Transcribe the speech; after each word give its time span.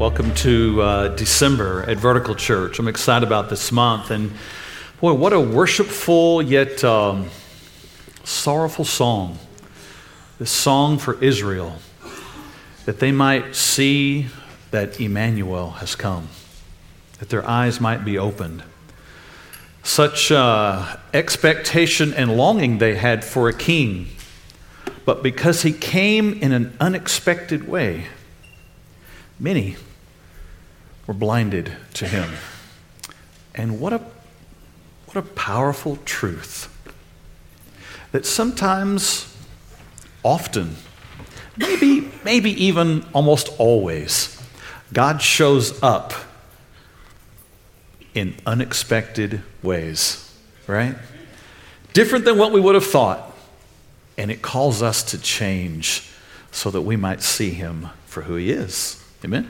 Welcome 0.00 0.34
to 0.36 0.80
uh, 0.80 1.08
December 1.08 1.84
at 1.86 1.98
Vertical 1.98 2.34
Church. 2.34 2.78
I'm 2.78 2.88
excited 2.88 3.26
about 3.26 3.50
this 3.50 3.70
month. 3.70 4.10
And 4.10 4.32
boy, 4.98 5.12
what 5.12 5.34
a 5.34 5.40
worshipful 5.40 6.40
yet 6.40 6.82
um, 6.82 7.28
sorrowful 8.24 8.86
song. 8.86 9.38
This 10.38 10.50
song 10.50 10.96
for 10.96 11.22
Israel, 11.22 11.76
that 12.86 12.98
they 12.98 13.12
might 13.12 13.54
see 13.54 14.28
that 14.70 14.98
Emmanuel 14.98 15.72
has 15.72 15.94
come, 15.94 16.28
that 17.18 17.28
their 17.28 17.46
eyes 17.46 17.78
might 17.78 18.02
be 18.02 18.16
opened. 18.16 18.62
Such 19.82 20.32
uh, 20.32 20.96
expectation 21.12 22.14
and 22.14 22.38
longing 22.38 22.78
they 22.78 22.94
had 22.94 23.22
for 23.22 23.50
a 23.50 23.54
king, 23.54 24.06
but 25.04 25.22
because 25.22 25.60
he 25.60 25.74
came 25.74 26.32
in 26.32 26.52
an 26.52 26.74
unexpected 26.80 27.68
way, 27.68 28.06
many 29.38 29.76
were 31.10 31.14
blinded 31.14 31.72
to 31.92 32.06
him. 32.06 32.30
And 33.52 33.80
what 33.80 33.92
a, 33.92 34.00
what 35.06 35.16
a 35.16 35.22
powerful 35.22 35.98
truth 36.04 36.68
that 38.12 38.24
sometimes, 38.24 39.36
often, 40.22 40.76
maybe, 41.56 42.08
maybe 42.24 42.52
even 42.64 43.04
almost 43.12 43.48
always, 43.58 44.40
God 44.92 45.20
shows 45.20 45.82
up 45.82 46.12
in 48.14 48.36
unexpected 48.46 49.42
ways, 49.64 50.32
right? 50.68 50.94
Different 51.92 52.24
than 52.24 52.38
what 52.38 52.52
we 52.52 52.60
would 52.60 52.76
have 52.76 52.86
thought. 52.86 53.36
And 54.16 54.30
it 54.30 54.42
calls 54.42 54.80
us 54.80 55.02
to 55.10 55.20
change 55.20 56.08
so 56.52 56.70
that 56.70 56.82
we 56.82 56.94
might 56.94 57.20
see 57.20 57.50
him 57.50 57.88
for 58.06 58.22
who 58.22 58.36
he 58.36 58.52
is. 58.52 58.99
Amen. 59.22 59.46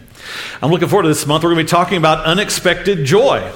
I'm 0.60 0.72
looking 0.72 0.88
forward 0.88 1.04
to 1.04 1.08
this 1.08 1.24
month. 1.28 1.44
We're 1.44 1.54
going 1.54 1.64
to 1.64 1.72
be 1.72 1.76
talking 1.76 1.96
about 1.96 2.24
unexpected 2.24 3.04
joy, 3.04 3.48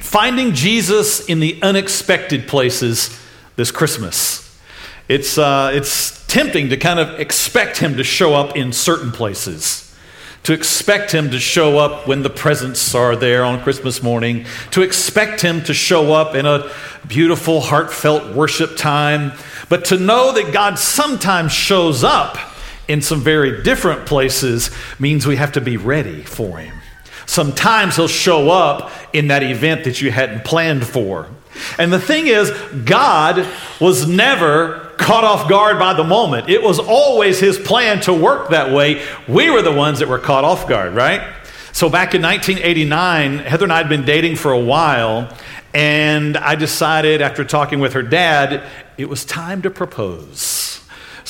finding 0.00 0.54
Jesus 0.54 1.28
in 1.28 1.38
the 1.38 1.60
unexpected 1.60 2.48
places 2.48 3.14
this 3.56 3.70
Christmas. 3.70 4.58
It's, 5.06 5.36
uh, 5.36 5.70
it's 5.74 6.26
tempting 6.28 6.70
to 6.70 6.78
kind 6.78 6.98
of 6.98 7.20
expect 7.20 7.76
him 7.76 7.98
to 7.98 8.04
show 8.04 8.32
up 8.32 8.56
in 8.56 8.72
certain 8.72 9.12
places, 9.12 9.94
to 10.44 10.54
expect 10.54 11.12
him 11.12 11.30
to 11.30 11.38
show 11.38 11.78
up 11.78 12.08
when 12.08 12.22
the 12.22 12.30
presents 12.30 12.94
are 12.94 13.14
there 13.14 13.44
on 13.44 13.62
Christmas 13.62 14.02
morning, 14.02 14.46
to 14.70 14.80
expect 14.80 15.42
him 15.42 15.62
to 15.64 15.74
show 15.74 16.14
up 16.14 16.34
in 16.34 16.46
a 16.46 16.70
beautiful, 17.06 17.60
heartfelt 17.60 18.34
worship 18.34 18.78
time, 18.78 19.32
but 19.68 19.84
to 19.86 19.98
know 19.98 20.32
that 20.32 20.54
God 20.54 20.78
sometimes 20.78 21.52
shows 21.52 22.02
up 22.02 22.38
in 22.90 23.00
some 23.00 23.20
very 23.20 23.62
different 23.62 24.04
places 24.04 24.70
means 24.98 25.24
we 25.24 25.36
have 25.36 25.52
to 25.52 25.60
be 25.60 25.76
ready 25.76 26.24
for 26.24 26.58
him. 26.58 26.76
Sometimes 27.24 27.94
he'll 27.94 28.08
show 28.08 28.50
up 28.50 28.90
in 29.12 29.28
that 29.28 29.44
event 29.44 29.84
that 29.84 30.02
you 30.02 30.10
hadn't 30.10 30.44
planned 30.44 30.84
for. 30.84 31.28
And 31.78 31.92
the 31.92 32.00
thing 32.00 32.26
is, 32.26 32.50
God 32.84 33.46
was 33.80 34.08
never 34.08 34.90
caught 34.98 35.22
off 35.22 35.48
guard 35.48 35.78
by 35.78 35.94
the 35.94 36.02
moment. 36.02 36.48
It 36.50 36.64
was 36.64 36.80
always 36.80 37.38
his 37.38 37.58
plan 37.58 38.00
to 38.02 38.12
work 38.12 38.50
that 38.50 38.72
way. 38.72 39.06
We 39.28 39.50
were 39.50 39.62
the 39.62 39.72
ones 39.72 40.00
that 40.00 40.08
were 40.08 40.18
caught 40.18 40.42
off 40.42 40.68
guard, 40.68 40.92
right? 40.94 41.20
So 41.70 41.88
back 41.88 42.16
in 42.16 42.22
1989, 42.22 43.38
Heather 43.38 43.66
and 43.66 43.72
I 43.72 43.78
had 43.78 43.88
been 43.88 44.04
dating 44.04 44.34
for 44.34 44.50
a 44.50 44.58
while, 44.58 45.32
and 45.72 46.36
I 46.36 46.56
decided 46.56 47.22
after 47.22 47.44
talking 47.44 47.78
with 47.78 47.92
her 47.92 48.02
dad, 48.02 48.64
it 48.98 49.08
was 49.08 49.24
time 49.24 49.62
to 49.62 49.70
propose. 49.70 50.79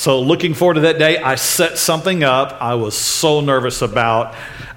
So, 0.01 0.19
looking 0.19 0.55
forward 0.55 0.73
to 0.73 0.79
that 0.79 0.97
day, 0.97 1.19
I 1.19 1.35
set 1.35 1.77
something 1.77 2.23
up 2.23 2.59
I 2.59 2.73
was 2.73 2.97
so 2.97 3.39
nervous 3.39 3.83
about. 3.83 4.33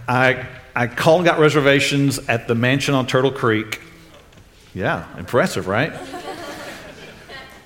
I, 0.06 0.46
I 0.76 0.86
called 0.86 1.20
and 1.20 1.26
got 1.26 1.38
reservations 1.38 2.18
at 2.28 2.46
the 2.46 2.54
mansion 2.54 2.94
on 2.94 3.06
Turtle 3.06 3.32
Creek. 3.32 3.80
Yeah, 4.74 5.06
impressive, 5.16 5.66
right? 5.66 5.94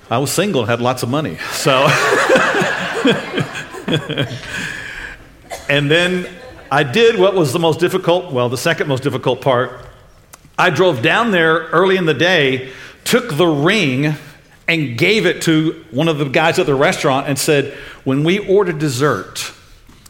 I 0.09 0.19
was 0.19 0.31
single 0.31 0.61
and 0.61 0.69
had 0.69 0.79
lots 0.79 1.03
of 1.03 1.09
money. 1.09 1.35
So, 1.51 1.71
and 5.67 5.91
then 5.91 6.29
I 6.71 6.83
did 6.83 7.19
what 7.19 7.35
was 7.35 7.51
the 7.51 7.59
most 7.59 7.81
difficult, 7.81 8.31
well, 8.31 8.47
the 8.47 8.57
second 8.57 8.87
most 8.87 9.03
difficult 9.03 9.41
part. 9.41 9.85
I 10.57 10.69
drove 10.69 11.01
down 11.01 11.31
there 11.31 11.67
early 11.73 11.97
in 11.97 12.05
the 12.05 12.13
day, 12.13 12.71
took 13.03 13.35
the 13.35 13.47
ring 13.47 14.15
and 14.69 14.99
gave 14.99 15.25
it 15.25 15.41
to 15.41 15.83
one 15.89 16.07
of 16.07 16.19
the 16.19 16.25
guys 16.25 16.59
at 16.59 16.67
the 16.67 16.75
restaurant 16.75 17.27
and 17.27 17.37
said, 17.39 17.73
When 18.03 18.23
we 18.23 18.37
order 18.37 18.71
dessert, 18.71 19.51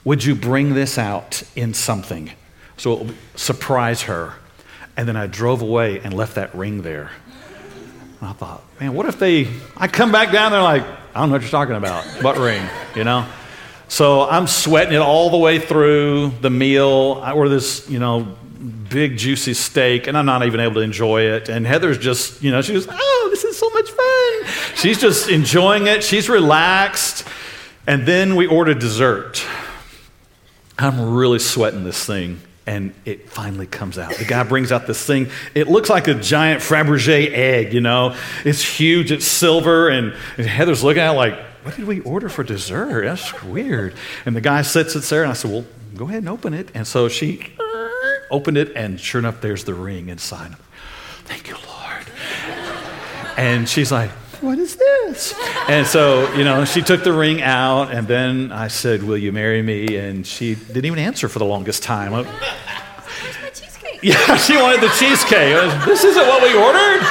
would 0.03 0.23
you 0.23 0.35
bring 0.35 0.73
this 0.73 0.97
out 0.97 1.41
in 1.55 1.73
something? 1.73 2.29
So 2.75 2.93
it 2.93 2.99
will 2.99 3.13
surprise 3.35 4.03
her. 4.03 4.33
And 4.97 5.07
then 5.07 5.15
I 5.15 5.27
drove 5.27 5.61
away 5.61 6.01
and 6.01 6.13
left 6.13 6.35
that 6.35 6.53
ring 6.53 6.81
there. 6.81 7.09
And 8.19 8.29
I 8.29 8.33
thought, 8.33 8.61
man, 8.81 8.93
what 8.93 9.05
if 9.05 9.17
they, 9.17 9.47
I 9.77 9.87
come 9.87 10.11
back 10.11 10.33
down 10.33 10.51
there 10.51 10.61
like, 10.61 10.83
I 10.83 11.21
don't 11.21 11.29
know 11.29 11.35
what 11.35 11.41
you're 11.41 11.51
talking 11.51 11.75
about. 11.75 12.03
What 12.21 12.37
ring? 12.37 12.61
You 12.95 13.05
know? 13.05 13.25
So 13.87 14.29
I'm 14.29 14.45
sweating 14.45 14.93
it 14.93 15.01
all 15.01 15.29
the 15.29 15.37
way 15.37 15.59
through 15.59 16.33
the 16.41 16.49
meal. 16.49 17.21
I 17.23 17.33
this, 17.47 17.89
you 17.89 17.99
know, 17.99 18.35
big 18.59 19.17
juicy 19.17 19.53
steak, 19.53 20.07
and 20.07 20.17
I'm 20.17 20.25
not 20.25 20.45
even 20.45 20.59
able 20.59 20.75
to 20.75 20.81
enjoy 20.81 21.21
it. 21.21 21.49
And 21.49 21.65
Heather's 21.65 21.97
just, 21.97 22.43
you 22.43 22.51
know, 22.51 22.61
she 22.61 22.73
goes, 22.73 22.87
oh, 22.89 23.27
this 23.31 23.43
is 23.43 23.57
so 23.57 23.69
much 23.69 23.89
fun. 23.89 24.75
She's 24.75 24.99
just 24.99 25.29
enjoying 25.29 25.87
it. 25.87 26.03
She's 26.03 26.29
relaxed. 26.29 27.25
And 27.87 28.05
then 28.05 28.35
we 28.35 28.47
order 28.47 28.73
dessert. 28.73 29.45
I'm 30.77 31.13
really 31.13 31.39
sweating 31.39 31.83
this 31.83 32.05
thing. 32.05 32.41
And 32.67 32.93
it 33.03 33.29
finally 33.29 33.65
comes 33.65 33.97
out. 33.97 34.13
The 34.15 34.25
guy 34.25 34.43
brings 34.43 34.71
out 34.71 34.85
this 34.85 35.03
thing. 35.03 35.29
It 35.55 35.67
looks 35.67 35.89
like 35.89 36.07
a 36.07 36.13
giant 36.13 36.61
Fabergé 36.61 37.31
egg, 37.31 37.73
you 37.73 37.81
know. 37.81 38.15
It's 38.45 38.63
huge, 38.63 39.11
it's 39.11 39.25
silver. 39.25 39.89
And, 39.89 40.13
and 40.37 40.45
Heather's 40.45 40.83
looking 40.83 41.01
at 41.01 41.13
it 41.13 41.17
like, 41.17 41.39
what 41.63 41.75
did 41.75 41.85
we 41.85 41.99
order 42.01 42.29
for 42.29 42.43
dessert? 42.43 43.05
That's 43.05 43.43
weird. 43.43 43.95
And 44.25 44.35
the 44.35 44.41
guy 44.41 44.61
sits 44.61 44.95
it 44.95 45.03
there, 45.03 45.23
and 45.23 45.31
I 45.31 45.33
said, 45.33 45.49
well, 45.49 45.65
go 45.95 46.05
ahead 46.05 46.19
and 46.19 46.29
open 46.29 46.53
it. 46.53 46.69
And 46.75 46.85
so 46.85 47.09
she 47.09 47.51
opened 48.31 48.57
it, 48.57 48.72
and 48.75 49.00
sure 49.00 49.19
enough, 49.19 49.41
there's 49.41 49.63
the 49.63 49.73
ring 49.73 50.09
inside. 50.09 50.56
Thank 51.25 51.47
you, 51.47 51.56
Lord. 51.67 52.06
And 53.38 53.67
she's 53.67 53.91
like, 53.91 54.09
what 54.41 54.57
is 54.57 54.78
this? 54.78 55.34
And 55.67 55.85
so, 55.85 56.34
you 56.34 56.44
know, 56.44 56.63
she 56.63 56.81
took 56.81 57.03
the 57.03 57.12
ring 57.12 57.41
out, 57.41 57.91
and 57.91 58.07
then 58.07 58.51
I 58.53 58.69
said, 58.69 59.03
Will 59.03 59.18
you 59.18 59.34
marry 59.34 59.62
me? 59.62 59.97
And 59.97 60.25
she 60.25 60.56
didn't 60.56 60.85
even 60.85 61.00
answer 61.00 61.28
for 61.28 61.39
the 61.39 61.45
longest 61.45 61.84
time. 61.84 62.25
Yeah, 64.01 64.38
she 64.38 64.56
wanted 64.56 64.79
the 64.79 64.88
cheesecake. 64.97 65.84
this 65.84 66.06
isn't 66.06 66.25
what 66.25 66.41
we 66.41 66.56
ordered. 66.57 67.06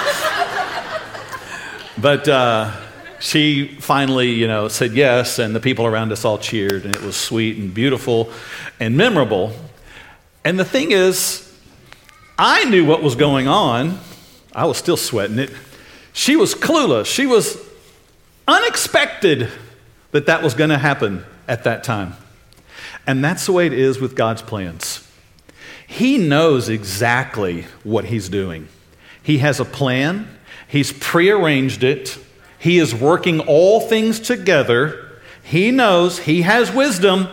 But 1.99 2.27
uh, 2.27 2.73
she 3.21 3.69
finally, 3.81 4.31
you 4.31 4.47
know, 4.47 4.69
said 4.69 4.93
yes, 4.93 5.39
and 5.39 5.55
the 5.55 5.61
people 5.61 5.85
around 5.85 6.13
us 6.13 6.25
all 6.25 6.39
cheered, 6.39 6.87
and 6.87 6.95
it 6.95 7.03
was 7.03 7.15
sweet 7.15 7.59
and 7.59 7.75
beautiful 7.75 8.33
and 8.81 8.97
memorable. 8.97 9.53
And 10.49 10.59
the 10.59 10.65
thing 10.65 10.93
is, 10.93 11.47
I 12.39 12.65
knew 12.65 12.87
what 12.87 13.03
was 13.03 13.17
going 13.17 13.49
on. 13.49 14.01
I 14.55 14.65
was 14.65 14.79
still 14.79 14.97
sweating 14.97 15.39
it. 15.39 15.53
She 16.15 16.37
was 16.37 16.55
clueless. 16.55 17.05
She 17.05 17.27
was 17.27 17.59
unexpected 18.47 19.51
that 20.13 20.25
that 20.25 20.43
was 20.43 20.55
going 20.55 20.71
to 20.71 20.79
happen 20.79 21.27
at 21.47 21.65
that 21.65 21.85
time. 21.85 22.15
And 23.07 23.23
that's 23.23 23.45
the 23.45 23.53
way 23.53 23.67
it 23.67 23.75
is 23.75 24.01
with 24.01 24.17
God's 24.17 24.41
plans. 24.41 25.07
He 25.87 26.17
knows 26.17 26.71
exactly 26.71 27.67
what 27.85 28.07
He's 28.07 28.31
doing. 28.31 28.69
He 29.23 29.39
has 29.41 29.61
a 29.61 29.67
plan, 29.67 30.35
He's 30.67 30.95
prearranged 30.95 31.85
it, 31.85 32.17
He 32.59 32.79
is 32.79 32.95
working 32.95 33.41
all 33.41 33.81
things 33.81 34.19
together. 34.19 35.11
He 35.43 35.73
knows, 35.73 36.21
He 36.21 36.41
has 36.41 36.73
wisdom. 36.73 37.29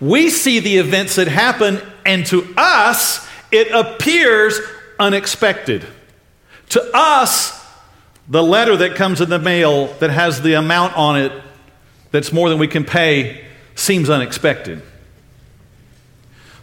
We 0.00 0.28
see 0.28 0.60
the 0.60 0.76
events 0.76 1.16
that 1.16 1.28
happen, 1.28 1.80
and 2.08 2.24
to 2.26 2.54
us, 2.56 3.28
it 3.52 3.70
appears 3.70 4.58
unexpected. 4.98 5.86
To 6.70 6.90
us, 6.94 7.62
the 8.26 8.42
letter 8.42 8.78
that 8.78 8.96
comes 8.96 9.20
in 9.20 9.28
the 9.28 9.38
mail 9.38 9.88
that 9.98 10.08
has 10.08 10.40
the 10.40 10.54
amount 10.54 10.96
on 10.96 11.18
it 11.18 11.32
that's 12.10 12.32
more 12.32 12.48
than 12.48 12.58
we 12.58 12.66
can 12.66 12.84
pay 12.84 13.44
seems 13.74 14.08
unexpected. 14.08 14.80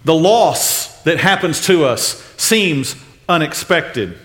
The 0.03 0.15
loss 0.15 1.03
that 1.03 1.19
happens 1.19 1.63
to 1.67 1.85
us 1.85 2.23
seems 2.37 2.95
unexpected. 3.29 4.17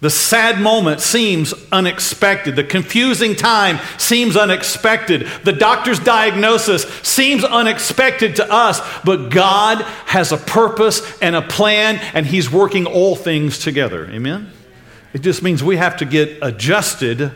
The 0.00 0.10
sad 0.10 0.60
moment 0.60 1.00
seems 1.00 1.52
unexpected. 1.72 2.54
The 2.54 2.62
confusing 2.62 3.34
time 3.34 3.80
seems 3.98 4.36
unexpected. 4.36 5.26
The 5.42 5.52
doctor's 5.52 5.98
diagnosis 5.98 6.84
seems 7.02 7.42
unexpected 7.42 8.36
to 8.36 8.52
us, 8.52 8.80
but 9.04 9.30
God 9.30 9.82
has 10.06 10.30
a 10.30 10.36
purpose 10.36 11.20
and 11.20 11.34
a 11.34 11.42
plan, 11.42 11.96
and 12.14 12.24
He's 12.26 12.50
working 12.50 12.86
all 12.86 13.16
things 13.16 13.58
together. 13.58 14.08
Amen? 14.10 14.52
It 15.12 15.22
just 15.22 15.42
means 15.42 15.64
we 15.64 15.78
have 15.78 15.96
to 15.96 16.04
get 16.04 16.38
adjusted 16.42 17.32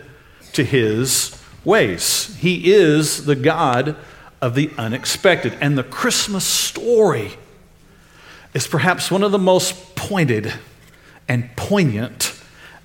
to 0.53 0.65
His 0.65 1.37
ways. 1.65 2.37
He 2.38 2.73
is 2.73 3.25
the 3.25 3.37
God 3.37 3.97
of 4.41 4.55
the 4.55 4.70
unexpected. 4.79 5.56
And 5.61 5.76
the 5.76 5.82
Christmas 5.82 6.44
story 6.44 7.32
is 8.55 8.69
perhaps 8.69 9.11
one 9.11 9.25
of 9.25 9.32
the 9.32 9.38
most 9.38 9.97
pointed 9.97 10.53
and 11.29 11.56
poignant 11.56 12.31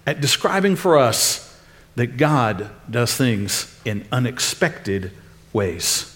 at 0.07 0.21
describing 0.21 0.77
for 0.77 0.97
us 0.97 1.43
that 1.95 2.15
God 2.17 2.69
does 2.89 3.13
things 3.13 3.77
in 3.83 4.07
unexpected 4.11 5.11
ways. 5.51 6.13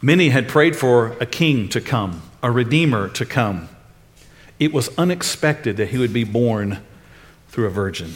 Many 0.00 0.30
had 0.30 0.48
prayed 0.48 0.74
for 0.74 1.08
a 1.20 1.26
king 1.26 1.68
to 1.68 1.80
come, 1.80 2.22
a 2.42 2.50
redeemer 2.50 3.08
to 3.10 3.26
come. 3.26 3.68
It 4.58 4.72
was 4.72 4.88
unexpected 4.96 5.76
that 5.76 5.90
he 5.90 5.98
would 5.98 6.14
be 6.14 6.24
born 6.24 6.78
through 7.48 7.66
a 7.66 7.70
virgin, 7.70 8.14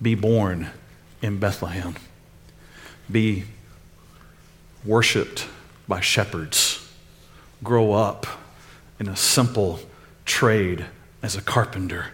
be 0.00 0.14
born 0.14 0.68
in 1.20 1.40
Bethlehem, 1.40 1.96
be 3.10 3.44
worshiped 4.84 5.48
by 5.88 5.98
shepherds, 5.98 6.88
grow 7.64 7.92
up 7.92 8.26
in 9.00 9.08
a 9.08 9.16
simple 9.16 9.80
trade 10.24 10.84
as 11.22 11.34
a 11.34 11.42
carpenter. 11.42 12.12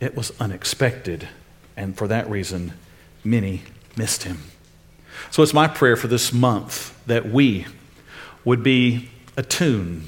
It 0.00 0.16
was 0.16 0.32
unexpected, 0.40 1.28
and 1.76 1.96
for 1.96 2.06
that 2.08 2.28
reason, 2.30 2.74
many 3.24 3.62
missed 3.96 4.22
him. 4.22 4.38
So 5.30 5.42
it's 5.42 5.54
my 5.54 5.66
prayer 5.66 5.96
for 5.96 6.06
this 6.06 6.32
month 6.32 6.94
that 7.06 7.28
we 7.28 7.66
would 8.44 8.62
be 8.62 9.08
attuned 9.36 10.04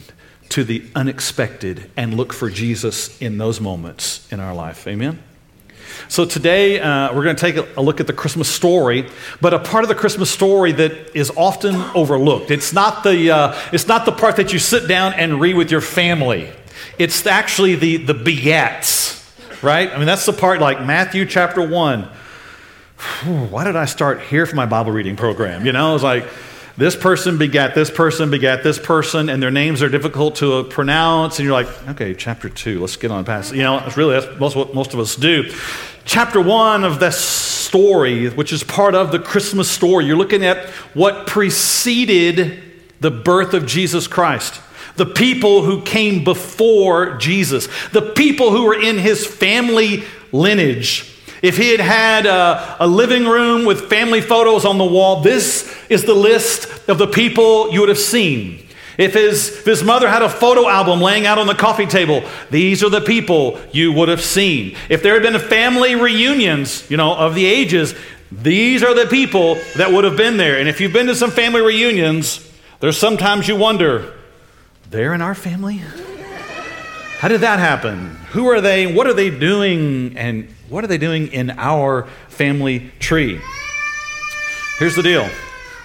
to 0.51 0.65
the 0.65 0.85
unexpected 0.95 1.91
and 1.97 2.15
look 2.15 2.33
for 2.33 2.51
Jesus 2.51 3.21
in 3.21 3.39
those 3.39 3.61
moments 3.61 4.31
in 4.33 4.41
our 4.41 4.55
life. 4.55 4.87
Amen? 4.87 5.23
So 6.09 6.25
today 6.25 6.81
uh, 6.81 7.15
we're 7.15 7.25
going 7.25 7.37
to 7.37 7.41
take 7.41 7.77
a 7.77 7.81
look 7.81 8.01
at 8.01 8.07
the 8.07 8.13
Christmas 8.13 8.49
story, 8.49 9.09
but 9.41 9.55
a 9.55 9.59
part 9.59 9.85
of 9.85 9.89
the 9.89 9.95
Christmas 9.95 10.31
story 10.31 10.73
that 10.73 11.17
is 11.17 11.31
often 11.37 11.77
overlooked. 11.95 12.51
It's 12.51 12.73
not 12.73 13.05
the, 13.05 13.31
uh, 13.31 13.61
it's 13.73 13.87
not 13.87 14.07
the 14.07 14.13
part 14.13 14.37
that 14.37 14.53
you 14.53 14.59
sit 14.59 14.89
down 14.89 15.15
and 15.15 15.41
read 15.41 15.57
with 15.57 15.71
your 15.71 15.81
family. 15.81 16.51
It's 16.99 17.27
actually 17.27 17.77
the, 17.77 17.99
the 17.99 18.15
begats, 18.15 19.20
right? 19.63 19.91
I 19.91 19.97
mean, 19.97 20.07
that's 20.07 20.27
the 20.27 20.33
part 20.33 20.61
like 20.61 20.85
Matthew 20.85 21.27
chapter 21.27 21.67
1. 21.67 22.03
Why 23.51 23.65
did 23.65 23.77
I 23.77 23.87
start 23.87 24.21
here 24.23 24.47
for 24.47 24.57
my 24.57 24.67
Bible 24.67 24.93
reading 24.93 25.17
program? 25.17 25.65
You 25.65 25.73
know, 25.73 25.95
it's 25.95 26.05
like, 26.05 26.27
this 26.77 26.97
person 26.97 27.37
begat 27.37 27.75
this 27.75 27.91
person 27.91 28.31
begat 28.31 28.63
this 28.63 28.79
person 28.79 29.29
and 29.29 29.43
their 29.43 29.51
names 29.51 29.83
are 29.83 29.91
difficult 29.91 30.37
to 30.37 30.55
uh, 30.55 30.63
pronounce 30.63 31.39
and 31.39 31.45
you're 31.45 31.53
like 31.53 31.89
okay 31.89 32.15
chapter 32.15 32.49
2 32.49 32.81
let's 32.81 32.97
get 32.97 33.11
on 33.11 33.23
past 33.25 33.53
you 33.53 33.63
know 33.63 33.79
it's 33.81 33.99
really 33.99 34.19
that's 34.19 34.41
most 34.41 34.57
what 34.57 34.75
most 34.75 34.95
of 34.95 35.01
us 35.01 35.15
do 35.15 35.45
chapter 36.07 36.41
1 36.41 36.85
of 36.85 36.99
this 36.99 37.21
story 37.21 38.31
which 38.31 38.51
is 38.51 38.65
part 38.65 38.95
of 38.95 39.13
the 39.13 39.19
christmas 39.19 39.71
story 39.71 40.07
you're 40.07 40.17
looking 40.17 40.43
at 40.43 40.69
what 40.95 41.27
preceded 41.27 42.63
the 43.01 43.11
birth 43.11 43.53
of 43.53 43.67
jesus 43.67 44.07
christ 44.07 44.63
the 44.97 45.07
people 45.07 45.63
who 45.63 45.83
came 45.83 46.25
before 46.25 47.17
jesus 47.17 47.69
the 47.93 48.03
people 48.03 48.51
who 48.51 48.65
were 48.65 48.81
in 48.81 48.99
his 48.99 49.27
family 49.27 50.05
lineage 50.33 51.11
if 51.43 51.57
he 51.57 51.71
had 51.71 51.81
had 51.81 52.27
a, 52.27 52.85
a, 52.85 52.87
living 52.87 53.25
room 53.25 53.65
with 53.65 53.89
family 53.89 54.21
photos 54.21 54.67
on 54.67 54.77
the 54.77 54.85
wall, 54.85 55.23
this 55.23 55.75
is 55.89 56.05
the 56.05 56.15
list 56.15 56.87
of 56.87 56.99
the 56.99 57.07
people 57.07 57.73
you 57.73 57.81
would 57.81 57.89
have 57.89 57.99
seen. 57.99 58.67
If 58.99 59.15
his, 59.15 59.49
if 59.49 59.65
his 59.65 59.83
mother 59.83 60.11
had 60.11 60.21
a 60.21 60.29
photo 60.29 60.69
album 60.69 61.01
laying 61.01 61.25
out 61.25 61.39
on 61.39 61.47
the 61.47 61.55
coffee 61.55 61.87
table, 61.87 62.23
these 62.51 62.85
are 62.85 62.91
the 62.91 63.01
people 63.01 63.59
you 63.73 63.93
would 63.93 64.11
have 64.11 64.21
seen. 64.21 64.77
If 64.91 65.03
there 65.03 65.15
had 65.15 65.23
been 65.23 65.41
family 65.41 65.95
reunions, 65.95 66.89
you 66.91 66.99
know, 66.99 67.15
of 67.15 67.35
the 67.35 67.47
ages, 67.47 67.95
these 68.31 68.83
are 68.83 68.95
the 68.95 69.07
people 69.07 69.55
that 69.77 69.91
would 69.91 70.05
have 70.05 70.19
been 70.19 70.37
there. 70.37 70.59
And 70.59 70.69
if 70.69 70.83
you've 70.83 70.93
been 70.93 71.07
to 71.07 71.15
some 71.15 71.31
family 71.31 71.63
reunions, 71.63 72.47
there's 72.81 72.99
sometimes 72.99 73.49
you 73.49 73.57
wonder, 73.57 74.13
they're 74.91 75.15
in 75.15 75.23
our 75.23 75.35
family? 75.35 75.81
How 77.19 77.29
did 77.29 77.43
that 77.43 77.59
happen? 77.59 78.17
Who 78.33 78.49
are 78.49 78.61
they? 78.61 78.93
What 78.93 79.07
are 79.07 79.15
they 79.15 79.31
doing? 79.31 80.17
And 80.17 80.51
what 80.69 80.85
are 80.85 80.87
they 80.87 80.99
doing 80.99 81.29
in 81.29 81.51
our 81.51 82.09
family 82.29 82.91
tree? 82.99 83.41
Here's 84.79 84.97
the 84.97 85.03
deal 85.03 85.29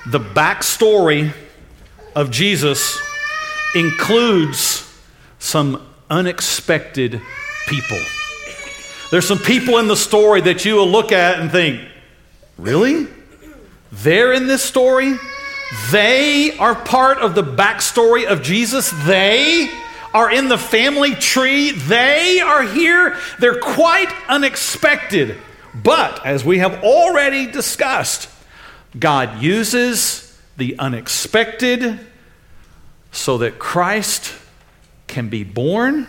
the 0.07 0.19
backstory 0.19 1.33
of 2.15 2.31
Jesus 2.31 2.99
includes 3.75 4.89
some 5.39 5.85
unexpected 6.09 7.21
people. 7.67 7.99
There's 9.11 9.27
some 9.27 9.39
people 9.39 9.77
in 9.77 9.87
the 9.87 9.95
story 9.95 10.41
that 10.41 10.65
you 10.65 10.75
will 10.75 10.87
look 10.87 11.11
at 11.11 11.39
and 11.39 11.51
think, 11.51 11.81
really? 12.57 13.07
They're 13.91 14.33
in 14.33 14.47
this 14.47 14.63
story? 14.63 15.15
They 15.91 16.57
are 16.57 16.75
part 16.75 17.19
of 17.19 17.35
the 17.35 17.43
backstory 17.43 18.25
of 18.25 18.41
Jesus? 18.41 18.91
They? 19.05 19.69
are 20.15 20.31
in 20.31 20.47
the 20.47 20.57
family 20.57 21.13
tree. 21.13 21.71
They 21.71 22.39
are 22.39 22.63
here. 22.63 23.17
They're 23.37 23.59
quite 23.59 24.09
unexpected. 24.29 25.37
But 25.75 26.25
as 26.25 26.45
we 26.45 26.59
have 26.59 26.85
already 26.85 27.51
discussed, 27.51 28.29
God 28.97 29.41
uses 29.41 30.39
the 30.55 30.79
unexpected 30.79 31.99
so 33.11 33.39
that 33.39 33.59
Christ 33.59 34.33
can 35.07 35.27
be 35.27 35.43
born, 35.43 36.07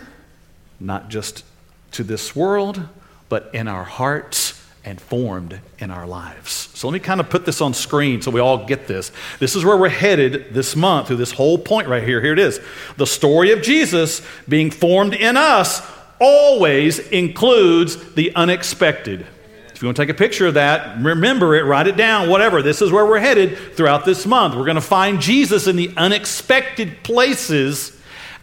not 0.79 1.09
just 1.09 1.43
to 1.91 2.03
this 2.03 2.33
world, 2.33 2.87
but 3.27 3.49
in 3.53 3.67
our 3.67 3.83
hearts 3.83 4.56
and 4.87 5.01
formed 5.01 5.59
in 5.79 5.91
our 5.91 6.07
lives. 6.07 6.69
So 6.73 6.87
let 6.87 6.93
me 6.93 6.99
kind 7.01 7.19
of 7.19 7.29
put 7.29 7.45
this 7.45 7.59
on 7.59 7.73
screen 7.73 8.21
so 8.21 8.31
we 8.31 8.39
all 8.39 8.65
get 8.65 8.87
this. 8.87 9.11
This 9.37 9.53
is 9.53 9.65
where 9.65 9.75
we're 9.75 9.89
headed 9.89 10.53
this 10.53 10.77
month 10.77 11.07
through 11.07 11.17
this 11.17 11.33
whole 11.33 11.57
point 11.57 11.89
right 11.89 12.01
here. 12.01 12.21
Here 12.21 12.31
it 12.31 12.39
is. 12.39 12.61
The 12.95 13.05
story 13.05 13.51
of 13.51 13.61
Jesus 13.61 14.21
being 14.47 14.71
formed 14.71 15.13
in 15.13 15.35
us 15.35 15.85
always 16.21 16.99
includes 16.99 18.13
the 18.13 18.33
unexpected. 18.33 19.27
If 19.73 19.81
you 19.81 19.89
want 19.89 19.97
to 19.97 20.03
take 20.03 20.09
a 20.09 20.17
picture 20.17 20.47
of 20.47 20.53
that, 20.53 21.03
remember 21.03 21.53
it, 21.55 21.65
write 21.65 21.87
it 21.87 21.97
down, 21.97 22.29
whatever. 22.29 22.61
This 22.61 22.81
is 22.81 22.89
where 22.89 23.05
we're 23.05 23.19
headed 23.19 23.57
throughout 23.75 24.05
this 24.05 24.25
month. 24.25 24.55
We're 24.55 24.63
going 24.63 24.75
to 24.75 24.81
find 24.81 25.19
Jesus 25.19 25.67
in 25.67 25.75
the 25.75 25.91
unexpected 25.97 27.03
places 27.03 27.91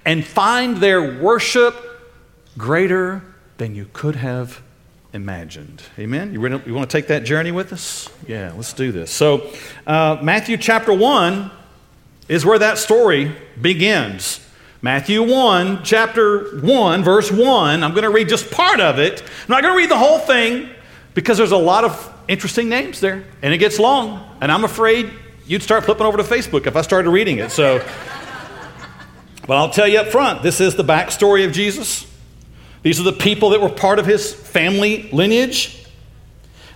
and 0.04 0.22
find 0.22 0.76
their 0.76 1.18
worship 1.22 1.74
greater 2.58 3.22
than 3.56 3.74
you 3.74 3.88
could 3.94 4.16
have 4.16 4.60
imagined. 5.14 5.82
Amen? 5.98 6.32
You, 6.34 6.40
ready, 6.40 6.60
you 6.66 6.74
want 6.74 6.90
to 6.90 6.96
take 6.96 7.06
that 7.06 7.24
journey 7.24 7.52
with 7.52 7.72
us? 7.72 8.10
Yeah, 8.26 8.52
let's 8.54 8.72
do 8.72 8.90
this. 8.92 9.10
So, 9.10 9.50
uh, 9.86 10.18
Matthew 10.20 10.56
chapter 10.56 10.92
1 10.92 11.50
is 12.28 12.44
where 12.44 12.58
that 12.58 12.78
story 12.78 13.32
begins. 13.60 14.40
Matthew 14.82 15.22
1, 15.22 15.84
chapter 15.84 16.58
1, 16.60 17.04
verse 17.04 17.30
1. 17.30 17.82
I'm 17.82 17.92
going 17.92 18.02
to 18.02 18.10
read 18.10 18.28
just 18.28 18.50
part 18.50 18.80
of 18.80 18.98
it. 18.98 19.22
I'm 19.22 19.48
not 19.48 19.62
going 19.62 19.72
to 19.72 19.78
read 19.78 19.90
the 19.90 19.96
whole 19.96 20.18
thing 20.18 20.68
because 21.14 21.38
there's 21.38 21.52
a 21.52 21.56
lot 21.56 21.84
of 21.84 22.12
interesting 22.28 22.68
names 22.68 23.00
there 23.00 23.24
and 23.40 23.54
it 23.54 23.58
gets 23.58 23.78
long. 23.78 24.28
And 24.40 24.50
I'm 24.50 24.64
afraid 24.64 25.10
you'd 25.46 25.62
start 25.62 25.84
flipping 25.84 26.04
over 26.04 26.16
to 26.18 26.24
Facebook 26.24 26.66
if 26.66 26.76
I 26.76 26.82
started 26.82 27.10
reading 27.10 27.38
it. 27.38 27.50
So, 27.50 27.78
but 29.46 29.56
I'll 29.56 29.70
tell 29.70 29.86
you 29.86 30.00
up 30.00 30.08
front 30.08 30.42
this 30.42 30.60
is 30.60 30.74
the 30.74 30.84
backstory 30.84 31.46
of 31.46 31.52
Jesus. 31.52 32.10
These 32.84 33.00
are 33.00 33.02
the 33.02 33.12
people 33.14 33.50
that 33.50 33.62
were 33.62 33.70
part 33.70 33.98
of 33.98 34.04
his 34.04 34.32
family 34.32 35.08
lineage. 35.10 35.86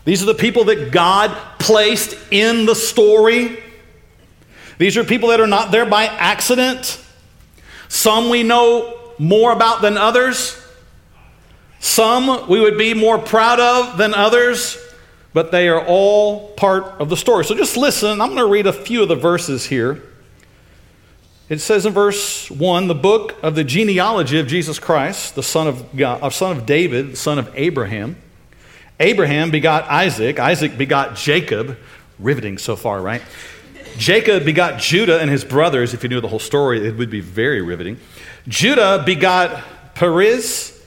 These 0.07 0.23
are 0.23 0.27
the 0.27 0.35
people 0.35 0.65
that 0.65 0.91
God 0.91 1.37
placed 1.59 2.17
in 2.33 2.65
the 2.65 2.75
story. 2.75 3.63
These 4.79 4.97
are 4.97 5.05
people 5.05 5.29
that 5.29 5.41
are 5.41 5.47
not 5.47 5.71
there 5.71 5.85
by 5.85 6.07
accident. 6.07 6.99
Some 7.89 8.31
we 8.31 8.43
know 8.43 9.13
more 9.19 9.53
about 9.53 9.83
than 9.83 9.99
others. 9.99 10.59
Some 11.79 12.49
we 12.49 12.59
would 12.59 12.79
be 12.79 12.95
more 12.95 13.19
proud 13.19 13.61
of 13.61 13.99
than 13.99 14.15
others, 14.15 14.79
but 15.35 15.53
they 15.53 15.69
are 15.69 15.85
all 15.85 16.53
part 16.55 16.85
of 17.01 17.11
the 17.11 17.19
story. 17.19 17.45
So 17.45 17.55
just 17.55 17.77
listen. 17.77 18.23
I'm 18.23 18.29
going 18.29 18.39
to 18.39 18.51
read 18.51 18.67
a 18.67 18.73
few 18.73 19.03
of 19.03 19.09
the 19.09 19.15
verses 19.15 19.67
here. 19.67 20.08
It 21.49 21.61
says 21.61 21.87
in 21.87 21.95
verse 21.95 22.51
1 22.51 22.89
the 22.89 22.95
book 22.95 23.37
of 23.43 23.55
the 23.55 23.65
genealogy 23.65 24.39
of 24.39 24.47
Jesus 24.47 24.79
Christ, 24.79 25.35
the 25.35 25.43
son 25.43 25.67
of, 25.67 25.97
God, 25.97 26.23
uh, 26.23 26.29
son 26.29 26.55
of 26.57 26.67
David, 26.67 27.13
the 27.13 27.17
son 27.17 27.39
of 27.39 27.51
Abraham. 27.55 28.17
Abraham 29.01 29.51
begot 29.51 29.85
Isaac. 29.85 30.39
Isaac 30.39 30.77
begot 30.77 31.17
Jacob. 31.17 31.79
Riveting 32.19 32.59
so 32.59 32.77
far, 32.77 33.01
right? 33.01 33.23
Jacob 33.97 34.45
begot 34.45 34.79
Judah 34.79 35.21
and 35.21 35.31
his 35.31 35.45
brothers. 35.45 35.95
If 35.95 36.03
you 36.03 36.09
knew 36.09 36.21
the 36.21 36.29
whole 36.29 36.39
story, 36.39 36.87
it 36.87 36.97
would 36.97 37.11
be 37.11 37.21
very 37.21 37.63
riveting. 37.63 37.99
Judah 38.47 39.03
begot 39.07 39.65
Perez, 39.95 40.78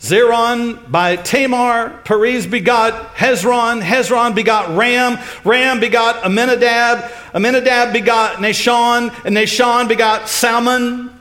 Zerah 0.00 0.78
by 0.88 1.16
Tamar, 1.16 2.00
Perez 2.04 2.46
begot 2.46 3.14
Hezron, 3.14 3.82
Hezron 3.82 4.34
begot 4.34 4.74
Ram, 4.76 5.18
Ram 5.44 5.78
begot 5.78 6.24
Amminadab, 6.24 7.10
Amminadab 7.34 7.92
begot 7.92 8.36
Nahshon, 8.36 9.14
and 9.24 9.36
Nahshon 9.36 9.88
begot 9.88 10.28
Salmon. 10.28 11.20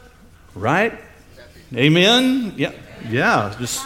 Right? 0.55 0.93
Amen? 1.75 2.53
Yeah, 2.55 2.71
yeah. 3.09 3.53
Just 3.59 3.85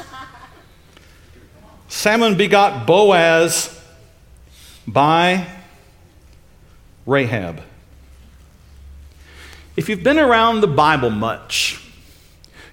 Salmon 1.88 2.38
begot 2.38 2.86
Boaz 2.86 3.82
by 4.88 5.48
Rahab. 7.08 7.62
If 9.76 9.90
you've 9.90 10.04
been 10.04 10.20
around 10.20 10.62
the 10.62 10.68
Bible 10.68 11.10
much, 11.10 11.83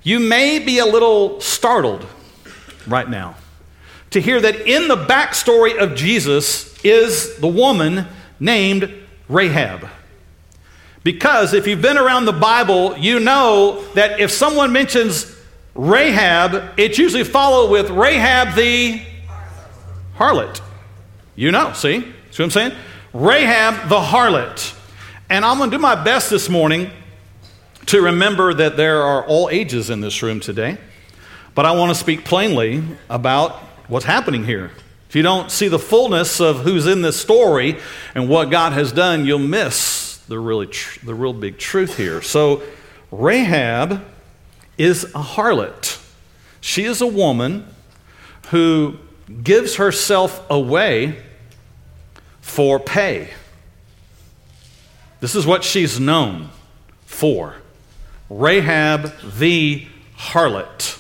You 0.02 0.19
may 0.19 0.59
be 0.59 0.78
a 0.78 0.87
little 0.87 1.40
startled 1.40 2.07
right 2.87 3.09
now 3.09 3.37
to 4.11 4.21
hear 4.21 4.40
that 4.40 4.66
in 4.66 4.88
the 4.88 4.97
backstory 4.97 5.78
of 5.78 5.95
Jesus 5.95 6.75
is 6.83 7.37
the 7.37 7.47
woman 7.47 8.07
named 8.38 8.92
Rahab. 9.28 9.88
Because 11.02 11.54
if 11.54 11.66
you've 11.66 11.83
been 11.83 11.99
around 11.99 12.25
the 12.25 12.33
Bible, 12.33 12.97
you 12.97 13.21
know 13.21 13.85
that 13.95 14.21
if 14.21 14.30
someone 14.30 14.73
mentions 14.73 15.35
Rahab, 15.75 16.78
it's 16.78 16.99
usually 16.99 17.25
followed 17.25 17.71
with 17.71 17.90
Rahab 17.90 18.54
the 18.54 19.02
harlot. 20.16 20.61
You 21.37 21.52
know, 21.52 21.73
see? 21.73 22.00
See 22.00 22.07
what 22.07 22.40
I'm 22.40 22.50
saying? 22.50 22.73
Rahab 23.12 23.88
the 23.88 24.00
harlot. 24.00 24.76
And 25.28 25.45
I'm 25.45 25.59
going 25.59 25.71
to 25.71 25.76
do 25.76 25.80
my 25.80 25.95
best 25.95 26.28
this 26.30 26.49
morning 26.49 26.90
to 27.87 28.01
remember 28.01 28.55
that 28.55 28.77
there 28.77 29.03
are 29.03 29.25
all 29.27 29.49
ages 29.51 29.91
in 29.91 30.01
this 30.01 30.23
room 30.23 30.41
today. 30.41 30.79
But 31.55 31.67
I 31.67 31.73
want 31.73 31.91
to 31.91 31.95
speak 31.95 32.25
plainly 32.25 32.83
about 33.09 33.57
what's 33.89 34.05
happening 34.05 34.45
here. 34.45 34.71
If 35.09 35.17
you 35.17 35.23
don't 35.23 35.51
see 35.51 35.67
the 35.67 35.79
fullness 35.79 36.41
of 36.41 36.61
who's 36.61 36.87
in 36.87 37.03
this 37.03 37.21
story 37.21 37.79
and 38.15 38.29
what 38.29 38.51
God 38.51 38.73
has 38.73 38.93
done, 38.93 39.27
you'll 39.27 39.41
miss 39.41 40.19
the 40.29 40.39
really 40.39 40.69
tr- 40.69 41.05
the 41.05 41.15
real 41.15 41.33
big 41.33 41.59
truth 41.59 41.97
here. 41.97 42.23
So 42.23 42.63
Rahab 43.11 44.05
is 44.79 45.05
a 45.05 45.23
harlot. 45.23 46.01
She 46.61 46.85
is 46.85 47.01
a 47.01 47.07
woman 47.07 47.67
who 48.51 48.99
gives 49.43 49.77
herself 49.77 50.49
away 50.49 51.21
for 52.41 52.79
pay. 52.79 53.31
This 55.19 55.35
is 55.35 55.47
what 55.47 55.65
she's 55.65 55.99
known 55.99 56.51
for. 57.05 57.57
Rahab 58.31 59.13
the 59.39 59.87
harlot. 60.17 60.99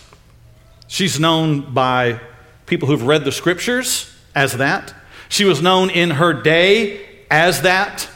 She's 0.88 1.20
known 1.20 1.72
by 1.72 2.20
people 2.66 2.88
who've 2.88 3.06
read 3.06 3.24
the 3.24 3.32
scriptures 3.32 4.12
as 4.34 4.54
that. 4.54 4.92
She 5.28 5.44
was 5.44 5.62
known 5.62 5.90
in 5.90 6.10
her 6.10 6.32
day 6.32 7.06
as 7.30 7.62
that. 7.62 8.08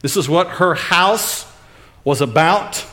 This 0.00 0.16
is 0.16 0.28
what 0.28 0.48
her 0.48 0.74
house 0.74 1.46
was 2.02 2.22
about. 2.22 2.84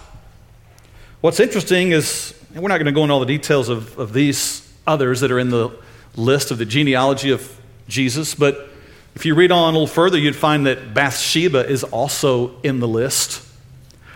What's 1.22 1.40
interesting 1.40 1.92
is, 1.92 2.38
we're 2.54 2.68
not 2.68 2.78
going 2.78 2.86
to 2.86 2.92
go 2.92 3.04
into 3.04 3.14
all 3.14 3.20
the 3.22 3.26
details 3.26 3.70
of, 3.70 3.98
of 3.98 4.12
these 4.12 4.70
others 4.86 5.22
that 5.22 5.32
are 5.32 5.40
in 5.40 5.50
the 5.50 5.72
list 6.16 6.52
of 6.52 6.58
the 6.58 6.66
genealogy 6.66 7.32
of 7.32 7.60
Jesus, 7.88 8.36
but 8.36 8.70
if 9.16 9.26
you 9.26 9.36
read 9.36 9.52
on 9.52 9.74
a 9.74 9.78
little 9.78 9.88
further, 9.88 10.18
you'd 10.18 10.36
find 10.36 10.66
that 10.66 10.94
Bathsheba 10.94 11.70
is 11.70 11.84
also 11.84 12.60
in 12.62 12.80
the 12.80 12.88
list. 12.88 13.46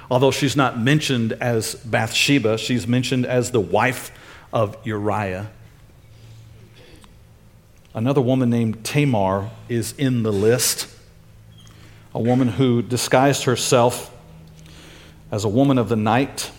Although 0.10 0.32
she's 0.32 0.56
not 0.56 0.80
mentioned 0.80 1.34
as 1.34 1.76
Bathsheba, 1.76 2.58
she's 2.58 2.88
mentioned 2.88 3.26
as 3.26 3.52
the 3.52 3.60
wife 3.60 4.12
of 4.54 4.78
Uriah. 4.84 5.52
Another 7.94 8.22
woman 8.22 8.50
named 8.50 8.84
Tamar 8.84 9.50
is 9.70 9.94
in 9.94 10.24
the 10.24 10.32
list 10.34 10.88
a 12.14 12.20
woman 12.20 12.48
who 12.48 12.82
disguised 12.82 13.44
herself 13.44 14.12
as 15.32 15.44
a 15.44 15.50
woman 15.50 15.78
of 15.78 15.90
the 15.90 15.96
night 15.96 16.52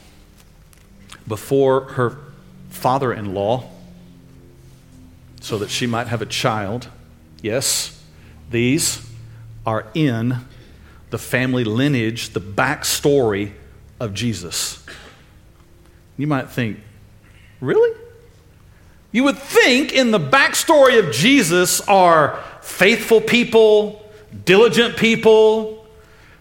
before 1.27 1.83
her 1.93 2.19
father 2.69 3.13
in 3.13 3.35
law 3.35 3.69
so 5.41 5.57
that 5.59 5.71
she 5.71 5.87
might 5.87 6.09
have 6.09 6.21
a 6.21 6.27
child. 6.27 6.89
Yes, 7.43 8.03
these 8.51 9.09
are 9.65 9.87
in 9.95 10.39
the 11.11 11.19
family 11.19 11.65
lineage, 11.65 12.31
the 12.31 12.41
backstory 12.41 13.53
of 14.01 14.15
Jesus. 14.15 14.85
You 16.17 16.27
might 16.27 16.51
think, 16.51 16.81
really? 17.61 17.97
You 19.13 19.25
would 19.25 19.39
think 19.39 19.93
in 19.93 20.11
the 20.11 20.21
backstory 20.21 20.99
of 20.99 21.13
Jesus 21.13 21.81
are 21.83 22.43
faithful 22.61 23.21
people, 23.21 24.05
diligent 24.45 24.97
people. 24.97 25.86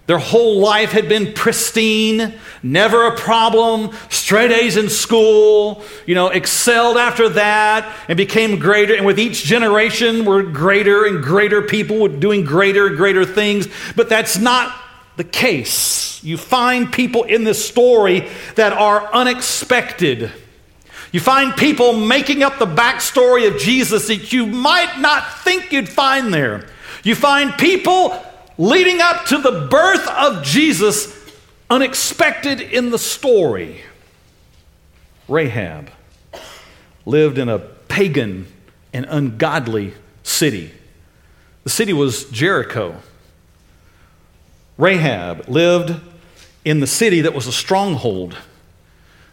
Their 0.08 0.20
whole 0.20 0.60
life 0.60 0.92
had 0.92 1.10
been 1.10 1.34
pristine, 1.34 2.36
never 2.62 3.08
a 3.08 3.16
problem, 3.16 3.90
straight 4.10 4.52
A's 4.52 4.78
in 4.78 4.88
school, 4.88 5.84
you 6.06 6.14
know, 6.14 6.28
excelled 6.28 6.98
after 6.98 7.30
that 7.30 7.92
and 8.08 8.16
became 8.16 8.60
greater. 8.60 8.94
And 8.94 9.06
with 9.06 9.20
each 9.20 9.44
generation, 9.44 10.24
were 10.24 10.44
greater 10.44 11.06
and 11.06 11.24
greater 11.24 11.64
people 11.64 12.08
doing 12.08 12.46
greater 12.46 12.88
and 12.88 12.98
greater 12.98 13.26
things. 13.26 13.68
But 13.96 14.08
that's 14.08 14.38
not 14.38 14.76
the 15.16 15.24
case. 15.24 16.24
You 16.24 16.38
find 16.38 16.92
people 16.92 17.24
in 17.24 17.44
this 17.44 17.68
story 17.68 18.30
that 18.56 18.74
are 18.74 19.12
unexpected. 19.12 20.32
You 21.12 21.20
find 21.20 21.56
people 21.56 21.94
making 21.94 22.44
up 22.44 22.60
the 22.60 22.68
backstory 22.68 23.48
of 23.48 23.60
Jesus 23.60 24.08
that 24.08 24.32
you 24.34 24.46
might 24.46 25.00
not 25.00 25.40
think 25.40 25.72
you'd 25.72 25.90
find 25.90 26.32
there. 26.32 26.68
You 27.04 27.16
find 27.16 27.58
people 27.58 28.22
leading 28.58 29.02
up 29.02 29.26
to 29.26 29.38
the 29.38 29.68
birth 29.70 30.08
of 30.08 30.44
Jesus 30.44 31.14
unexpected 31.70 32.62
in 32.62 32.92
the 32.92 33.00
story. 33.00 33.82
Rahab 35.28 35.90
lived 37.06 37.38
in 37.38 37.50
a 37.50 37.60
pagan 37.60 38.48
and 38.94 39.06
ungodly 39.10 39.94
city. 40.24 40.72
The 41.64 41.70
city 41.70 41.94
was 41.94 42.26
Jericho. 42.30 42.96
Rahab 44.78 45.48
lived 45.48 46.00
in 46.64 46.80
the 46.80 46.88
city 46.88 47.22
that 47.22 47.34
was 47.34 47.48
a 47.48 47.52
stronghold 47.52 48.38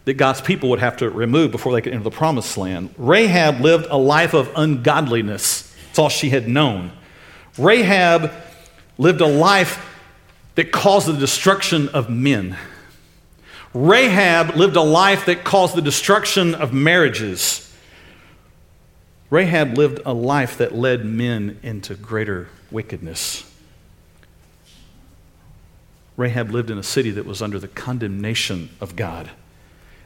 that 0.04 0.14
God's 0.14 0.40
people 0.40 0.68
would 0.70 0.80
have 0.80 0.96
to 0.98 1.10
remove 1.10 1.50
before 1.50 1.72
they 1.72 1.80
could 1.80 1.92
enter 1.92 2.04
the 2.04 2.10
promised 2.10 2.56
land. 2.56 2.94
Rahab 2.98 3.60
lived 3.60 3.86
a 3.90 3.96
life 3.96 4.34
of 4.34 4.50
ungodliness. 4.56 5.74
That's 5.86 5.98
all 5.98 6.08
she 6.08 6.30
had 6.30 6.48
known. 6.48 6.92
Rahab 7.58 8.32
lived 8.98 9.20
a 9.20 9.26
life 9.26 9.88
that 10.54 10.72
caused 10.72 11.06
the 11.06 11.14
destruction 11.14 11.88
of 11.88 12.10
men. 12.10 12.56
Rahab 13.74 14.56
lived 14.56 14.76
a 14.76 14.82
life 14.82 15.26
that 15.26 15.44
caused 15.44 15.74
the 15.74 15.82
destruction 15.82 16.54
of 16.54 16.72
marriages. 16.72 17.74
Rahab 19.30 19.78
lived 19.78 20.00
a 20.04 20.12
life 20.12 20.58
that 20.58 20.74
led 20.74 21.06
men 21.06 21.58
into 21.62 21.94
greater 21.94 22.48
wickedness. 22.70 23.50
Rahab 26.18 26.50
lived 26.50 26.70
in 26.70 26.76
a 26.76 26.82
city 26.82 27.10
that 27.12 27.24
was 27.24 27.40
under 27.40 27.58
the 27.58 27.68
condemnation 27.68 28.68
of 28.80 28.94
God. 28.94 29.30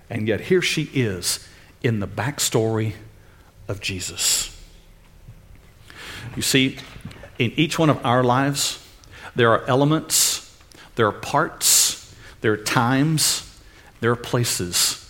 And 0.09 0.29
yet 0.29 0.43
here 0.43 0.63
she 0.63 0.89
is 0.95 1.47
in 1.83 1.99
the 1.99 2.07
backstory 2.07 2.95
of 3.67 3.81
Jesus. 3.81 4.57
You 6.37 6.43
see, 6.43 6.79
in 7.39 7.53
each 7.57 7.79
one 7.79 7.91
of 7.91 8.05
our 8.05 8.25
lives, 8.25 8.83
there 9.35 9.51
are 9.53 9.65
elements, 9.67 10.57
there 10.95 11.07
are 11.07 11.13
parts, 11.13 12.15
there 12.41 12.53
are 12.53 12.57
times, 12.57 13.43
there 14.01 14.11
are 14.11 14.17
places 14.17 15.03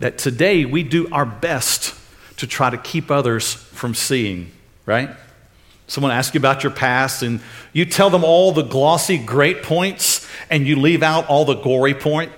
that 0.00 0.18
today 0.18 0.64
we 0.64 0.82
do 0.82 1.08
our 1.12 1.26
best 1.26 1.94
to 2.38 2.46
try 2.46 2.70
to 2.70 2.78
keep 2.78 3.10
others 3.10 3.52
from 3.52 3.94
seeing, 3.94 4.50
right? 4.86 5.10
Someone 5.86 6.10
asks 6.10 6.34
you 6.34 6.38
about 6.38 6.62
your 6.62 6.72
past 6.72 7.22
and 7.22 7.40
you 7.72 7.84
tell 7.84 8.10
them 8.10 8.24
all 8.24 8.52
the 8.52 8.62
glossy 8.62 9.18
great 9.18 9.62
points 9.62 10.26
and 10.48 10.66
you 10.66 10.76
leave 10.76 11.02
out 11.02 11.28
all 11.28 11.44
the 11.44 11.54
gory 11.54 11.94
point, 11.94 12.32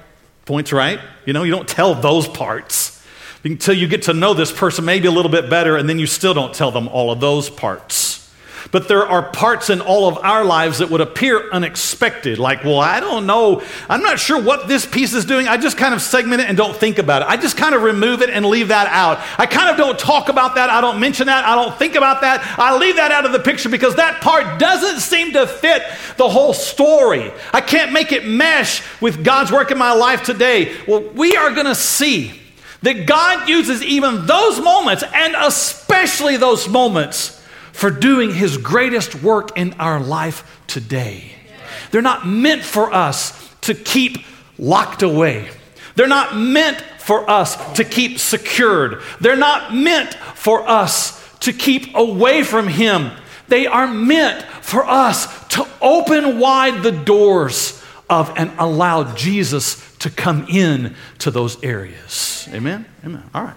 points, 0.45 0.73
right? 0.73 0.99
You 1.25 1.33
know, 1.33 1.45
you 1.45 1.53
don't 1.53 1.69
tell 1.69 1.95
those 1.95 2.27
parts 2.27 3.05
until 3.45 3.75
you 3.75 3.87
get 3.87 4.03
to 4.03 4.15
know 4.15 4.35
this 4.35 4.51
person 4.51 4.85
maybe 4.85 5.07
a 5.07 5.11
little 5.11 5.31
bit 5.31 5.49
better 5.49 5.77
and 5.77 5.89
then 5.89 5.99
you 5.99 6.07
still 6.07 6.35
don't 6.35 6.55
tell 6.55 6.73
them 6.73 6.89
all 6.89 7.13
of 7.13 7.21
those 7.21 7.49
parts. 7.49 8.12
But 8.71 8.89
there 8.89 9.07
are 9.07 9.23
parts 9.23 9.71
in 9.71 9.81
all 9.81 10.09
of 10.09 10.19
our 10.19 10.45
lives 10.45 10.79
that 10.79 10.91
would 10.91 11.01
appear 11.01 11.51
unexpected, 11.51 12.39
like, 12.39 12.65
well, 12.65 12.81
I 12.81 13.01
don't 13.01 13.27
know. 13.27 13.63
I'm 13.89 14.03
not 14.03 14.19
sure 14.19 14.41
what 14.41 14.69
this 14.69 14.87
piece 14.87 15.13
is 15.15 15.25
doing. 15.25 15.49
I 15.49 15.57
just 15.57 15.77
kind 15.77 15.95
of 15.95 16.01
segment 16.01 16.43
it 16.43 16.49
and 16.49 16.57
don't 16.57 16.77
think 16.77 16.99
about 16.99 17.23
it. 17.23 17.29
I 17.29 17.37
just 17.37 17.57
kind 17.57 17.75
of 17.75 17.83
remove 17.83 18.23
it 18.23 18.31
and 18.31 18.47
leave 18.47 18.69
that 18.69 18.87
out. 18.89 19.19
I 19.39 19.47
kind 19.47 19.71
of 19.71 19.77
don't 19.77 19.99
talk 19.99 20.29
about 20.29 20.55
that. 20.55 20.71
I 20.71 20.81
don't 20.81 21.01
mention 21.01 21.27
that. 21.27 21.45
I 21.45 21.55
don't 21.55 21.77
think 21.77 21.95
about 21.95 22.21
that. 22.21 22.43
I 22.59 22.77
leave 22.77 22.97
that 22.97 23.11
out 23.11 23.27
of 23.27 23.33
the 23.33 23.41
picture 23.41 23.69
because 23.69 23.97
that 23.97 24.21
part 24.21 24.61
doesn't 24.61 25.01
seem 25.01 25.33
to 25.33 25.47
fit 25.47 25.83
the 26.17 26.29
whole 26.29 26.55
story. 26.55 27.33
I 27.53 27.61
can't 27.61 27.93
make 27.93 28.13
it 28.13 28.27
mesh 28.27 28.83
with 29.01 29.25
God's 29.25 29.51
work 29.51 29.71
in 29.71 29.79
my 29.79 29.93
life 29.93 30.23
today. 30.23 30.77
Well, 30.87 31.01
we 31.01 31.37
are 31.37 31.51
going 31.51 31.67
to 31.67 31.75
see 31.75 32.39
that 32.83 33.07
God 33.07 33.49
uses 33.49 33.83
even 33.83 34.27
those 34.27 34.61
moments, 34.61 35.05
and 35.15 35.35
especially 35.39 36.37
those 36.37 36.69
moments 36.69 37.42
for 37.73 37.91
doing 37.91 38.33
His 38.33 38.59
greatest 38.59 39.23
work 39.23 39.57
in 39.57 39.75
our 39.75 40.01
life 40.01 40.61
today. 40.67 41.33
They're 41.91 42.03
not 42.03 42.27
meant 42.27 42.63
for 42.63 42.93
us 42.93 43.51
to 43.63 43.75
keep 43.75 44.19
locked 44.59 45.03
away. 45.03 45.49
They're 45.95 46.07
not 46.07 46.37
meant 46.37 46.81
for 46.99 47.29
us 47.29 47.57
to 47.75 47.85
keep 47.85 48.19
secured. 48.19 49.03
They're 49.21 49.37
not 49.37 49.75
meant 49.75 50.15
for 50.15 50.67
us 50.69 51.21
to 51.41 51.53
keep 51.53 51.95
away 51.95 52.43
from 52.43 52.69
Him. 52.69 53.11
They 53.49 53.67
are 53.67 53.87
meant 53.87 54.43
for 54.63 54.85
us 54.85 55.49
to 55.49 55.67
open 55.81 56.39
wide 56.39 56.83
the 56.83 56.93
doors 56.93 57.83
of 58.09 58.33
and 58.37 58.51
allow 58.59 59.15
Jesus 59.15 59.97
to 59.99 60.11
come 60.11 60.47
in 60.49 60.95
to 61.19 61.31
those 61.31 61.63
areas. 61.63 62.49
Amen? 62.53 62.87
Amen. 63.05 63.23
All 63.35 63.45
right. 63.45 63.57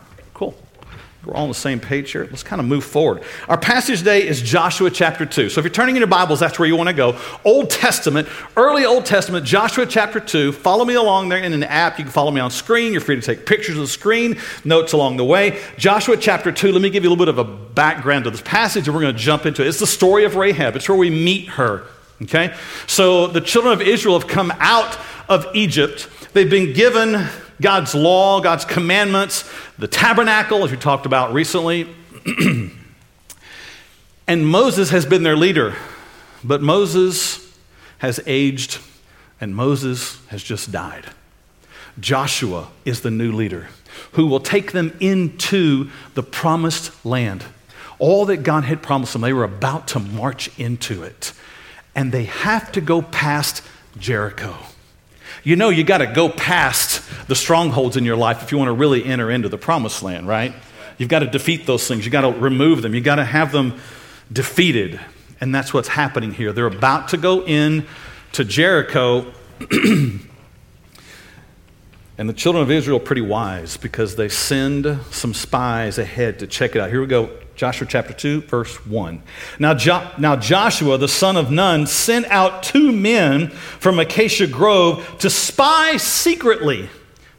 We're 1.25 1.33
all 1.33 1.43
on 1.43 1.49
the 1.49 1.55
same 1.55 1.79
page 1.79 2.11
here. 2.11 2.27
Let's 2.29 2.43
kind 2.43 2.59
of 2.59 2.67
move 2.67 2.83
forward. 2.83 3.23
Our 3.49 3.57
passage 3.57 3.99
today 3.99 4.27
is 4.27 4.43
Joshua 4.43 4.91
chapter 4.91 5.25
2. 5.25 5.49
So 5.49 5.59
if 5.59 5.65
you're 5.65 5.73
turning 5.73 5.95
in 5.95 6.01
your 6.01 6.07
Bibles, 6.07 6.39
that's 6.39 6.59
where 6.59 6.67
you 6.67 6.75
want 6.75 6.89
to 6.89 6.93
go. 6.93 7.17
Old 7.43 7.71
Testament, 7.71 8.27
early 8.55 8.85
Old 8.85 9.07
Testament, 9.07 9.43
Joshua 9.43 9.87
chapter 9.87 10.19
2. 10.19 10.51
Follow 10.51 10.85
me 10.85 10.93
along 10.93 11.29
there 11.29 11.39
in 11.39 11.51
an 11.51 11.63
app. 11.63 11.97
You 11.97 12.05
can 12.05 12.11
follow 12.11 12.29
me 12.29 12.39
on 12.39 12.51
screen. 12.51 12.91
You're 12.91 13.01
free 13.01 13.15
to 13.15 13.21
take 13.23 13.47
pictures 13.47 13.75
of 13.75 13.81
the 13.81 13.87
screen, 13.87 14.37
notes 14.63 14.93
along 14.93 15.17
the 15.17 15.25
way. 15.25 15.59
Joshua 15.77 16.15
chapter 16.15 16.51
2, 16.51 16.71
let 16.71 16.83
me 16.83 16.91
give 16.91 17.03
you 17.03 17.09
a 17.09 17.11
little 17.11 17.25
bit 17.25 17.35
of 17.35 17.39
a 17.39 17.43
background 17.43 18.25
to 18.25 18.29
this 18.29 18.43
passage, 18.43 18.87
and 18.87 18.93
we're 18.95 19.01
going 19.01 19.15
to 19.15 19.19
jump 19.19 19.47
into 19.47 19.63
it. 19.63 19.67
It's 19.67 19.79
the 19.79 19.87
story 19.87 20.25
of 20.25 20.35
Rahab, 20.35 20.75
it's 20.75 20.87
where 20.87 20.97
we 20.97 21.09
meet 21.09 21.49
her. 21.49 21.85
Okay? 22.21 22.55
So 22.85 23.25
the 23.25 23.41
children 23.41 23.73
of 23.73 23.81
Israel 23.81 24.19
have 24.19 24.29
come 24.29 24.53
out 24.59 24.95
of 25.27 25.47
Egypt. 25.55 26.07
They've 26.33 26.49
been 26.49 26.73
given 26.73 27.27
God's 27.61 27.95
law, 27.95 28.41
God's 28.41 28.65
commandments, 28.65 29.49
the 29.77 29.87
tabernacle, 29.87 30.63
as 30.63 30.71
we 30.71 30.77
talked 30.77 31.05
about 31.05 31.33
recently. 31.33 31.87
and 34.27 34.47
Moses 34.47 34.89
has 34.89 35.05
been 35.05 35.23
their 35.23 35.37
leader. 35.37 35.75
But 36.43 36.61
Moses 36.61 37.57
has 37.97 38.19
aged, 38.27 38.77
and 39.41 39.55
Moses 39.55 40.23
has 40.27 40.43
just 40.43 40.71
died. 40.71 41.05
Joshua 41.99 42.67
is 42.83 43.01
the 43.01 43.09
new 43.09 43.31
leader 43.31 43.69
who 44.11 44.27
will 44.27 44.39
take 44.39 44.71
them 44.71 44.95
into 44.99 45.89
the 46.13 46.21
promised 46.21 47.05
land. 47.05 47.43
All 47.97 48.25
that 48.25 48.37
God 48.43 48.65
had 48.65 48.83
promised 48.83 49.13
them, 49.13 49.21
they 49.21 49.33
were 49.33 49.43
about 49.43 49.87
to 49.89 49.99
march 49.99 50.51
into 50.59 51.01
it. 51.03 51.33
And 51.95 52.11
they 52.11 52.25
have 52.25 52.71
to 52.73 52.81
go 52.81 53.01
past 53.01 53.63
Jericho. 53.97 54.55
You 55.43 55.55
know, 55.55 55.69
you 55.69 55.83
got 55.83 55.99
to 55.99 56.07
go 56.07 56.29
past 56.29 56.94
the 57.27 57.35
strongholds 57.35 57.97
in 57.97 58.05
your 58.05 58.15
life 58.15 58.43
if 58.43 58.51
you 58.51 58.57
want 58.57 58.69
to 58.69 58.73
really 58.73 59.03
enter 59.03 59.31
into 59.31 59.49
the 59.49 59.57
promised 59.57 60.03
land, 60.03 60.27
right? 60.27 60.53
You've 60.97 61.09
got 61.09 61.19
to 61.19 61.27
defeat 61.27 61.65
those 61.65 61.87
things. 61.87 62.05
You've 62.05 62.11
got 62.11 62.21
to 62.21 62.31
remove 62.31 62.81
them. 62.81 62.93
You've 62.95 63.03
got 63.03 63.15
to 63.15 63.25
have 63.25 63.51
them 63.51 63.79
defeated. 64.31 64.99
And 65.41 65.53
that's 65.53 65.73
what's 65.73 65.89
happening 65.89 66.31
here. 66.31 66.53
They're 66.53 66.67
about 66.67 67.09
to 67.09 67.17
go 67.17 67.43
in 67.45 67.85
to 68.33 68.45
Jericho. 68.45 69.31
and 72.17 72.29
the 72.29 72.33
children 72.33 72.61
of 72.61 72.71
Israel 72.71 72.97
are 72.97 73.01
pretty 73.03 73.21
wise 73.21 73.75
because 73.75 74.15
they 74.15 74.29
send 74.29 74.99
some 75.11 75.33
spies 75.33 75.97
ahead 75.97 76.39
to 76.39 76.47
check 76.47 76.75
it 76.75 76.81
out. 76.81 76.89
Here 76.89 77.01
we 77.01 77.07
go. 77.07 77.29
Joshua 77.55 77.87
chapter 77.89 78.13
2, 78.13 78.41
verse 78.41 78.85
1. 78.85 79.21
Now, 79.59 79.73
jo- 79.73 80.09
now 80.17 80.35
Joshua, 80.35 80.97
the 80.97 81.07
son 81.07 81.37
of 81.37 81.51
Nun, 81.51 81.87
sent 81.87 82.25
out 82.27 82.63
two 82.63 82.91
men 82.91 83.49
from 83.49 83.99
Acacia 83.99 84.47
Grove 84.47 85.17
to 85.19 85.29
spy 85.29 85.97
secretly, 85.97 86.89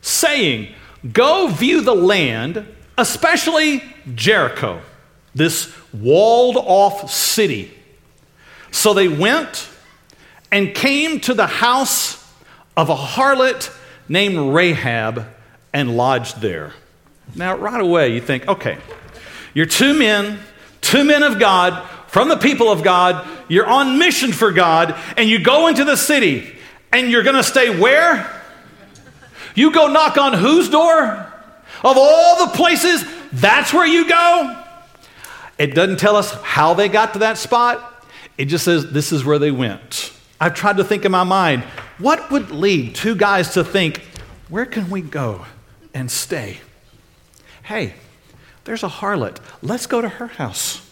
saying, 0.00 0.74
Go 1.12 1.48
view 1.48 1.82
the 1.82 1.94
land, 1.94 2.66
especially 2.96 3.82
Jericho, 4.14 4.80
this 5.34 5.74
walled 5.92 6.56
off 6.56 7.10
city. 7.10 7.72
So 8.70 8.94
they 8.94 9.08
went 9.08 9.68
and 10.50 10.74
came 10.74 11.20
to 11.20 11.34
the 11.34 11.46
house 11.46 12.24
of 12.76 12.88
a 12.88 12.96
harlot 12.96 13.70
named 14.08 14.54
Rahab 14.54 15.26
and 15.72 15.96
lodged 15.96 16.40
there. 16.40 16.72
Now, 17.34 17.56
right 17.56 17.80
away, 17.80 18.14
you 18.14 18.20
think, 18.20 18.46
okay, 18.48 18.78
you're 19.52 19.66
two 19.66 19.94
men, 19.94 20.38
two 20.80 21.04
men 21.04 21.22
of 21.22 21.38
God, 21.38 21.88
from 22.08 22.28
the 22.28 22.36
people 22.36 22.70
of 22.70 22.82
God. 22.82 23.26
You're 23.48 23.66
on 23.66 23.98
mission 23.98 24.32
for 24.32 24.52
God, 24.52 24.96
and 25.16 25.28
you 25.28 25.38
go 25.38 25.66
into 25.66 25.84
the 25.84 25.96
city, 25.96 26.56
and 26.92 27.10
you're 27.10 27.22
to 27.22 27.42
stay 27.42 27.78
where? 27.78 28.32
You 29.54 29.72
go 29.72 29.88
knock 29.88 30.16
on 30.18 30.32
whose 30.32 30.68
door? 30.68 31.32
Of 31.84 31.96
all 31.98 32.46
the 32.46 32.52
places, 32.52 33.04
that's 33.32 33.72
where 33.72 33.86
you 33.86 34.08
go? 34.08 34.62
It 35.58 35.74
doesn't 35.74 35.98
tell 35.98 36.16
us 36.16 36.32
how 36.42 36.74
they 36.74 36.88
got 36.88 37.14
to 37.14 37.20
that 37.20 37.38
spot. 37.38 38.06
It 38.38 38.46
just 38.46 38.64
says 38.64 38.92
this 38.92 39.12
is 39.12 39.24
where 39.24 39.38
they 39.38 39.50
went. 39.50 40.12
I've 40.40 40.54
tried 40.54 40.76
to 40.76 40.84
think 40.84 41.04
in 41.04 41.12
my 41.12 41.24
mind, 41.24 41.64
what 41.98 42.30
would 42.30 42.50
lead 42.50 42.94
two 42.94 43.14
guys 43.14 43.54
to 43.54 43.64
think, 43.64 44.02
where 44.48 44.66
can 44.66 44.90
we 44.90 45.00
go 45.00 45.46
and 45.94 46.10
stay? 46.10 46.58
Hey, 47.62 47.94
there's 48.64 48.82
a 48.82 48.88
harlot. 48.88 49.38
Let's 49.62 49.86
go 49.86 50.00
to 50.00 50.08
her 50.08 50.26
house. 50.26 50.82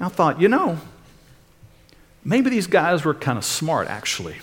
I 0.00 0.08
thought, 0.08 0.40
you 0.40 0.48
know, 0.48 0.78
maybe 2.24 2.50
these 2.50 2.66
guys 2.66 3.04
were 3.04 3.14
kind 3.14 3.36
of 3.36 3.44
smart, 3.44 3.88
actually. 3.88 4.36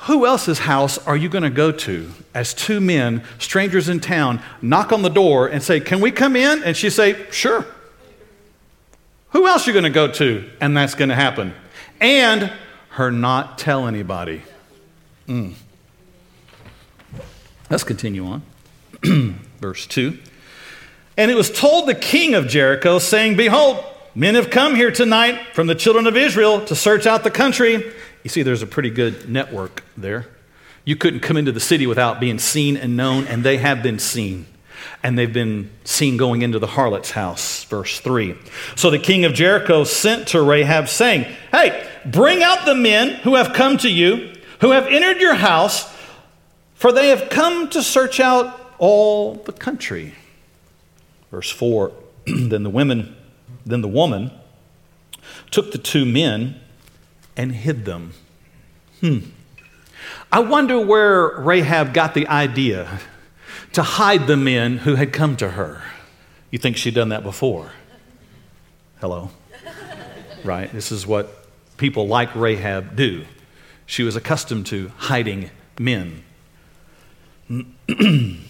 Who 0.00 0.26
else's 0.26 0.60
house 0.60 0.98
are 1.06 1.16
you 1.16 1.30
going 1.30 1.44
to 1.44 1.50
go 1.50 1.72
to 1.72 2.10
as 2.34 2.52
two 2.52 2.78
men, 2.78 3.24
strangers 3.38 3.88
in 3.88 4.00
town, 4.00 4.42
knock 4.60 4.92
on 4.92 5.00
the 5.00 5.08
door 5.08 5.46
and 5.48 5.62
say, 5.62 5.80
Can 5.80 6.00
we 6.00 6.10
come 6.10 6.36
in? 6.36 6.62
And 6.62 6.76
she 6.76 6.90
say, 6.90 7.24
Sure. 7.30 7.64
Who 9.30 9.48
else 9.48 9.66
are 9.66 9.70
you 9.70 9.72
going 9.72 9.84
to 9.84 9.90
go 9.90 10.08
to? 10.08 10.48
And 10.60 10.76
that's 10.76 10.94
going 10.94 11.08
to 11.08 11.14
happen. 11.14 11.54
And 12.00 12.52
her 12.94 13.10
not 13.10 13.58
tell 13.58 13.88
anybody. 13.88 14.42
Mm. 15.26 15.54
Let's 17.68 17.82
continue 17.82 18.24
on. 18.26 18.42
Verse 19.60 19.86
2. 19.88 20.16
And 21.16 21.28
it 21.28 21.34
was 21.34 21.50
told 21.50 21.88
the 21.88 21.94
king 21.94 22.34
of 22.34 22.46
Jericho, 22.46 23.00
saying, 23.00 23.36
Behold, 23.36 23.84
men 24.14 24.36
have 24.36 24.48
come 24.50 24.76
here 24.76 24.92
tonight 24.92 25.54
from 25.54 25.66
the 25.66 25.74
children 25.74 26.06
of 26.06 26.16
Israel 26.16 26.64
to 26.66 26.76
search 26.76 27.04
out 27.04 27.24
the 27.24 27.32
country. 27.32 27.72
You 28.22 28.30
see, 28.30 28.42
there's 28.42 28.62
a 28.62 28.66
pretty 28.66 28.90
good 28.90 29.28
network 29.28 29.82
there. 29.96 30.28
You 30.84 30.94
couldn't 30.94 31.20
come 31.20 31.36
into 31.36 31.50
the 31.50 31.60
city 31.60 31.88
without 31.88 32.20
being 32.20 32.38
seen 32.38 32.76
and 32.76 32.96
known, 32.96 33.26
and 33.26 33.42
they 33.42 33.56
have 33.56 33.82
been 33.82 33.98
seen. 33.98 34.46
And 35.02 35.18
they've 35.18 35.32
been 35.32 35.70
seen 35.84 36.16
going 36.16 36.42
into 36.42 36.58
the 36.58 36.66
harlot's 36.66 37.10
house. 37.10 37.64
Verse 37.64 38.00
3. 38.00 38.36
So 38.76 38.90
the 38.90 38.98
king 38.98 39.24
of 39.24 39.34
Jericho 39.34 39.84
sent 39.84 40.28
to 40.28 40.42
Rahab, 40.42 40.88
saying, 40.88 41.26
Hey, 41.50 41.88
bring 42.04 42.42
out 42.42 42.64
the 42.64 42.74
men 42.74 43.16
who 43.16 43.34
have 43.34 43.52
come 43.52 43.76
to 43.78 43.90
you, 43.90 44.32
who 44.60 44.70
have 44.70 44.86
entered 44.86 45.20
your 45.20 45.34
house, 45.34 45.92
for 46.74 46.92
they 46.92 47.08
have 47.08 47.28
come 47.28 47.68
to 47.70 47.82
search 47.82 48.20
out 48.20 48.60
all 48.78 49.34
the 49.34 49.52
country. 49.52 50.14
Verse 51.30 51.50
4 51.50 51.92
Then 52.26 52.62
the 52.62 52.70
women, 52.70 53.16
then 53.64 53.80
the 53.80 53.88
woman 53.88 54.30
took 55.50 55.72
the 55.72 55.78
two 55.78 56.04
men 56.04 56.60
and 57.36 57.52
hid 57.52 57.84
them. 57.84 58.12
Hmm. 59.00 59.18
I 60.30 60.40
wonder 60.40 60.78
where 60.78 61.28
Rahab 61.38 61.94
got 61.94 62.14
the 62.14 62.26
idea 62.28 63.00
to 63.74 63.82
hide 63.82 64.26
the 64.26 64.36
men 64.36 64.78
who 64.78 64.94
had 64.94 65.12
come 65.12 65.36
to 65.36 65.50
her. 65.50 65.82
You 66.50 66.58
think 66.58 66.76
she'd 66.76 66.94
done 66.94 67.10
that 67.10 67.22
before? 67.22 67.72
Hello? 69.00 69.30
right? 70.44 70.72
This 70.72 70.92
is 70.92 71.06
what 71.06 71.46
people 71.76 72.06
like 72.06 72.34
Rahab 72.34 72.96
do. 72.96 73.24
She 73.86 74.02
was 74.02 74.16
accustomed 74.16 74.66
to 74.66 74.90
hiding 74.96 75.50
men. 75.78 76.22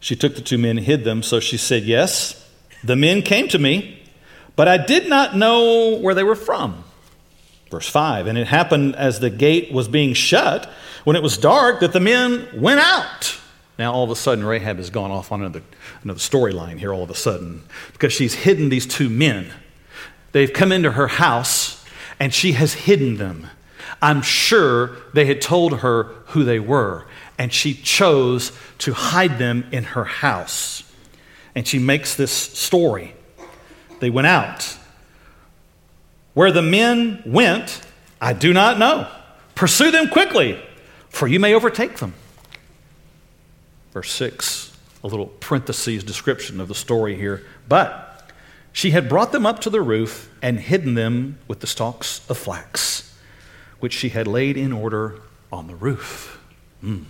She 0.00 0.16
took 0.16 0.34
the 0.34 0.40
two 0.40 0.58
men 0.58 0.78
and 0.78 0.86
hid 0.86 1.04
them, 1.04 1.22
so 1.22 1.40
she 1.40 1.56
said, 1.56 1.82
Yes, 1.82 2.48
the 2.84 2.96
men 2.96 3.22
came 3.22 3.48
to 3.48 3.58
me, 3.58 4.00
but 4.56 4.68
I 4.68 4.78
did 4.78 5.08
not 5.08 5.36
know 5.36 5.98
where 5.98 6.14
they 6.14 6.22
were 6.22 6.36
from. 6.36 6.84
Verse 7.70 7.88
5 7.88 8.26
And 8.26 8.38
it 8.38 8.46
happened 8.46 8.96
as 8.96 9.20
the 9.20 9.30
gate 9.30 9.72
was 9.72 9.88
being 9.88 10.14
shut, 10.14 10.70
when 11.04 11.16
it 11.16 11.22
was 11.22 11.36
dark, 11.36 11.80
that 11.80 11.92
the 11.92 12.00
men 12.00 12.48
went 12.54 12.80
out. 12.80 13.38
Now, 13.78 13.92
all 13.92 14.04
of 14.04 14.10
a 14.10 14.16
sudden, 14.16 14.44
Rahab 14.44 14.78
has 14.78 14.90
gone 14.90 15.10
off 15.10 15.30
on 15.30 15.40
another, 15.40 15.62
another 16.02 16.18
storyline 16.18 16.78
here, 16.78 16.92
all 16.92 17.04
of 17.04 17.10
a 17.10 17.14
sudden, 17.14 17.62
because 17.92 18.12
she's 18.12 18.34
hidden 18.34 18.68
these 18.70 18.86
two 18.86 19.08
men. 19.08 19.52
They've 20.32 20.52
come 20.52 20.72
into 20.72 20.92
her 20.92 21.06
house, 21.06 21.84
and 22.18 22.34
she 22.34 22.52
has 22.52 22.74
hidden 22.74 23.16
them. 23.18 23.46
I'm 24.02 24.20
sure 24.22 24.96
they 25.14 25.26
had 25.26 25.40
told 25.40 25.78
her 25.78 26.04
who 26.26 26.44
they 26.44 26.58
were 26.58 27.06
and 27.38 27.52
she 27.52 27.72
chose 27.72 28.52
to 28.78 28.92
hide 28.92 29.38
them 29.38 29.64
in 29.70 29.84
her 29.84 30.04
house. 30.04 30.82
And 31.54 31.66
she 31.66 31.78
makes 31.78 32.16
this 32.16 32.32
story. 32.32 33.14
They 34.00 34.10
went 34.10 34.26
out. 34.26 34.76
Where 36.34 36.52
the 36.52 36.62
men 36.62 37.22
went, 37.24 37.80
I 38.20 38.32
do 38.32 38.52
not 38.52 38.78
know. 38.78 39.08
Pursue 39.54 39.90
them 39.90 40.08
quickly, 40.08 40.60
for 41.08 41.26
you 41.26 41.40
may 41.40 41.54
overtake 41.54 41.96
them. 41.96 42.14
Verse 43.98 44.12
6, 44.12 44.78
a 45.02 45.08
little 45.08 45.26
parentheses 45.26 46.04
description 46.04 46.60
of 46.60 46.68
the 46.68 46.74
story 46.76 47.16
here. 47.16 47.42
But 47.68 48.30
she 48.72 48.92
had 48.92 49.08
brought 49.08 49.32
them 49.32 49.44
up 49.44 49.60
to 49.62 49.70
the 49.70 49.80
roof 49.82 50.30
and 50.40 50.60
hidden 50.60 50.94
them 50.94 51.40
with 51.48 51.58
the 51.58 51.66
stalks 51.66 52.20
of 52.30 52.38
flax, 52.38 53.12
which 53.80 53.92
she 53.92 54.10
had 54.10 54.28
laid 54.28 54.56
in 54.56 54.72
order 54.72 55.20
on 55.50 55.66
the 55.66 55.74
roof. 55.74 56.40
Mm. 56.80 57.06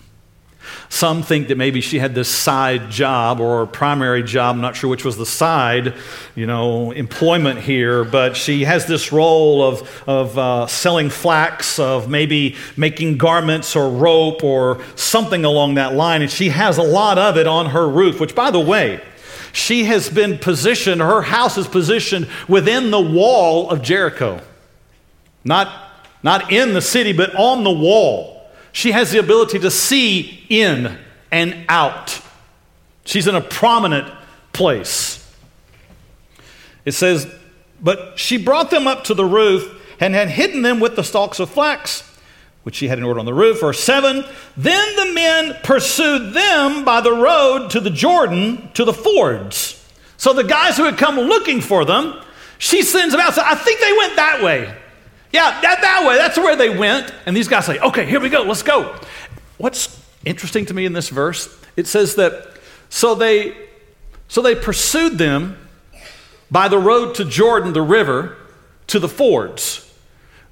Some 0.89 1.23
think 1.23 1.49
that 1.49 1.59
maybe 1.59 1.81
she 1.81 1.99
had 1.99 2.15
this 2.15 2.29
side 2.29 2.91
job 2.91 3.41
or 3.41 3.67
primary 3.67 4.23
job. 4.23 4.57
I'm 4.57 4.63
not 4.63 4.75
sure 4.75 4.89
which 4.89 5.05
was 5.05 5.17
the 5.17 5.27
side, 5.27 5.95
you 6.35 6.47
know, 6.47 6.93
employment 6.93 7.61
here, 7.61 8.05
but 8.05 8.37
she 8.37 8.65
has 8.65 8.87
this 8.87 9.13
role 9.13 9.63
of, 9.63 10.03
of 10.09 10.39
uh, 10.39 10.67
selling 10.67 11.11
flax, 11.11 11.79
of 11.79 12.09
maybe 12.09 12.57
making 12.77 13.19
garments 13.19 13.77
or 13.77 13.91
rope 13.91 14.43
or 14.43 14.83
something 14.95 15.45
along 15.45 15.75
that 15.75 15.95
line. 15.95 16.23
And 16.23 16.31
she 16.31 16.49
has 16.49 16.79
a 16.79 16.83
lot 16.83 17.19
of 17.19 17.37
it 17.37 17.47
on 17.47 17.67
her 17.67 17.89
roof, 17.89 18.19
which, 18.21 18.35
by 18.35 18.51
the 18.51 18.61
way, 18.61 19.01
she 19.53 19.85
has 19.85 20.09
been 20.09 20.39
positioned, 20.39 21.01
her 21.01 21.23
house 21.23 21.59
is 21.59 21.67
positioned 21.67 22.29
within 22.49 22.91
the 22.91 23.01
wall 23.01 23.71
of 23.71 23.83
Jericho. 23.83 24.41
Not, 25.45 25.73
not 26.23 26.53
in 26.53 26.75
the 26.75 26.83
city, 26.83 27.13
but 27.13 27.35
on 27.35 27.65
the 27.65 27.73
wall. 27.73 28.38
She 28.73 28.93
has 28.93 29.11
the 29.11 29.19
ability 29.19 29.59
to 29.61 29.71
see 29.71 30.45
in 30.49 30.99
and 31.31 31.65
out. 31.69 32.21
She's 33.05 33.27
in 33.27 33.35
a 33.35 33.41
prominent 33.41 34.13
place. 34.53 35.25
It 36.85 36.93
says, 36.93 37.27
But 37.81 38.19
she 38.19 38.37
brought 38.37 38.71
them 38.71 38.87
up 38.87 39.05
to 39.05 39.15
the 39.15 39.25
roof 39.25 39.75
and 40.01 40.15
had 40.15 40.29
hidden 40.29 40.63
them 40.63 40.81
with 40.81 40.97
the 40.97 41.05
stalks 41.05 41.41
of 41.41 41.51
flax, 41.51 42.03
which 42.63 42.77
she 42.77 42.89
had 42.89 42.99
in 42.99 43.05
order 43.05 43.21
on 43.21 43.27
the 43.27 43.35
roof. 43.35 43.61
Verse 43.61 43.81
7 43.81 44.25
Then 44.57 44.97
the 44.97 45.13
men 45.13 45.57
pursued 45.63 46.35
them 46.35 46.85
by 46.85 47.01
the 47.01 47.13
road 47.13 47.71
to 47.71 47.81
the 47.81 47.91
Jordan 47.91 48.71
to 48.75 48.85
the 48.85 48.93
fords. 48.93 49.75
So 50.17 50.33
the 50.33 50.45
guys 50.45 50.77
who 50.77 50.85
had 50.85 50.99
come 50.99 51.17
looking 51.17 51.61
for 51.61 51.85
them, 51.85 52.21
she 52.59 52.83
sends 52.83 53.13
them 53.13 53.21
out. 53.21 53.35
So 53.35 53.43
I 53.45 53.55
think 53.55 53.81
they 53.81 53.93
went 53.93 54.17
that 54.17 54.43
way. 54.43 54.75
Yeah, 55.33 55.61
that, 55.61 55.81
that 55.81 56.07
way. 56.07 56.17
That's 56.17 56.39
where 56.39 56.57
they 56.57 56.77
went. 56.77 57.13
And 57.27 57.37
these 57.37 57.49
guys 57.49 57.67
say, 57.67 57.79
okay, 57.79 58.07
here 58.07 58.21
we 58.21 58.29
go, 58.29 58.43
let's 58.43 58.63
go. 58.63 58.99
What's 59.59 60.03
interesting 60.25 60.67
to 60.67 60.75
me 60.75 60.87
in 60.87 60.93
this 60.93 61.09
verse, 61.09 61.55
it 61.77 61.87
says 61.87 62.15
that 62.17 62.59
so 62.89 63.15
they 63.15 63.55
so 64.29 64.43
they 64.43 64.55
pursued 64.55 65.19
them 65.19 65.57
by 66.51 66.69
the 66.69 66.79
road 66.79 67.15
to 67.17 67.25
Jordan, 67.25 67.73
the 67.73 67.83
river, 67.83 68.37
to 68.89 68.99
the 68.99 69.09
fords. 69.09 69.85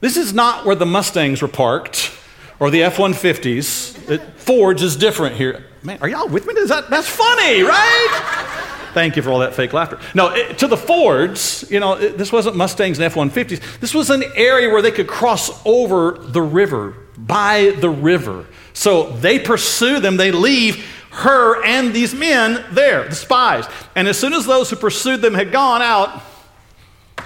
This 0.00 0.16
is 0.16 0.32
not 0.32 0.64
where 0.64 0.74
the 0.74 0.86
Mustangs 0.86 1.42
were 1.42 1.48
parked 1.48 2.10
or 2.58 2.70
the 2.70 2.82
F 2.82 2.96
150s. 2.96 4.20
Fords 4.34 4.82
is 4.82 4.96
different 4.96 5.36
here. 5.36 5.66
Man, 5.82 5.98
are 6.00 6.08
y'all 6.08 6.28
with 6.28 6.46
me? 6.46 6.54
Is 6.54 6.68
that, 6.70 6.90
that's 6.90 7.08
funny, 7.08 7.62
right? 7.62 8.55
Thank 8.96 9.14
you 9.16 9.20
for 9.20 9.30
all 9.30 9.40
that 9.40 9.54
fake 9.54 9.74
laughter. 9.74 10.00
No, 10.14 10.34
it, 10.34 10.56
to 10.56 10.66
the 10.66 10.76
Fords, 10.78 11.70
you 11.70 11.80
know, 11.80 11.98
it, 11.98 12.16
this 12.16 12.32
wasn't 12.32 12.56
Mustangs 12.56 12.96
and 12.96 13.04
F 13.04 13.12
150s. 13.12 13.78
This 13.78 13.92
was 13.92 14.08
an 14.08 14.24
area 14.34 14.70
where 14.70 14.80
they 14.80 14.90
could 14.90 15.06
cross 15.06 15.50
over 15.66 16.12
the 16.12 16.40
river, 16.40 16.96
by 17.18 17.76
the 17.78 17.90
river. 17.90 18.46
So 18.72 19.10
they 19.10 19.38
pursue 19.38 20.00
them, 20.00 20.16
they 20.16 20.32
leave 20.32 20.82
her 21.10 21.62
and 21.62 21.92
these 21.92 22.14
men 22.14 22.64
there, 22.70 23.06
the 23.06 23.14
spies. 23.14 23.66
And 23.94 24.08
as 24.08 24.18
soon 24.18 24.32
as 24.32 24.46
those 24.46 24.70
who 24.70 24.76
pursued 24.76 25.20
them 25.20 25.34
had 25.34 25.52
gone 25.52 25.82
out, 25.82 26.22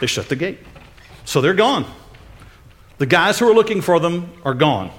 they 0.01 0.09
shut 0.09 0.29
the 0.29 0.35
gate. 0.35 0.59
So 1.25 1.41
they're 1.41 1.55
gone. 1.55 1.87
The 2.99 3.07
guys 3.07 3.39
who 3.39 3.49
are 3.49 3.55
looking 3.55 3.81
for 3.81 4.01
them 4.01 4.33
are 4.45 4.55
gone. 4.55 4.91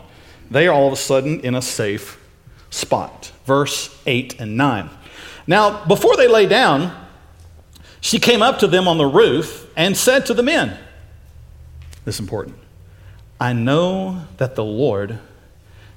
They 0.49 0.69
are 0.69 0.73
all 0.73 0.88
of 0.88 0.93
a 0.93 0.95
sudden 0.95 1.41
in 1.41 1.53
a 1.53 1.62
safe 1.62 2.17
spot. 2.69 3.34
Verse 3.43 3.93
8 4.05 4.39
and 4.39 4.55
9. 4.55 4.89
Now, 5.47 5.86
before 5.86 6.15
they 6.17 6.27
lay 6.27 6.45
down, 6.45 6.95
she 7.99 8.19
came 8.19 8.41
up 8.41 8.60
to 8.60 8.67
them 8.67 8.88
on 8.88 8.97
the 8.97 9.06
roof 9.06 9.69
and 9.75 9.95
said 9.95 10.25
to 10.27 10.34
the 10.34 10.43
men, 10.43 10.77
This 12.06 12.15
is 12.15 12.19
important. 12.19 12.58
I 13.39 13.54
know 13.54 14.25
that 14.38 14.56
the 14.56 14.63
Lord 14.63 15.19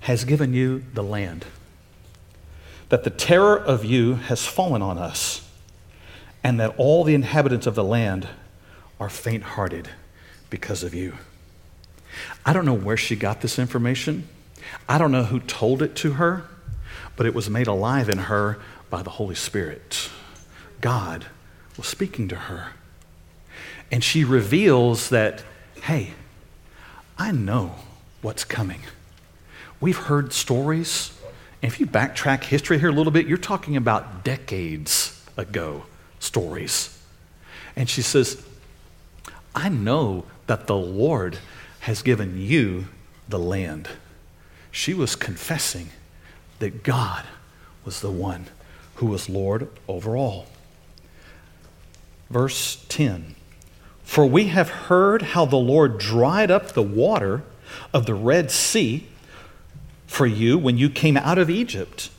has 0.00 0.24
given 0.24 0.52
you 0.52 0.84
the 0.92 1.02
land, 1.02 1.46
that 2.90 3.04
the 3.04 3.10
terror 3.10 3.56
of 3.56 3.84
you 3.84 4.14
has 4.14 4.46
fallen 4.46 4.82
on 4.82 4.98
us, 4.98 5.48
and 6.42 6.60
that 6.60 6.74
all 6.76 7.04
the 7.04 7.14
inhabitants 7.14 7.66
of 7.66 7.74
the 7.74 7.84
land 7.84 8.28
are 9.00 9.08
faint 9.08 9.42
hearted 9.42 9.88
because 10.50 10.82
of 10.82 10.94
you. 10.94 11.14
I 12.44 12.52
don't 12.52 12.66
know 12.66 12.74
where 12.74 12.96
she 12.96 13.16
got 13.16 13.40
this 13.40 13.58
information. 13.58 14.28
I 14.88 14.98
don't 14.98 15.10
know 15.10 15.24
who 15.24 15.40
told 15.40 15.82
it 15.82 15.96
to 15.96 16.12
her, 16.12 16.44
but 17.16 17.26
it 17.26 17.34
was 17.34 17.48
made 17.48 17.66
alive 17.66 18.08
in 18.08 18.18
her 18.18 18.58
by 18.90 19.02
the 19.02 19.10
Holy 19.10 19.34
Spirit. 19.34 20.10
God 20.80 21.26
was 21.76 21.86
speaking 21.86 22.28
to 22.28 22.36
her. 22.36 22.72
And 23.90 24.02
she 24.02 24.24
reveals 24.24 25.10
that, 25.10 25.42
hey, 25.82 26.12
I 27.18 27.32
know 27.32 27.76
what's 28.22 28.44
coming. 28.44 28.80
We've 29.80 29.96
heard 29.96 30.32
stories. 30.32 31.16
And 31.62 31.70
if 31.70 31.80
you 31.80 31.86
backtrack 31.86 32.44
history 32.44 32.78
here 32.78 32.88
a 32.88 32.92
little 32.92 33.12
bit, 33.12 33.26
you're 33.26 33.38
talking 33.38 33.76
about 33.76 34.24
decades 34.24 35.24
ago 35.36 35.84
stories. 36.18 36.98
And 37.76 37.88
she 37.88 38.02
says, 38.02 38.44
I 39.54 39.68
know 39.68 40.24
that 40.46 40.66
the 40.66 40.76
Lord 40.76 41.38
has 41.80 42.02
given 42.02 42.40
you 42.40 42.86
the 43.28 43.38
land. 43.38 43.88
She 44.70 44.94
was 44.94 45.16
confessing 45.16 45.90
that 46.58 46.82
God 46.82 47.24
was 47.84 48.00
the 48.00 48.10
one 48.10 48.46
who 48.96 49.06
was 49.06 49.28
Lord 49.28 49.68
over 49.88 50.16
all. 50.16 50.46
Verse 52.30 52.84
10 52.88 53.34
For 54.02 54.26
we 54.26 54.48
have 54.48 54.68
heard 54.68 55.22
how 55.22 55.44
the 55.44 55.56
Lord 55.56 55.98
dried 55.98 56.50
up 56.50 56.72
the 56.72 56.82
water 56.82 57.42
of 57.92 58.06
the 58.06 58.14
Red 58.14 58.50
Sea 58.50 59.06
for 60.06 60.26
you 60.26 60.58
when 60.58 60.78
you 60.78 60.88
came 60.88 61.16
out 61.16 61.38
of 61.38 61.50
Egypt, 61.50 62.10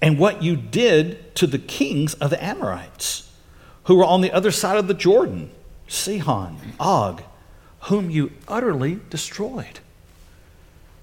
and 0.00 0.18
what 0.18 0.42
you 0.42 0.54
did 0.56 1.34
to 1.34 1.46
the 1.46 1.58
kings 1.58 2.14
of 2.14 2.30
the 2.30 2.42
Amorites, 2.42 3.32
who 3.84 3.96
were 3.96 4.04
on 4.04 4.20
the 4.20 4.32
other 4.32 4.50
side 4.50 4.76
of 4.76 4.86
the 4.86 4.94
Jordan, 4.94 5.50
Sihon, 5.88 6.74
Og, 6.78 7.22
whom 7.82 8.10
you 8.10 8.32
utterly 8.46 9.00
destroyed. 9.10 9.80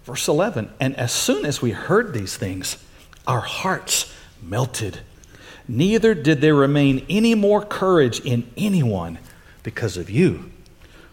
Verse 0.03 0.27
11 0.27 0.71
And 0.79 0.95
as 0.95 1.11
soon 1.11 1.45
as 1.45 1.61
we 1.61 1.71
heard 1.71 2.13
these 2.13 2.37
things, 2.37 2.77
our 3.27 3.41
hearts 3.41 4.12
melted. 4.47 4.99
Neither 5.67 6.13
did 6.13 6.41
there 6.41 6.55
remain 6.55 7.05
any 7.09 7.35
more 7.35 7.63
courage 7.63 8.19
in 8.19 8.49
anyone 8.57 9.19
because 9.63 9.97
of 9.97 10.09
you. 10.09 10.51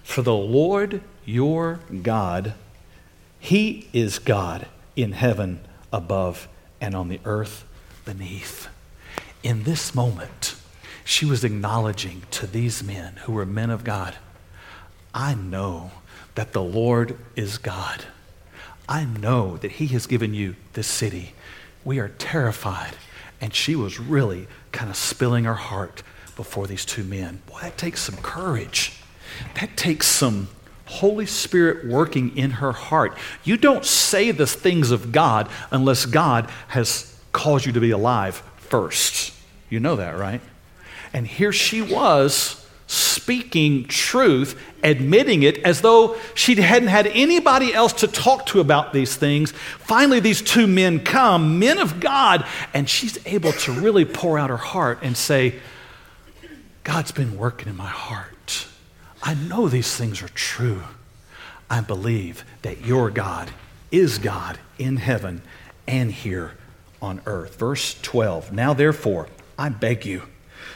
For 0.02 0.22
the 0.22 0.34
Lord 0.34 1.02
your 1.24 1.80
God, 2.02 2.54
He 3.38 3.88
is 3.92 4.18
God 4.18 4.66
in 4.96 5.12
heaven 5.12 5.60
above 5.92 6.48
and 6.80 6.94
on 6.94 7.08
the 7.08 7.20
earth 7.24 7.64
beneath. 8.04 8.68
In 9.42 9.62
this 9.62 9.94
moment, 9.94 10.56
she 11.04 11.24
was 11.24 11.44
acknowledging 11.44 12.22
to 12.32 12.46
these 12.46 12.82
men 12.82 13.16
who 13.24 13.32
were 13.32 13.46
men 13.46 13.70
of 13.70 13.84
God 13.84 14.16
I 15.14 15.34
know 15.34 15.90
that 16.34 16.52
the 16.52 16.62
Lord 16.62 17.18
is 17.34 17.58
God. 17.58 18.04
I 18.88 19.04
know 19.04 19.56
that 19.58 19.72
He 19.72 19.88
has 19.88 20.06
given 20.06 20.34
you 20.34 20.56
this 20.74 20.86
city. 20.86 21.34
We 21.84 21.98
are 21.98 22.08
terrified 22.08 22.94
and 23.40 23.54
she 23.54 23.74
was 23.74 23.98
really 23.98 24.46
kind 24.72 24.90
of 24.90 24.96
spilling 24.96 25.44
her 25.44 25.54
heart 25.54 26.02
before 26.36 26.66
these 26.66 26.84
two 26.84 27.04
men. 27.04 27.42
Boy, 27.46 27.60
that 27.62 27.78
takes 27.78 28.02
some 28.02 28.16
courage. 28.16 29.00
That 29.60 29.76
takes 29.76 30.06
some 30.06 30.48
Holy 30.86 31.26
Spirit 31.26 31.86
working 31.86 32.36
in 32.36 32.50
her 32.50 32.72
heart. 32.72 33.16
You 33.44 33.56
don't 33.56 33.84
say 33.84 34.32
the 34.32 34.46
things 34.46 34.90
of 34.90 35.12
God 35.12 35.48
unless 35.70 36.04
God 36.04 36.50
has 36.68 37.16
caused 37.32 37.64
you 37.64 37.72
to 37.72 37.80
be 37.80 37.92
alive 37.92 38.42
first. 38.56 39.32
You 39.68 39.80
know 39.80 39.96
that, 39.96 40.18
right? 40.18 40.40
And 41.12 41.26
here 41.26 41.52
she 41.52 41.80
was 41.80 42.59
speaking 42.90 43.84
truth, 43.84 44.60
admitting 44.82 45.44
it 45.44 45.58
as 45.58 45.80
though 45.80 46.16
she 46.34 46.56
hadn't 46.56 46.88
had 46.88 47.06
anybody 47.06 47.72
else 47.72 47.92
to 47.92 48.08
talk 48.08 48.46
to 48.46 48.58
about 48.58 48.92
these 48.92 49.14
things. 49.14 49.52
Finally, 49.52 50.18
these 50.18 50.42
two 50.42 50.66
men 50.66 50.98
come, 50.98 51.60
men 51.60 51.78
of 51.78 52.00
God, 52.00 52.44
and 52.74 52.90
she's 52.90 53.24
able 53.28 53.52
to 53.52 53.72
really 53.72 54.04
pour 54.04 54.40
out 54.40 54.50
her 54.50 54.56
heart 54.56 54.98
and 55.02 55.16
say, 55.16 55.54
God's 56.82 57.12
been 57.12 57.38
working 57.38 57.68
in 57.68 57.76
my 57.76 57.86
heart. 57.86 58.66
I 59.22 59.34
know 59.34 59.68
these 59.68 59.94
things 59.94 60.20
are 60.20 60.28
true. 60.30 60.82
I 61.70 61.82
believe 61.82 62.44
that 62.62 62.84
your 62.84 63.08
God 63.08 63.52
is 63.92 64.18
God 64.18 64.58
in 64.78 64.96
heaven 64.96 65.42
and 65.86 66.10
here 66.10 66.56
on 67.00 67.20
earth. 67.24 67.56
Verse 67.56 67.96
12 68.02 68.50
Now, 68.52 68.74
therefore, 68.74 69.28
I 69.56 69.68
beg 69.68 70.04
you 70.04 70.22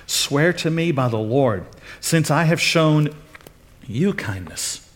Swear 0.06 0.52
to 0.54 0.70
me 0.70 0.92
by 0.92 1.08
the 1.08 1.18
Lord, 1.18 1.64
since 2.00 2.30
I 2.30 2.44
have 2.44 2.60
shown 2.60 3.14
you 3.86 4.12
kindness, 4.12 4.88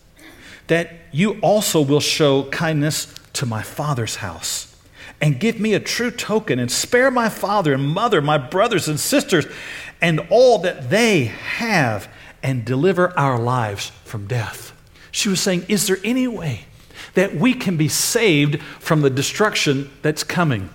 that 0.67 0.93
you 1.11 1.39
also 1.41 1.81
will 1.81 1.99
show 1.99 2.43
kindness 2.45 3.13
to 3.33 3.45
my 3.45 3.61
father's 3.61 4.17
house, 4.17 4.75
and 5.21 5.39
give 5.39 5.59
me 5.59 5.73
a 5.73 5.79
true 5.79 6.11
token, 6.11 6.59
and 6.59 6.71
spare 6.71 7.11
my 7.11 7.29
father 7.29 7.73
and 7.73 7.87
mother, 7.87 8.21
my 8.21 8.37
brothers 8.37 8.87
and 8.87 8.99
sisters, 8.99 9.45
and 10.01 10.19
all 10.29 10.59
that 10.59 10.89
they 10.89 11.25
have, 11.25 12.07
and 12.41 12.63
deliver 12.63 13.17
our 13.17 13.37
lives 13.37 13.91
from 14.05 14.27
death. 14.27 14.73
She 15.11 15.29
was 15.29 15.41
saying, 15.41 15.65
Is 15.67 15.87
there 15.87 15.97
any 16.03 16.27
way 16.27 16.65
that 17.15 17.35
we 17.35 17.53
can 17.53 17.75
be 17.77 17.87
saved 17.87 18.61
from 18.79 19.01
the 19.01 19.09
destruction 19.09 19.89
that's 20.01 20.23
coming? 20.23 20.69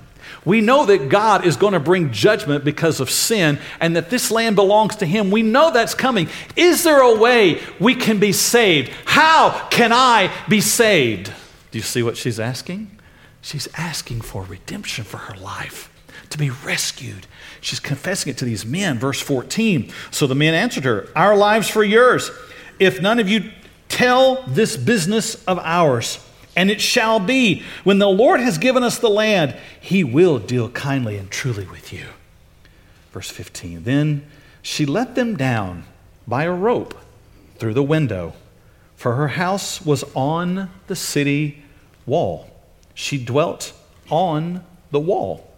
We 0.45 0.61
know 0.61 0.85
that 0.87 1.09
God 1.09 1.47
is 1.47 1.57
going 1.57 1.73
to 1.73 1.81
bring 1.81 2.13
judgment 2.13 2.65
because 2.65 3.01
of 3.01 3.11
sin 3.11 3.59
and 3.81 3.97
that 3.97 4.11
this 4.11 4.31
land 4.31 4.57
belongs 4.57 4.97
to 4.97 5.07
Him. 5.07 5.31
We 5.31 5.43
know 5.43 5.71
that's 5.71 5.95
coming. 5.95 6.29
Is 6.55 6.83
there 6.83 7.01
a 7.01 7.19
way 7.19 7.63
we 7.81 7.95
can 7.95 8.19
be 8.19 8.33
saved? 8.33 8.93
How 9.07 9.69
can 9.71 9.93
I 9.93 10.31
be 10.49 10.61
saved? 10.61 11.33
Do 11.71 11.79
you 11.79 11.83
see 11.83 12.03
what 12.03 12.17
she's 12.17 12.39
asking? 12.39 12.91
She's 13.41 13.69
asking 13.77 14.21
for 14.23 14.43
redemption 14.43 15.05
for 15.05 15.19
her 15.19 15.37
life, 15.37 15.91
to 16.31 16.39
be 16.39 16.51
rescued. 16.51 17.27
She's 17.61 17.81
confessing 17.81 18.31
it 18.31 18.39
to 18.39 18.45
these 18.45 18.65
men. 18.65 18.99
Verse 18.99 19.21
14. 19.21 19.93
So 20.11 20.27
the 20.27 20.35
men 20.35 20.55
answered 20.55 20.85
her, 20.85 21.09
Our 21.17 21.37
lives 21.37 21.69
for 21.69 21.85
yours. 21.85 22.31
If 22.79 23.01
none 23.01 23.19
of 23.19 23.29
you 23.29 23.51
tell 23.89 24.43
this 24.49 24.77
business 24.77 25.43
of 25.45 25.59
ours, 25.59 26.24
and 26.57 26.71
it 26.71 26.81
shall 26.81 27.21
be, 27.21 27.63
when 27.83 27.99
the 27.99 28.09
Lord 28.09 28.41
has 28.41 28.59
given 28.59 28.83
us 28.83 28.99
the 28.99 29.11
land, 29.11 29.57
he 29.81 30.05
will 30.05 30.39
deal 30.39 30.69
kindly 30.71 31.17
and 31.17 31.31
truly 31.31 31.67
with 31.67 31.93
you. 31.93 32.07
Verse 33.13 33.31
15 33.31 33.85
Then 33.85 34.27
she 34.63 34.87
let 34.87 35.15
them 35.15 35.37
down 35.37 35.85
by 36.27 36.45
a 36.45 36.53
rope 36.53 36.95
through 37.57 37.75
the 37.75 37.83
window, 37.83 38.35
for 38.97 39.17
her 39.17 39.29
house 39.29 39.85
was 39.85 40.05
on 40.15 40.71
the 40.87 40.97
city 40.97 41.63
wall. 42.07 42.51
She 42.95 43.23
dwelt 43.23 43.73
on 44.11 44.65
the 44.91 45.01
wall. 45.01 45.51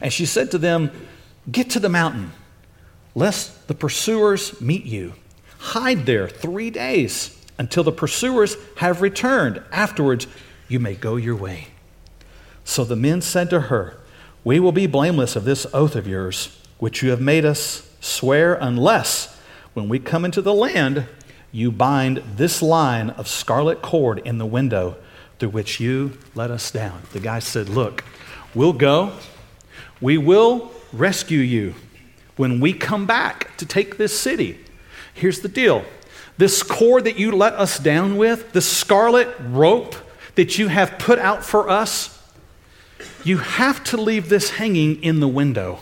And 0.00 0.12
she 0.12 0.26
said 0.26 0.50
to 0.50 0.58
them, 0.58 0.90
Get 1.50 1.70
to 1.70 1.80
the 1.80 1.88
mountain, 1.88 2.32
lest 3.14 3.68
the 3.68 3.74
pursuers 3.74 4.60
meet 4.60 4.84
you. 4.84 5.14
Hide 5.58 6.06
there 6.06 6.28
three 6.28 6.70
days 6.70 7.35
until 7.58 7.82
the 7.84 7.92
pursuers 7.92 8.56
have 8.76 9.02
returned. 9.02 9.62
Afterwards, 9.72 10.26
you 10.68 10.78
may 10.78 10.94
go 10.94 11.16
your 11.16 11.36
way. 11.36 11.68
So 12.64 12.84
the 12.84 12.96
men 12.96 13.22
said 13.22 13.50
to 13.50 13.62
her, 13.62 13.96
We 14.44 14.60
will 14.60 14.72
be 14.72 14.86
blameless 14.86 15.36
of 15.36 15.44
this 15.44 15.66
oath 15.72 15.94
of 15.96 16.06
yours, 16.06 16.58
which 16.78 17.02
you 17.02 17.10
have 17.10 17.20
made 17.20 17.44
us 17.44 17.88
swear, 18.00 18.54
unless, 18.54 19.38
when 19.74 19.88
we 19.88 19.98
come 19.98 20.24
into 20.24 20.42
the 20.42 20.54
land, 20.54 21.06
you 21.52 21.70
bind 21.70 22.22
this 22.36 22.60
line 22.60 23.10
of 23.10 23.28
scarlet 23.28 23.82
cord 23.82 24.18
in 24.18 24.38
the 24.38 24.46
window 24.46 24.96
through 25.38 25.50
which 25.50 25.80
you 25.80 26.18
let 26.34 26.50
us 26.50 26.70
down. 26.70 27.02
The 27.12 27.20
guy 27.20 27.38
said, 27.38 27.68
Look, 27.68 28.04
we'll 28.54 28.72
go. 28.72 29.12
We 30.00 30.18
will 30.18 30.72
rescue 30.92 31.40
you 31.40 31.74
when 32.36 32.60
we 32.60 32.72
come 32.72 33.06
back 33.06 33.56
to 33.56 33.66
take 33.66 33.96
this 33.96 34.18
city. 34.18 34.58
Here's 35.14 35.40
the 35.40 35.48
deal 35.48 35.84
this 36.38 36.62
cord 36.62 37.04
that 37.04 37.18
you 37.18 37.32
let 37.32 37.54
us 37.54 37.78
down 37.78 38.16
with, 38.16 38.52
the 38.52 38.60
scarlet 38.60 39.28
rope 39.40 39.94
that 40.34 40.58
you 40.58 40.68
have 40.68 40.98
put 40.98 41.18
out 41.18 41.44
for 41.44 41.68
us, 41.68 42.12
you 43.24 43.38
have 43.38 43.82
to 43.84 43.96
leave 43.96 44.28
this 44.28 44.50
hanging 44.50 45.02
in 45.02 45.20
the 45.20 45.28
window. 45.28 45.80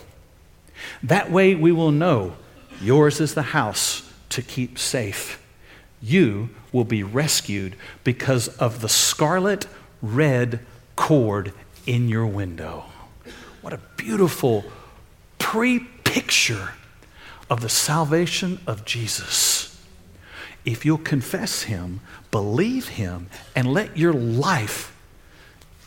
That 1.03 1.31
way 1.31 1.55
we 1.55 1.73
will 1.73 1.91
know 1.91 2.37
yours 2.81 3.21
is 3.21 3.35
the 3.35 3.43
house 3.43 4.11
to 4.31 4.43
keep 4.43 4.79
safe. 4.79 5.41
You 6.01 6.51
will 6.73 6.85
be 6.85 7.03
rescued 7.03 7.77
because 8.03 8.49
of 8.59 8.81
the 8.81 8.89
scarlet 8.89 9.67
red 10.03 10.61
cord 10.97 11.53
in 11.87 12.09
your 12.09 12.27
window. 12.27 12.85
What 13.61 13.73
a 13.73 13.81
beautiful 13.97 14.65
pre 15.39 15.81
picture 15.81 16.71
of 17.51 17.61
the 17.61 17.69
salvation 17.69 18.61
of 18.67 18.85
Jesus 18.85 19.64
if 20.65 20.85
you'll 20.85 20.99
confess 20.99 21.65
Him, 21.65 22.01
believe 22.31 22.89
Him, 22.89 23.29
and 23.55 23.73
let 23.73 23.97
your 23.97 24.13
life 24.13 24.97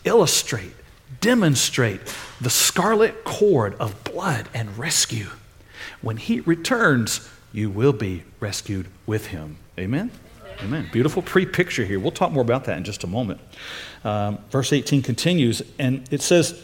illustrate, 0.03 0.73
demonstrate 1.19 2.01
the 2.39 2.49
scarlet 2.49 3.23
cord 3.23 3.75
of 3.75 4.03
blood 4.03 4.47
and 4.53 4.77
rescue. 4.77 5.27
When 6.01 6.17
He 6.17 6.41
returns, 6.41 7.27
you 7.51 7.69
will 7.69 7.93
be 7.93 8.23
rescued 8.39 8.87
with 9.05 9.27
Him. 9.27 9.57
Amen? 9.79 10.11
Amen. 10.61 10.89
Beautiful 10.91 11.21
pre 11.21 11.45
picture 11.45 11.85
here. 11.85 11.99
We'll 11.99 12.11
talk 12.11 12.31
more 12.31 12.41
about 12.41 12.65
that 12.65 12.77
in 12.77 12.83
just 12.83 13.03
a 13.03 13.07
moment. 13.07 13.39
Um, 14.03 14.39
verse 14.49 14.73
18 14.73 15.01
continues, 15.01 15.61
and 15.77 16.07
it 16.11 16.21
says, 16.21 16.63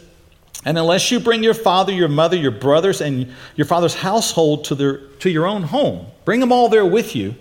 And 0.64 0.76
unless 0.78 1.10
you 1.10 1.20
bring 1.20 1.44
your 1.44 1.54
father, 1.54 1.92
your 1.92 2.08
mother, 2.08 2.36
your 2.36 2.50
brothers, 2.50 3.00
and 3.00 3.32
your 3.54 3.66
father's 3.66 3.94
household 3.94 4.64
to, 4.64 4.74
their, 4.74 4.98
to 4.98 5.30
your 5.30 5.46
own 5.46 5.62
home, 5.62 6.06
bring 6.24 6.40
them 6.40 6.50
all 6.50 6.68
there 6.68 6.86
with 6.86 7.14
you 7.14 7.34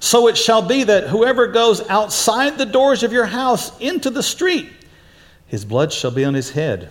so 0.00 0.28
it 0.28 0.38
shall 0.38 0.62
be 0.62 0.84
that 0.84 1.08
whoever 1.08 1.48
goes 1.48 1.86
outside 1.88 2.56
the 2.58 2.66
doors 2.66 3.02
of 3.02 3.12
your 3.12 3.26
house 3.26 3.76
into 3.78 4.10
the 4.10 4.22
street, 4.22 4.68
his 5.46 5.64
blood 5.64 5.92
shall 5.92 6.10
be 6.10 6.24
on 6.24 6.34
his 6.34 6.50
head, 6.50 6.90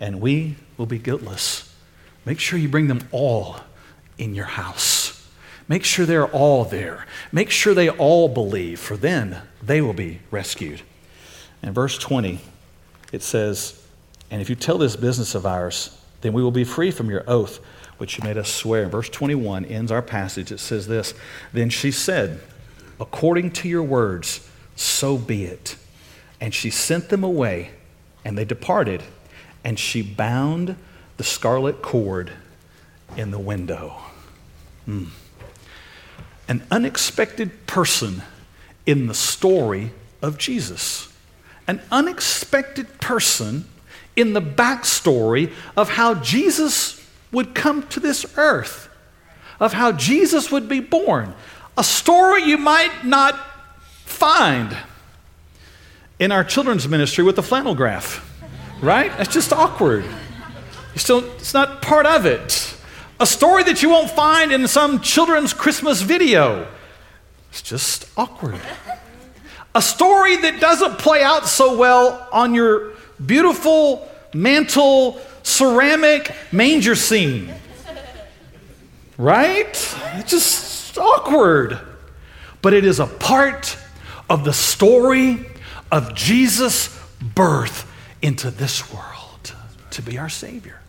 and 0.00 0.20
we 0.20 0.56
will 0.76 0.86
be 0.86 0.98
guiltless. 0.98 1.74
Make 2.24 2.40
sure 2.40 2.58
you 2.58 2.68
bring 2.68 2.88
them 2.88 3.06
all 3.12 3.60
in 4.16 4.34
your 4.34 4.46
house. 4.46 5.26
Make 5.68 5.84
sure 5.84 6.06
they're 6.06 6.26
all 6.26 6.64
there. 6.64 7.06
Make 7.30 7.50
sure 7.50 7.74
they 7.74 7.90
all 7.90 8.28
believe, 8.28 8.80
for 8.80 8.96
then 8.96 9.42
they 9.62 9.80
will 9.80 9.92
be 9.92 10.20
rescued. 10.30 10.80
In 11.62 11.72
verse 11.72 11.98
20, 11.98 12.40
it 13.12 13.22
says, 13.22 13.84
And 14.30 14.40
if 14.40 14.48
you 14.48 14.56
tell 14.56 14.78
this 14.78 14.96
business 14.96 15.34
of 15.34 15.44
ours, 15.44 15.96
then 16.22 16.32
we 16.32 16.42
will 16.42 16.50
be 16.50 16.64
free 16.64 16.90
from 16.90 17.10
your 17.10 17.24
oath 17.26 17.60
which 17.98 18.16
you 18.16 18.24
made 18.24 18.38
us 18.38 18.52
swear. 18.52 18.88
Verse 18.88 19.08
21 19.08 19.64
ends 19.66 19.92
our 19.92 20.02
passage. 20.02 20.50
It 20.50 20.58
says 20.58 20.86
this 20.86 21.14
Then 21.52 21.68
she 21.70 21.90
said, 21.90 22.40
According 23.00 23.52
to 23.52 23.68
your 23.68 23.82
words, 23.82 24.48
so 24.74 25.18
be 25.18 25.44
it. 25.44 25.76
And 26.40 26.54
she 26.54 26.70
sent 26.70 27.08
them 27.08 27.22
away, 27.22 27.70
and 28.24 28.38
they 28.38 28.44
departed, 28.44 29.02
and 29.64 29.78
she 29.78 30.02
bound 30.02 30.76
the 31.16 31.24
scarlet 31.24 31.82
cord 31.82 32.32
in 33.16 33.30
the 33.30 33.38
window. 33.38 33.94
Hmm. 34.84 35.06
An 36.46 36.62
unexpected 36.70 37.66
person 37.66 38.22
in 38.86 39.06
the 39.06 39.14
story 39.14 39.90
of 40.22 40.38
Jesus. 40.38 41.12
An 41.66 41.80
unexpected 41.92 43.00
person 43.00 43.66
in 44.16 44.32
the 44.32 44.40
backstory 44.40 45.52
of 45.76 45.90
how 45.90 46.14
Jesus 46.14 46.97
would 47.32 47.54
come 47.54 47.86
to 47.88 48.00
this 48.00 48.26
earth, 48.36 48.88
of 49.60 49.72
how 49.72 49.92
Jesus 49.92 50.50
would 50.50 50.68
be 50.68 50.80
born. 50.80 51.34
A 51.76 51.84
story 51.84 52.44
you 52.44 52.58
might 52.58 53.04
not 53.04 53.38
find 54.04 54.76
in 56.18 56.32
our 56.32 56.42
children's 56.44 56.88
ministry 56.88 57.22
with 57.24 57.36
the 57.36 57.42
flannel 57.42 57.74
graph, 57.74 58.24
right? 58.82 59.12
It's 59.18 59.32
just 59.32 59.52
awkward. 59.52 60.04
You 60.04 60.98
still, 60.98 61.24
it's 61.34 61.54
not 61.54 61.82
part 61.82 62.06
of 62.06 62.26
it. 62.26 62.74
A 63.20 63.26
story 63.26 63.64
that 63.64 63.82
you 63.82 63.90
won't 63.90 64.10
find 64.10 64.52
in 64.52 64.66
some 64.68 65.00
children's 65.00 65.52
Christmas 65.52 66.02
video. 66.02 66.66
It's 67.50 67.62
just 67.62 68.08
awkward. 68.16 68.60
A 69.74 69.82
story 69.82 70.36
that 70.38 70.60
doesn't 70.60 70.98
play 70.98 71.22
out 71.22 71.46
so 71.46 71.76
well 71.76 72.28
on 72.32 72.54
your 72.54 72.92
beautiful 73.24 74.08
mantle 74.34 75.20
ceramic 75.48 76.32
manger 76.52 76.94
scene. 76.94 77.52
Right? 79.16 79.96
It's 80.14 80.30
just 80.30 80.98
awkward. 80.98 81.78
But 82.62 82.74
it 82.74 82.84
is 82.84 83.00
a 83.00 83.06
part 83.06 83.76
of 84.28 84.44
the 84.44 84.52
story 84.52 85.46
of 85.90 86.14
Jesus' 86.14 86.96
birth 87.34 87.90
into 88.20 88.50
this 88.50 88.92
world 88.92 89.54
to 89.90 90.02
be 90.02 90.18
our 90.18 90.28
Savior. 90.28 90.80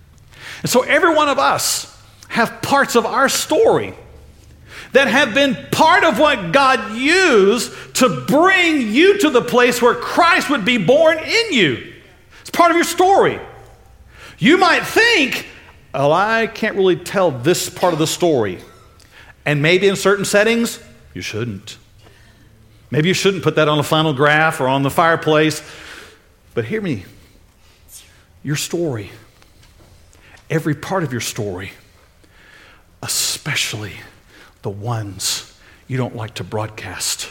And 0.62 0.69
so 0.69 0.82
every 0.82 1.15
one 1.15 1.30
of 1.30 1.39
us 1.39 1.95
have 2.28 2.62
parts 2.62 2.95
of 2.95 3.06
our 3.06 3.30
story 3.30 3.93
that 4.91 5.08
have 5.08 5.34
been 5.34 5.56
part 5.72 6.04
of 6.04 6.19
what 6.19 6.52
God 6.52 6.95
used 6.95 7.95
to 7.95 8.26
bring 8.28 8.82
you 8.91 9.19
to 9.19 9.30
the 9.30 9.41
place 9.41 9.82
where 9.82 9.95
Christ 9.95 10.50
would 10.50 10.65
be 10.65 10.78
born 10.78 11.17
in 11.19 11.54
you. 11.54 11.93
It's 12.41 12.50
part 12.50 12.72
of 12.72 12.78
your 12.78 12.84
story. 12.84 13.39
You 14.39 14.58
might 14.58 14.86
think, 14.86 15.45
oh, 15.93 16.12
I 16.12 16.47
can't 16.47 16.75
really 16.78 16.95
tell 16.95 17.30
this 17.30 17.69
part 17.69 17.93
of 17.93 17.99
the 17.99 18.08
story. 18.08 18.60
And 19.45 19.62
maybe 19.62 19.88
in 19.88 19.97
certain 19.97 20.25
settings, 20.25 20.82
you 21.13 21.21
shouldn't. 21.21 21.78
Maybe 22.89 23.10
you 23.10 23.13
shouldn't 23.13 23.43
put 23.43 23.56
that 23.56 23.67
on 23.67 23.78
a 23.80 23.84
flannel 23.84 24.13
graph 24.13 24.62
or 24.62 24.67
on 24.67 24.84
the 24.84 24.89
fireplace. 24.89 25.62
But 26.54 26.65
hear 26.65 26.82
me 26.82 27.06
your 28.41 28.56
story, 28.56 29.12
every 30.49 30.73
part 30.73 31.04
of 31.04 31.12
your 31.12 31.21
story, 31.21 31.71
especially 33.04 33.93
the 34.62 34.69
ones 34.69 35.58
you 35.88 35.97
don't 35.97 36.15
like 36.15 36.36
to 36.36 36.43
broadcast, 36.43 37.28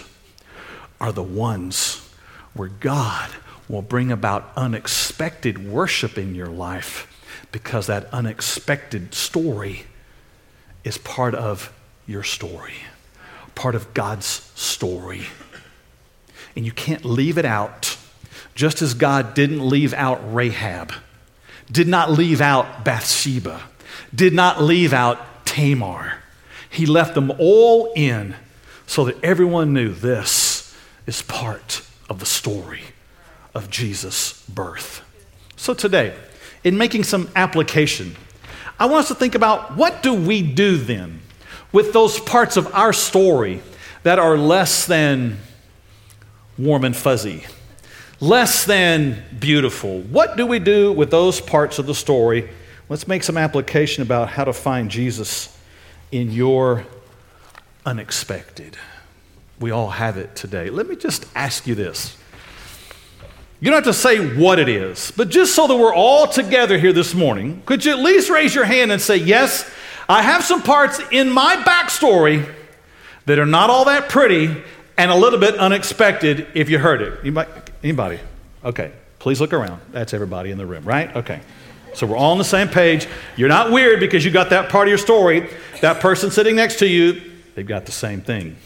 are 1.01 1.13
the 1.13 1.23
ones 1.23 2.07
where 2.55 2.69
God 2.69 3.31
will 3.69 3.83
bring 3.83 4.11
about 4.11 4.51
unexpected 4.57 5.71
worship 5.71 6.17
in 6.17 6.35
your 6.35 6.49
life 6.49 7.07
because 7.53 7.87
that 7.87 8.07
unexpected 8.13 9.15
story 9.15 9.85
is 10.85 10.99
part 10.99 11.35
of 11.35 11.73
your 12.07 12.23
story, 12.23 12.75
part 13.55 13.75
of 13.75 13.93
God's 13.95 14.27
story. 14.27 15.27
And 16.57 16.65
you 16.65 16.73
can't 16.73 17.05
leave 17.05 17.39
it 17.39 17.45
out, 17.45 17.97
just 18.55 18.83
as 18.83 18.95
God 18.95 19.35
didn't 19.35 19.67
leave 19.67 19.93
out 19.95 20.35
Rahab. 20.35 20.93
did 21.71 21.87
not 21.87 22.11
leave 22.11 22.41
out 22.41 22.83
Bathsheba, 22.85 23.61
did 24.15 24.33
not 24.33 24.63
leave 24.63 24.95
out 24.95 25.45
Tamar. 25.45 26.15
He 26.71 26.87
left 26.87 27.15
them 27.15 27.31
all 27.39 27.93
in 27.95 28.35
so 28.87 29.05
that 29.05 29.23
everyone 29.23 29.75
knew 29.75 29.91
this 29.91 30.75
is 31.07 31.21
part 31.23 31.83
of 32.09 32.21
the 32.21 32.27
story 32.27 32.81
of 33.59 33.69
Jesus' 33.69 34.45
birth. 34.49 35.03
So 35.57 35.75
today, 35.75 36.17
in 36.63 36.79
making 36.79 37.03
some 37.03 37.29
application, 37.35 38.17
I 38.79 38.87
want 38.87 39.01
us 39.01 39.09
to 39.09 39.17
think 39.17 39.35
about 39.35 39.77
what 39.77 40.01
do 40.03 40.15
we 40.15 40.41
do 40.41 40.77
then 40.77 41.21
with 41.73 41.93
those 41.93 42.21
parts 42.21 42.57
of 42.57 42.73
our 42.73 42.93
story 42.93 43.61
that 44.05 44.21
are 44.21 44.39
less 44.39 44.87
than 44.87 45.39
warm 46.57 46.85
and 46.85 46.97
fuzzy, 46.97 47.45
less 48.21 48.65
than 48.65 49.23
beautiful. 49.39 50.03
What 50.03 50.37
do 50.37 50.47
we 50.47 50.61
do 50.61 50.93
with 50.93 51.11
those 51.11 51.41
parts 51.41 51.81
of 51.81 51.87
the 51.87 51.95
story? 51.95 52.49
Let's 52.89 53.09
make 53.09 53.25
some 53.25 53.37
application 53.37 54.05
about 54.05 54.29
how 54.29 54.45
to 54.45 54.53
find 54.53 54.89
Jesus 54.89 55.55
in 56.13 56.31
your 56.31 56.87
unexpected. 57.85 58.79
We 59.59 59.73
all 59.73 59.91
have 59.91 60.17
it 60.17 60.37
today. 60.37 60.71
Let 60.71 60.89
me 60.89 60.95
just 60.95 61.27
ask 61.35 61.67
you 61.67 61.75
this. 61.75 62.17
You 63.61 63.71
don't 63.71 63.85
have 63.85 63.93
to 63.93 63.99
say 63.99 64.37
what 64.37 64.59
it 64.59 64.69
is, 64.69 65.13
but 65.17 65.31
just 65.31 65.55
so 65.55 65.67
that 65.67 65.77
we're 65.77 65.95
all 65.95 66.29
together 66.29 66.79
here 66.79 66.93
this 66.93 67.13
morning, 67.13 67.63
could 67.67 67.85
you 67.85 67.91
at 67.93 67.99
least 67.99 68.31
raise 68.31 68.55
your 68.55 68.65
hand 68.65 68.93
and 68.93 69.03
say, 69.03 69.17
Yes, 69.17 69.69
I 70.09 70.23
have 70.23 70.45
some 70.45 70.63
parts 70.63 71.01
in 71.11 71.31
my 71.31 71.57
backstory 71.57 72.55
that 73.27 73.39
are 73.39 73.47
not 73.47 73.69
all 73.69 73.85
that 73.87 74.09
pretty 74.09 74.57
and 74.97 75.11
a 75.11 75.15
little 75.15 75.39
bit 75.39 75.57
unexpected 75.57 76.47
if 76.55 76.71
you 76.71 76.79
heard 76.79 77.03
it. 77.03 77.21
Anybody? 77.21 77.51
Anybody? 77.83 78.21
Okay, 78.65 78.93
please 79.19 79.41
look 79.41 79.53
around. 79.53 79.81
That's 79.91 80.15
everybody 80.15 80.51
in 80.51 80.59
the 80.59 80.67
room, 80.67 80.85
right? 80.85 81.15
Okay. 81.17 81.41
So 81.95 82.07
we're 82.07 82.17
all 82.17 82.33
on 82.33 82.39
the 82.39 82.45
same 82.45 82.69
page. 82.69 83.09
You're 83.37 83.49
not 83.49 83.73
weird 83.73 83.99
because 83.99 84.25
you 84.25 84.31
got 84.31 84.51
that 84.51 84.69
part 84.69 84.87
of 84.87 84.91
your 84.91 84.99
story. 84.99 85.51
That 85.81 86.01
person 86.01 86.31
sitting 86.31 86.57
next 86.57 86.79
to 86.81 86.87
you, 86.87 87.21
they've 87.55 87.67
got 87.67 87.87
the 87.87 87.93
same 87.93 88.21
thing. 88.21 88.57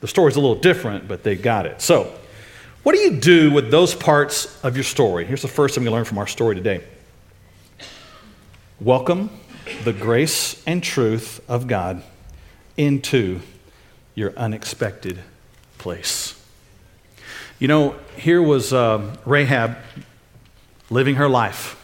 The 0.00 0.08
story's 0.08 0.36
a 0.36 0.40
little 0.40 0.56
different, 0.56 1.06
but 1.06 1.22
they 1.22 1.36
got 1.36 1.66
it. 1.66 1.82
So, 1.82 2.16
what 2.82 2.94
do 2.94 3.00
you 3.00 3.20
do 3.20 3.50
with 3.50 3.70
those 3.70 3.94
parts 3.94 4.62
of 4.64 4.76
your 4.76 4.84
story? 4.84 5.24
Here's 5.26 5.42
the 5.42 5.48
first 5.48 5.74
thing 5.74 5.84
we 5.84 5.90
learn 5.90 6.04
from 6.04 6.18
our 6.18 6.26
story 6.26 6.54
today. 6.54 6.82
Welcome 8.80 9.30
the 9.84 9.92
grace 9.92 10.62
and 10.66 10.82
truth 10.82 11.40
of 11.48 11.66
God 11.66 12.02
into 12.76 13.40
your 14.14 14.32
unexpected 14.36 15.18
place. 15.78 16.40
You 17.58 17.68
know, 17.68 17.94
here 18.16 18.42
was 18.42 18.72
uh, 18.72 19.14
Rahab 19.26 19.76
living 20.88 21.16
her 21.16 21.28
life. 21.28 21.76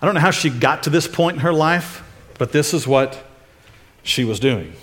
I 0.00 0.06
don't 0.06 0.14
know 0.14 0.20
how 0.20 0.30
she 0.30 0.50
got 0.50 0.82
to 0.82 0.90
this 0.90 1.08
point 1.08 1.36
in 1.36 1.40
her 1.40 1.52
life, 1.52 2.04
but 2.38 2.52
this 2.52 2.74
is 2.74 2.86
what 2.86 3.24
she 4.02 4.24
was 4.24 4.38
doing. 4.38 4.74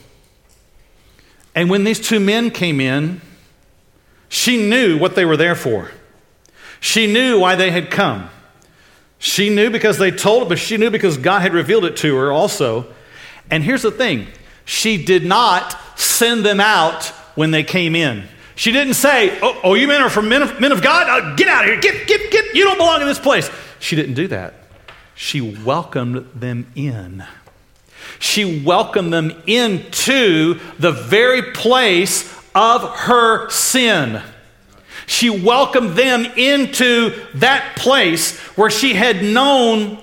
And 1.53 1.69
when 1.69 1.83
these 1.83 1.99
two 1.99 2.19
men 2.19 2.49
came 2.49 2.81
in, 2.81 3.21
she 4.29 4.57
knew 4.57 4.97
what 4.97 5.15
they 5.15 5.25
were 5.25 5.37
there 5.37 5.55
for. 5.55 5.91
She 6.79 7.07
knew 7.07 7.39
why 7.39 7.55
they 7.55 7.71
had 7.71 7.89
come. 7.89 8.29
She 9.17 9.49
knew 9.49 9.69
because 9.69 9.97
they 9.97 10.11
told 10.11 10.43
her, 10.43 10.49
but 10.49 10.59
she 10.59 10.77
knew 10.77 10.91
because 10.91 11.17
God 11.17 11.41
had 11.41 11.53
revealed 11.53 11.85
it 11.85 11.97
to 11.97 12.15
her 12.15 12.31
also. 12.31 12.93
And 13.49 13.63
here's 13.63 13.81
the 13.81 13.91
thing 13.91 14.27
she 14.65 15.03
did 15.03 15.25
not 15.25 15.77
send 15.99 16.45
them 16.45 16.59
out 16.59 17.05
when 17.35 17.51
they 17.51 17.63
came 17.63 17.95
in. 17.95 18.27
She 18.55 18.71
didn't 18.71 18.93
say, 18.95 19.37
Oh, 19.41 19.59
oh 19.63 19.73
you 19.73 19.87
men 19.87 20.01
are 20.01 20.09
from 20.09 20.29
men 20.29 20.41
of, 20.41 20.59
men 20.59 20.71
of 20.71 20.81
God? 20.81 21.09
Uh, 21.09 21.35
get 21.35 21.47
out 21.47 21.65
of 21.65 21.71
here. 21.71 21.81
Get, 21.81 22.07
get, 22.07 22.31
get. 22.31 22.55
You 22.55 22.63
don't 22.63 22.77
belong 22.77 23.01
in 23.01 23.07
this 23.07 23.19
place. 23.19 23.49
She 23.79 23.95
didn't 23.95 24.15
do 24.15 24.27
that. 24.29 24.53
She 25.13 25.41
welcomed 25.41 26.29
them 26.33 26.71
in. 26.75 27.25
She 28.19 28.63
welcomed 28.63 29.13
them 29.13 29.31
into 29.45 30.59
the 30.79 30.91
very 30.91 31.51
place 31.51 32.23
of 32.55 32.81
her 32.99 33.49
sin. 33.49 34.21
She 35.05 35.29
welcomed 35.29 35.91
them 35.91 36.25
into 36.37 37.13
that 37.35 37.75
place 37.75 38.39
where 38.57 38.71
she 38.71 38.93
had 38.93 39.21
known 39.23 39.99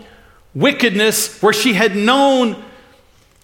wickedness, 0.55 1.41
where 1.43 1.53
she 1.53 1.73
had 1.73 1.97
known 1.97 2.63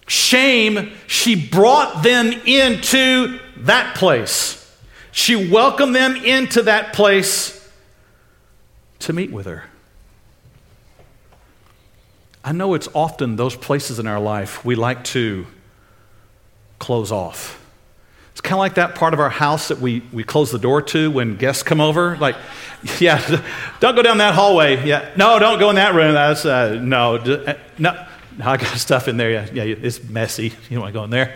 shame. 0.07 0.93
She 1.07 1.35
brought 1.35 2.03
them 2.03 2.31
into 2.45 3.39
that 3.57 3.95
place. 3.95 4.55
She 5.11 5.49
welcomed 5.49 5.95
them 5.95 6.15
into 6.15 6.61
that 6.63 6.93
place 6.93 7.55
to 8.99 9.13
meet 9.13 9.31
with 9.31 9.47
her. 9.47 9.65
I 12.43 12.51
know 12.53 12.73
it's 12.73 12.87
often 12.93 13.35
those 13.35 13.55
places 13.55 13.99
in 13.99 14.07
our 14.07 14.19
life 14.19 14.63
we 14.63 14.75
like 14.75 15.03
to 15.05 15.45
close 16.79 17.11
off. 17.11 17.58
It's 18.39 18.47
kind 18.47 18.53
of 18.53 18.59
like 18.59 18.75
that 18.75 18.95
part 18.95 19.13
of 19.13 19.19
our 19.19 19.29
house 19.29 19.67
that 19.67 19.79
we, 19.79 20.01
we 20.13 20.23
close 20.23 20.49
the 20.49 20.59
door 20.59 20.81
to 20.81 21.11
when 21.11 21.35
guests 21.35 21.61
come 21.61 21.81
over. 21.81 22.15
Like, 22.15 22.37
yeah, 22.99 23.19
don't 23.81 23.97
go 23.97 24.01
down 24.01 24.19
that 24.19 24.33
hallway. 24.33 24.87
Yeah, 24.87 25.11
no, 25.17 25.39
don't 25.39 25.59
go 25.59 25.69
in 25.69 25.75
that 25.75 25.93
room. 25.93 26.13
That's, 26.13 26.45
uh, 26.45 26.75
no, 26.75 27.17
uh, 27.17 27.55
no, 27.77 28.07
I 28.41 28.55
got 28.55 28.65
stuff 28.77 29.09
in 29.09 29.17
there. 29.17 29.29
Yeah, 29.29 29.49
yeah, 29.51 29.75
it's 29.81 30.01
messy. 30.05 30.43
You 30.43 30.51
don't 30.69 30.79
want 30.79 30.93
to 30.93 30.97
go 30.97 31.03
in 31.03 31.09
there. 31.09 31.35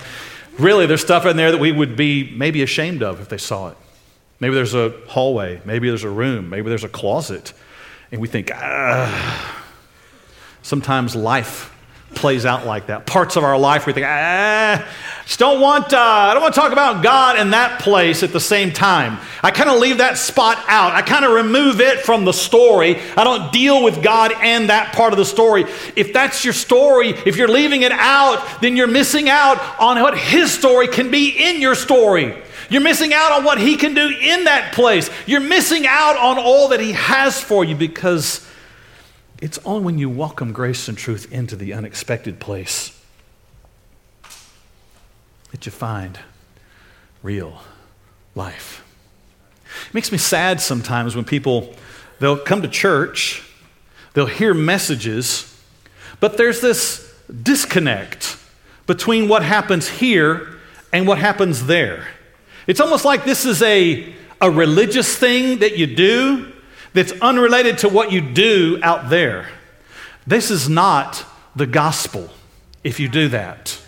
Really, 0.58 0.86
there's 0.86 1.02
stuff 1.02 1.26
in 1.26 1.36
there 1.36 1.52
that 1.52 1.60
we 1.60 1.74
would 1.74 1.98
be 1.98 2.34
maybe 2.38 2.64
ashamed 2.64 3.04
of 3.04 3.20
if 3.20 3.28
they 3.28 3.38
saw 3.38 3.68
it. 3.68 3.78
Maybe 4.40 4.56
there's 4.56 4.74
a 4.74 4.94
hallway. 5.10 5.60
Maybe 5.66 5.90
there's 5.90 6.06
a 6.06 6.10
room. 6.10 6.50
Maybe 6.50 6.70
there's 6.70 6.86
a 6.86 6.90
closet. 6.90 7.52
And 8.14 8.22
we 8.22 8.30
think, 8.30 8.50
ah. 8.54 9.62
Sometimes 10.62 11.18
life 11.18 11.73
plays 12.16 12.46
out 12.46 12.66
like 12.66 12.88
that. 12.88 13.06
Parts 13.06 13.36
of 13.36 13.44
our 13.44 13.58
life 13.58 13.86
we 13.86 13.94
think, 13.94 14.06
ah, 14.08 14.88
just 15.26 15.40
don't 15.40 15.62
want, 15.62 15.94
uh, 15.94 15.98
I 15.98 16.34
don't 16.34 16.44
want 16.44 16.54
to 16.54 16.60
talk 16.60 16.74
about 16.74 17.02
God 17.04 17.40
in 17.40 17.52
that 17.52 17.82
place 17.82 18.24
at 18.24 18.34
the 18.34 18.40
same 18.40 18.72
time. 18.72 19.20
I 19.42 19.52
kind 19.52 19.70
of 19.70 19.80
leave 19.80 20.00
that 20.00 20.18
spot 20.18 20.64
out. 20.68 20.92
I 20.94 21.02
kind 21.02 21.24
of 21.24 21.32
remove 21.32 21.80
it 21.80 22.00
from 22.00 22.26
the 22.26 22.34
story. 22.34 23.00
I 23.16 23.24
don't 23.24 23.52
deal 23.54 23.84
with 23.84 24.04
God 24.04 24.34
and 24.42 24.70
that 24.70 24.94
part 24.94 25.14
of 25.14 25.18
the 25.18 25.26
story. 25.26 25.64
If 25.96 26.12
that's 26.12 26.44
your 26.44 26.54
story, 26.54 27.10
if 27.10 27.38
you're 27.38 27.48
leaving 27.48 27.84
it 27.84 27.94
out, 27.94 28.62
then 28.62 28.76
you're 28.76 28.88
missing 28.88 29.30
out 29.30 29.60
on 29.80 30.02
what 30.02 30.18
His 30.18 30.52
story 30.52 30.88
can 30.88 31.10
be 31.10 31.30
in 31.30 31.62
your 31.62 31.76
story. 31.76 32.36
You're 32.70 32.82
missing 32.82 33.14
out 33.14 33.32
on 33.32 33.44
what 33.44 33.60
He 33.60 33.78
can 33.78 33.94
do 33.94 34.08
in 34.08 34.46
that 34.46 34.74
place. 34.74 35.10
You're 35.26 35.42
missing 35.42 35.86
out 35.88 36.18
on 36.18 36.38
all 36.38 36.70
that 36.70 36.80
He 36.80 36.94
has 36.94 37.40
for 37.40 37.64
you 37.64 37.76
because 37.76 38.46
it's 39.44 39.60
only 39.66 39.84
when 39.84 39.98
you 39.98 40.10
welcome 40.10 40.54
grace 40.54 40.88
and 40.88 40.98
truth 40.98 41.30
into 41.30 41.58
the 41.58 41.74
unexpected 41.74 42.40
place 42.40 42.98
that 45.52 45.66
you 45.66 45.72
find 45.72 46.18
real 47.22 47.62
life. 48.36 48.86
It 49.90 49.94
makes 49.94 50.14
me 50.14 50.18
sad 50.18 50.62
sometimes 50.62 51.14
when 51.14 51.26
people 51.26 51.76
they'll 52.20 52.38
come 52.38 52.62
to 52.62 52.70
church, 52.70 53.44
they'll 54.14 54.28
hear 54.28 54.54
messages, 54.54 55.62
but 56.22 56.38
there's 56.38 56.62
this 56.62 57.14
disconnect 57.44 58.38
between 58.88 59.28
what 59.28 59.44
happens 59.44 59.90
here 59.90 60.56
and 60.94 61.06
what 61.06 61.18
happens 61.18 61.66
there. 61.66 62.08
It's 62.66 62.80
almost 62.80 63.04
like 63.04 63.26
this 63.26 63.44
is 63.44 63.62
a, 63.62 64.14
a 64.40 64.50
religious 64.50 65.18
thing 65.18 65.60
that 65.60 65.78
you 65.78 65.86
do 65.86 66.53
that's 66.94 67.12
unrelated 67.14 67.80
to 67.80 67.90
what 67.90 68.12
you 68.12 68.22
do 68.22 68.80
out 68.82 69.10
there. 69.10 69.50
This 70.26 70.52
is 70.52 70.70
not 70.70 71.26
the 71.56 71.66
gospel 71.66 72.30
if 72.84 73.00
you 73.00 73.08
do 73.08 73.28
that. 73.30 73.80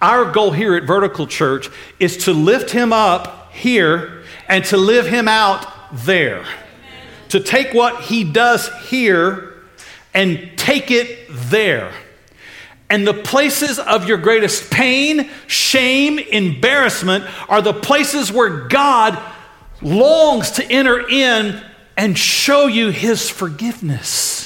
Our 0.00 0.30
goal 0.30 0.52
here 0.52 0.74
at 0.76 0.84
Vertical 0.84 1.26
Church 1.26 1.68
is 1.98 2.24
to 2.24 2.32
lift 2.32 2.70
him 2.70 2.92
up 2.92 3.52
here 3.52 4.22
and 4.48 4.64
to 4.66 4.76
live 4.76 5.06
him 5.06 5.26
out 5.26 5.66
there. 5.92 6.44
To 7.30 7.40
take 7.40 7.74
what 7.74 8.04
he 8.04 8.24
does 8.24 8.70
here 8.86 9.54
and 10.14 10.52
take 10.56 10.90
it 10.90 11.26
there. 11.28 11.92
And 12.90 13.06
the 13.06 13.14
places 13.14 13.78
of 13.78 14.08
your 14.08 14.16
greatest 14.16 14.70
pain, 14.70 15.28
shame, 15.46 16.18
embarrassment 16.18 17.26
are 17.48 17.60
the 17.60 17.74
places 17.74 18.32
where 18.32 18.68
God 18.68 19.20
longs 19.82 20.52
to 20.52 20.64
enter 20.64 21.06
in 21.08 21.62
and 21.98 22.16
show 22.16 22.68
you 22.68 22.90
his 22.90 23.28
forgiveness. 23.28 24.44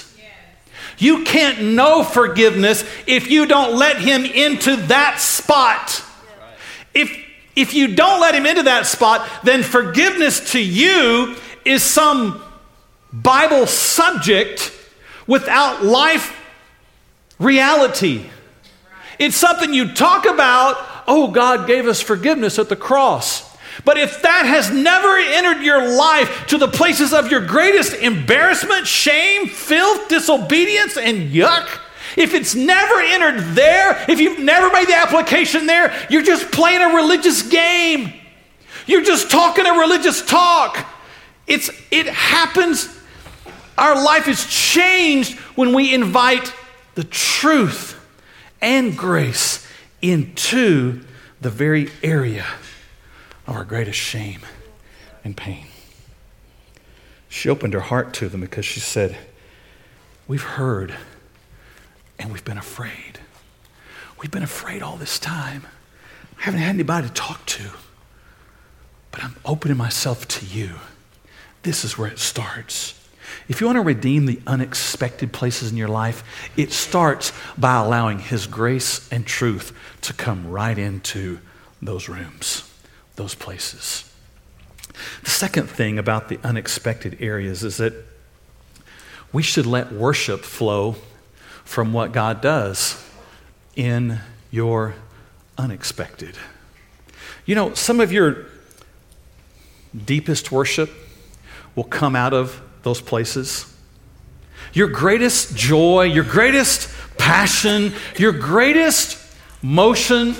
You 0.97 1.25
can't 1.25 1.75
know 1.75 2.03
forgiveness 2.03 2.83
if 3.07 3.31
you 3.31 3.45
don't 3.45 3.77
let 3.77 3.99
him 4.01 4.25
into 4.25 4.77
that 4.87 5.21
spot. 5.21 6.03
If, 6.95 7.15
if 7.55 7.75
you 7.75 7.95
don't 7.95 8.21
let 8.21 8.35
him 8.35 8.47
into 8.47 8.63
that 8.65 8.87
spot, 8.87 9.29
then 9.45 9.63
forgiveness 9.63 10.53
to 10.53 10.61
you 10.61 11.37
is 11.65 11.83
some 11.83 12.43
Bible 13.13 13.67
subject 13.67 14.73
without 15.27 15.85
life 15.85 16.35
reality. 17.39 18.25
It's 19.19 19.37
something 19.37 19.75
you 19.75 19.93
talk 19.93 20.25
about, 20.25 20.77
oh, 21.07 21.29
God 21.29 21.67
gave 21.67 21.87
us 21.87 22.01
forgiveness 22.01 22.59
at 22.59 22.71
the 22.71 22.77
cross. 22.77 23.52
But 23.85 23.99
if 23.99 24.23
that 24.23 24.47
has 24.47 24.71
never 24.71 25.17
entered 25.17 25.65
your 25.65 25.97
life 25.97 26.47
to 26.49 26.59
the 26.59 26.69
places 26.69 27.13
of 27.13 27.31
your 27.31 27.45
greatest 27.45 27.95
embarrassment, 27.95 28.87
shame, 28.87 29.49
filth, 29.49 30.09
disobedience, 30.09 30.97
and 30.97 31.33
yuck, 31.33 31.69
if 32.17 32.35
it's 32.35 32.55
never 32.55 33.01
entered 33.01 33.41
there, 33.55 34.05
if 34.09 34.21
you've 34.21 34.39
never 34.39 34.71
made 34.71 34.87
the 34.87 34.95
application 34.95 35.67
there, 35.67 35.93
you're 36.11 36.23
just 36.23 36.53
playing 36.53 36.83
a 36.83 36.95
religious 36.95 37.43
game. 37.43 38.13
You're 38.87 39.03
just 39.03 39.31
talking 39.31 39.67
a 39.67 39.73
religious 39.73 40.25
talk. 40.25 40.87
It's, 41.47 41.71
it 41.91 42.07
happens. 42.07 42.89
Our 43.79 44.03
life 44.03 44.29
is 44.29 44.47
changed 44.47 45.39
when 45.57 45.73
we 45.73 45.93
invite 45.93 46.53
the 46.95 47.05
truth 47.05 47.99
and 48.61 48.97
grace 48.97 49.67
into 50.01 51.01
the 51.41 51.51
very 51.51 51.91
area 52.03 52.45
of 53.47 53.57
our 53.57 53.65
greatest 53.65 53.99
shame 53.99 54.41
and 55.25 55.37
pain. 55.37 55.67
She 57.29 57.49
opened 57.49 57.75
her 57.75 57.81
heart 57.81 58.13
to 58.15 58.29
them 58.29 58.43
because 58.43 58.65
she 58.65 58.81
said, 58.81 59.17
We've 60.29 60.43
heard 60.43 60.95
and 62.19 62.33
we've 62.33 62.45
been 62.45 62.59
afraid. 62.59 63.21
We've 64.21 64.31
been 64.31 64.43
afraid 64.43 64.83
all 64.83 64.97
this 64.97 65.19
time. 65.19 65.67
I 66.39 66.43
haven't 66.43 66.61
had 66.61 66.75
anybody 66.75 67.09
to 67.09 67.13
talk 67.13 67.45
to, 67.47 67.71
but 69.11 69.25
I'm 69.25 69.37
opening 69.45 69.77
myself 69.77 70.29
to 70.29 70.47
you. 70.47 70.77
This 71.63 71.85
is 71.85 71.99
where 71.99 72.09
it 72.09 72.19
starts. 72.19 72.99
If 73.49 73.61
you 73.61 73.67
want 73.67 73.77
to 73.77 73.83
redeem 73.83 74.27
the 74.27 74.41
unexpected 74.47 75.33
places 75.33 75.71
in 75.71 75.77
your 75.77 75.89
life, 75.89 76.23
it 76.57 76.73
starts 76.73 77.33
by 77.59 77.77
allowing 77.77 78.19
His 78.19 78.47
grace 78.47 79.09
and 79.13 79.27
truth 79.27 79.77
to 80.03 80.13
come 80.13 80.51
right 80.51 80.79
into 80.79 81.41
those 81.81 82.09
rooms, 82.09 82.72
those 83.17 83.35
places. 83.35 84.11
The 85.25 85.31
second 85.31 85.69
thing 85.69 85.99
about 85.99 86.29
the 86.29 86.39
unexpected 86.45 87.19
areas 87.21 87.65
is 87.65 87.79
that 87.79 87.95
we 89.33 89.43
should 89.43 89.67
let 89.67 89.93
worship 89.93 90.43
flow 90.43 90.97
from 91.65 91.93
what 91.93 92.13
God 92.13 92.41
does 92.41 93.03
in 93.75 94.21
your 94.51 94.95
unexpected. 95.57 96.37
You 97.47 97.55
know, 97.55 97.75
some 97.75 98.01
of 98.01 98.13
your 98.13 98.47
deepest 100.05 100.53
worship 100.53 100.91
will 101.75 101.85
come 101.85 102.15
out 102.15 102.35
of 102.35 102.61
those 102.83 103.01
places. 103.01 103.75
Your 104.73 104.89
greatest 104.89 105.57
joy, 105.57 106.05
your 106.05 106.25
greatest 106.25 106.91
passion, 107.19 107.93
your 108.17 108.33
greatest 108.33 109.19
motion, 109.63 110.35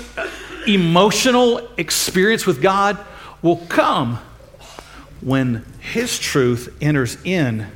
emotional 0.67 1.67
experience 1.77 2.45
with 2.45 2.61
God 2.61 2.97
will 3.41 3.57
come 3.67 4.19
when 5.21 5.65
His 5.79 6.19
truth 6.19 6.75
enters 6.81 7.17
in 7.23 7.67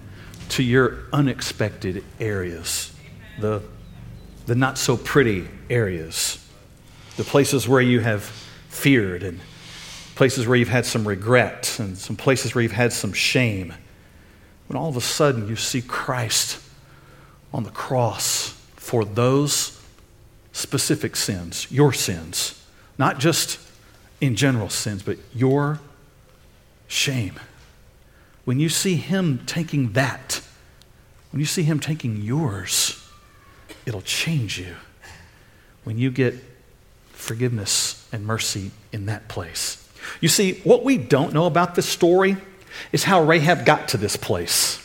to 0.49 0.63
your 0.63 0.99
unexpected 1.13 2.03
areas, 2.19 2.93
the, 3.39 3.61
the 4.45 4.55
not 4.55 4.77
so 4.77 4.97
pretty 4.97 5.47
areas, 5.69 6.43
the 7.17 7.23
places 7.23 7.67
where 7.67 7.81
you 7.81 7.99
have 7.99 8.23
feared, 8.69 9.23
and 9.23 9.39
places 10.15 10.47
where 10.47 10.57
you've 10.57 10.69
had 10.69 10.85
some 10.85 11.07
regret, 11.07 11.77
and 11.79 11.97
some 11.97 12.15
places 12.15 12.55
where 12.55 12.61
you've 12.61 12.71
had 12.71 12.93
some 12.93 13.13
shame. 13.13 13.73
When 14.67 14.77
all 14.77 14.89
of 14.89 14.97
a 14.97 15.01
sudden 15.01 15.47
you 15.47 15.55
see 15.55 15.81
Christ 15.81 16.61
on 17.53 17.63
the 17.63 17.71
cross 17.71 18.49
for 18.75 19.05
those 19.05 19.81
specific 20.51 21.15
sins, 21.15 21.71
your 21.71 21.93
sins, 21.93 22.56
not 22.97 23.19
just 23.19 23.59
in 24.19 24.35
general 24.35 24.69
sins, 24.69 25.03
but 25.03 25.17
your 25.33 25.79
shame. 26.87 27.39
When 28.45 28.59
you 28.59 28.69
see 28.69 28.95
Him 28.95 29.41
taking 29.45 29.93
that, 29.93 30.41
when 31.31 31.39
you 31.39 31.45
see 31.45 31.63
Him 31.63 31.79
taking 31.79 32.21
yours, 32.21 33.05
it'll 33.85 34.01
change 34.01 34.59
you. 34.59 34.75
When 35.83 35.97
you 35.97 36.11
get 36.11 36.35
forgiveness 37.11 38.07
and 38.11 38.25
mercy 38.25 38.71
in 38.93 39.07
that 39.07 39.27
place. 39.27 39.85
You 40.21 40.29
see, 40.29 40.53
what 40.63 40.83
we 40.83 40.97
don't 40.97 41.33
know 41.33 41.45
about 41.45 41.75
this 41.75 41.87
story 41.87 42.37
is 42.91 43.03
how 43.03 43.23
Rahab 43.23 43.65
got 43.65 43.89
to 43.89 43.97
this 43.97 44.15
place. 44.15 44.83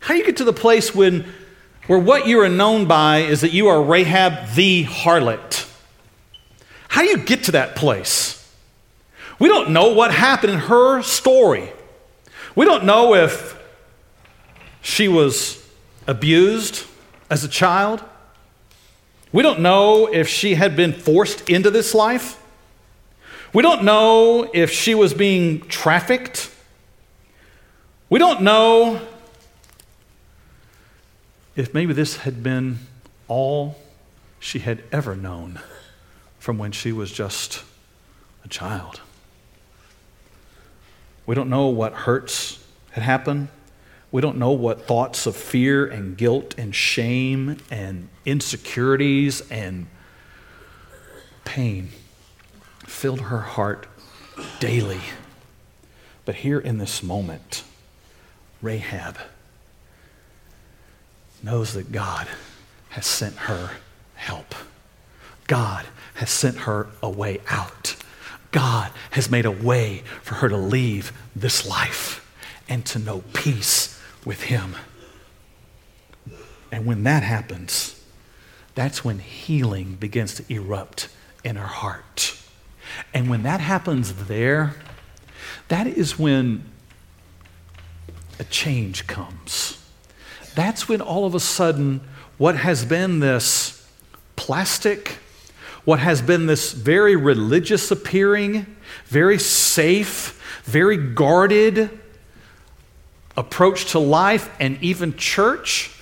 How 0.00 0.14
you 0.14 0.24
get 0.24 0.36
to 0.38 0.44
the 0.44 0.52
place 0.52 0.94
when, 0.94 1.24
where 1.86 1.98
what 1.98 2.26
you 2.26 2.40
are 2.40 2.48
known 2.48 2.86
by 2.86 3.20
is 3.20 3.40
that 3.40 3.52
you 3.52 3.68
are 3.68 3.82
Rahab 3.82 4.54
the 4.54 4.84
harlot? 4.84 5.67
How 6.98 7.04
do 7.04 7.10
you 7.10 7.18
get 7.18 7.44
to 7.44 7.52
that 7.52 7.76
place? 7.76 8.44
We 9.38 9.48
don't 9.48 9.70
know 9.70 9.92
what 9.92 10.12
happened 10.12 10.54
in 10.54 10.58
her 10.58 11.00
story. 11.02 11.70
We 12.56 12.64
don't 12.64 12.86
know 12.86 13.14
if 13.14 13.56
she 14.82 15.06
was 15.06 15.64
abused 16.08 16.84
as 17.30 17.44
a 17.44 17.48
child. 17.48 18.02
We 19.30 19.44
don't 19.44 19.60
know 19.60 20.06
if 20.12 20.26
she 20.26 20.56
had 20.56 20.74
been 20.74 20.92
forced 20.92 21.48
into 21.48 21.70
this 21.70 21.94
life. 21.94 22.42
We 23.52 23.62
don't 23.62 23.84
know 23.84 24.50
if 24.52 24.72
she 24.72 24.96
was 24.96 25.14
being 25.14 25.60
trafficked 25.68 26.50
we 28.10 28.18
don't 28.18 28.42
know 28.42 29.00
if 31.54 31.72
maybe 31.72 31.92
this 31.92 32.16
had 32.16 32.42
been 32.42 32.80
all 33.28 33.78
she 34.40 34.58
had 34.58 34.82
ever 34.90 35.14
known 35.14 35.60
from 36.48 36.56
when 36.56 36.72
she 36.72 36.92
was 36.92 37.12
just 37.12 37.62
a 38.42 38.48
child. 38.48 39.02
We 41.26 41.34
don't 41.34 41.50
know 41.50 41.66
what 41.66 41.92
hurts 41.92 42.64
had 42.92 43.04
happened. 43.04 43.48
We 44.10 44.22
don't 44.22 44.38
know 44.38 44.52
what 44.52 44.86
thoughts 44.86 45.26
of 45.26 45.36
fear 45.36 45.86
and 45.86 46.16
guilt 46.16 46.54
and 46.56 46.74
shame 46.74 47.58
and 47.70 48.08
insecurities 48.24 49.42
and 49.50 49.88
pain 51.44 51.90
filled 52.86 53.20
her 53.20 53.40
heart 53.40 53.86
daily. 54.58 55.02
But 56.24 56.36
here 56.36 56.58
in 56.58 56.78
this 56.78 57.02
moment, 57.02 57.62
Rahab 58.62 59.18
knows 61.42 61.74
that 61.74 61.92
God 61.92 62.26
has 62.88 63.04
sent 63.04 63.36
her 63.36 63.72
help. 64.14 64.54
God 65.46 65.84
has 66.18 66.30
sent 66.30 66.58
her 66.58 66.88
a 67.00 67.08
way 67.08 67.40
out. 67.48 67.94
God 68.50 68.90
has 69.12 69.30
made 69.30 69.44
a 69.44 69.52
way 69.52 70.02
for 70.20 70.34
her 70.34 70.48
to 70.48 70.56
leave 70.56 71.12
this 71.36 71.64
life 71.64 72.28
and 72.68 72.84
to 72.86 72.98
know 72.98 73.22
peace 73.34 74.00
with 74.24 74.42
Him. 74.42 74.74
And 76.72 76.86
when 76.86 77.04
that 77.04 77.22
happens, 77.22 78.02
that's 78.74 79.04
when 79.04 79.20
healing 79.20 79.94
begins 79.94 80.34
to 80.34 80.52
erupt 80.52 81.08
in 81.44 81.54
her 81.54 81.66
heart. 81.66 82.36
And 83.14 83.30
when 83.30 83.44
that 83.44 83.60
happens 83.60 84.26
there, 84.26 84.74
that 85.68 85.86
is 85.86 86.18
when 86.18 86.64
a 88.40 88.44
change 88.44 89.06
comes. 89.06 89.80
That's 90.56 90.88
when 90.88 91.00
all 91.00 91.26
of 91.26 91.36
a 91.36 91.40
sudden, 91.40 92.00
what 92.38 92.56
has 92.56 92.84
been 92.84 93.20
this 93.20 93.88
plastic, 94.34 95.18
what 95.88 96.00
has 96.00 96.20
been 96.20 96.44
this 96.44 96.72
very 96.72 97.16
religious 97.16 97.90
appearing, 97.90 98.76
very 99.06 99.38
safe, 99.38 100.38
very 100.64 100.98
guarded 100.98 101.98
approach 103.38 103.92
to 103.92 103.98
life 103.98 104.54
and 104.60 104.76
even 104.82 105.16
church 105.16 105.98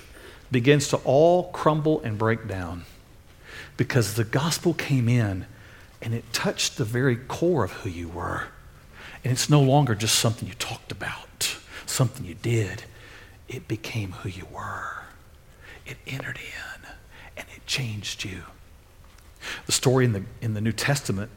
begins 0.51 0.89
to 0.89 0.97
all 1.05 1.45
crumble 1.53 2.01
and 2.01 2.17
break 2.17 2.49
down 2.49 2.83
because 3.77 4.15
the 4.15 4.25
gospel 4.25 4.73
came 4.73 5.07
in 5.07 5.45
and 6.01 6.13
it 6.13 6.33
touched 6.33 6.77
the 6.77 6.83
very 6.83 7.15
core 7.15 7.63
of 7.63 7.71
who 7.71 7.89
you 7.89 8.09
were. 8.09 8.43
And 9.23 9.31
it's 9.31 9.49
no 9.49 9.61
longer 9.61 9.95
just 9.95 10.19
something 10.19 10.49
you 10.49 10.55
talked 10.55 10.91
about 10.91 11.55
something 11.85 12.25
you 12.25 12.35
did, 12.35 12.83
it 13.47 13.69
became 13.69 14.11
who 14.11 14.27
you 14.27 14.47
were. 14.53 15.03
It 15.85 15.95
entered 16.05 16.39
in 16.39 16.89
and 17.37 17.47
it 17.55 17.65
changed 17.65 18.25
you. 18.25 18.43
The 19.65 19.71
story 19.71 20.05
in 20.05 20.13
the, 20.13 20.23
in 20.41 20.53
the 20.53 20.61
New 20.61 20.71
Testament 20.71 21.31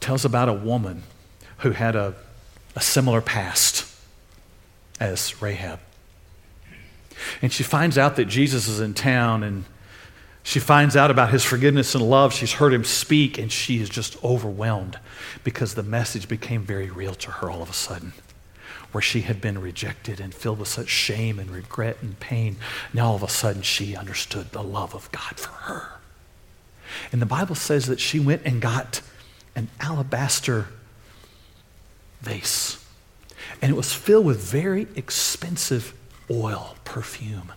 tells 0.00 0.24
about 0.24 0.48
a 0.48 0.52
woman 0.52 1.04
who 1.58 1.70
had 1.70 1.94
a, 1.96 2.14
a 2.74 2.80
similar 2.80 3.20
past 3.20 3.86
as 5.00 5.40
Rahab. 5.40 5.80
And 7.40 7.52
she 7.52 7.62
finds 7.62 7.98
out 7.98 8.16
that 8.16 8.26
Jesus 8.26 8.68
is 8.68 8.80
in 8.80 8.94
town 8.94 9.42
and 9.42 9.64
she 10.42 10.58
finds 10.58 10.96
out 10.96 11.10
about 11.10 11.30
his 11.30 11.44
forgiveness 11.44 11.94
and 11.94 12.08
love. 12.08 12.32
She's 12.32 12.54
heard 12.54 12.74
him 12.74 12.84
speak 12.84 13.38
and 13.38 13.50
she 13.50 13.80
is 13.80 13.88
just 13.88 14.22
overwhelmed 14.24 14.98
because 15.44 15.74
the 15.74 15.84
message 15.84 16.28
became 16.28 16.62
very 16.62 16.90
real 16.90 17.14
to 17.14 17.30
her 17.30 17.50
all 17.50 17.62
of 17.62 17.70
a 17.70 17.74
sudden 17.74 18.12
where 18.90 19.02
she 19.02 19.22
had 19.22 19.40
been 19.40 19.58
rejected 19.58 20.20
and 20.20 20.34
filled 20.34 20.58
with 20.58 20.68
such 20.68 20.88
shame 20.88 21.38
and 21.38 21.50
regret 21.50 21.96
and 22.02 22.18
pain. 22.20 22.56
Now 22.92 23.08
all 23.08 23.16
of 23.16 23.22
a 23.22 23.28
sudden 23.28 23.62
she 23.62 23.96
understood 23.96 24.52
the 24.52 24.62
love 24.62 24.94
of 24.94 25.10
God 25.12 25.38
for 25.38 25.50
her. 25.50 26.01
And 27.10 27.20
the 27.20 27.26
Bible 27.26 27.54
says 27.54 27.86
that 27.86 28.00
she 28.00 28.18
went 28.18 28.42
and 28.44 28.60
got 28.60 29.00
an 29.54 29.68
alabaster 29.80 30.66
vase. 32.20 32.84
And 33.60 33.70
it 33.70 33.74
was 33.74 33.92
filled 33.92 34.26
with 34.26 34.40
very 34.40 34.86
expensive 34.96 35.94
oil, 36.30 36.76
perfume. 36.84 37.52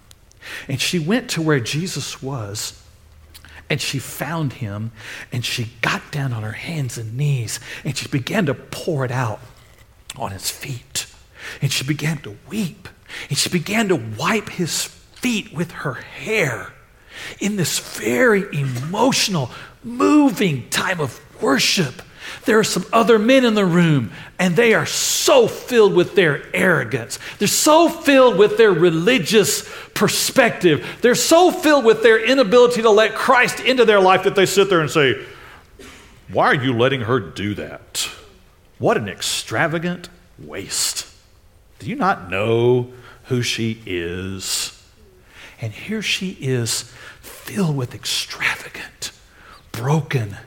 And 0.67 0.79
she 0.79 0.99
went 0.99 1.29
to 1.31 1.41
where 1.41 1.59
Jesus 1.59 2.21
was 2.21 2.81
and 3.69 3.81
she 3.81 3.97
found 3.97 4.53
him 4.53 4.91
and 5.31 5.43
she 5.43 5.71
got 5.81 6.11
down 6.11 6.33
on 6.33 6.43
her 6.43 6.51
hands 6.51 6.97
and 6.97 7.17
knees 7.17 7.59
and 7.83 7.97
she 7.97 8.07
began 8.07 8.45
to 8.45 8.53
pour 8.53 9.05
it 9.05 9.11
out 9.11 9.39
on 10.15 10.31
his 10.31 10.49
feet. 10.51 11.07
And 11.61 11.71
she 11.71 11.83
began 11.83 12.17
to 12.19 12.37
weep 12.47 12.87
and 13.29 13.37
she 13.37 13.49
began 13.49 13.87
to 13.89 13.95
wipe 13.95 14.49
his 14.49 14.83
feet 14.83 15.53
with 15.53 15.71
her 15.71 15.93
hair 15.93 16.73
in 17.39 17.55
this 17.55 17.79
very 17.79 18.43
emotional, 18.57 19.51
moving 19.83 20.69
time 20.69 20.99
of 20.99 21.19
worship. 21.41 22.01
There 22.45 22.59
are 22.59 22.63
some 22.63 22.85
other 22.93 23.17
men 23.17 23.45
in 23.45 23.55
the 23.55 23.65
room, 23.65 24.11
and 24.37 24.55
they 24.55 24.73
are 24.73 24.85
so 24.85 25.47
filled 25.47 25.93
with 25.93 26.15
their 26.15 26.43
arrogance. 26.55 27.19
They're 27.39 27.47
so 27.47 27.89
filled 27.89 28.37
with 28.37 28.57
their 28.57 28.71
religious 28.71 29.67
perspective. 29.93 30.85
They're 31.01 31.15
so 31.15 31.51
filled 31.51 31.85
with 31.85 32.03
their 32.03 32.23
inability 32.23 32.83
to 32.83 32.89
let 32.89 33.15
Christ 33.15 33.59
into 33.59 33.85
their 33.85 33.99
life 33.99 34.23
that 34.23 34.35
they 34.35 34.45
sit 34.45 34.69
there 34.69 34.81
and 34.81 34.89
say, 34.89 35.23
Why 36.31 36.47
are 36.47 36.55
you 36.55 36.73
letting 36.73 37.01
her 37.01 37.19
do 37.19 37.55
that? 37.55 38.09
What 38.77 38.97
an 38.97 39.07
extravagant 39.07 40.09
waste. 40.37 41.07
Do 41.79 41.89
you 41.89 41.95
not 41.95 42.29
know 42.29 42.91
who 43.25 43.41
she 43.41 43.81
is? 43.85 44.74
And 45.61 45.71
here 45.73 46.01
she 46.01 46.37
is, 46.41 46.83
filled 47.21 47.75
with 47.77 47.95
extravagant, 47.95 49.11
broken, 49.71 50.37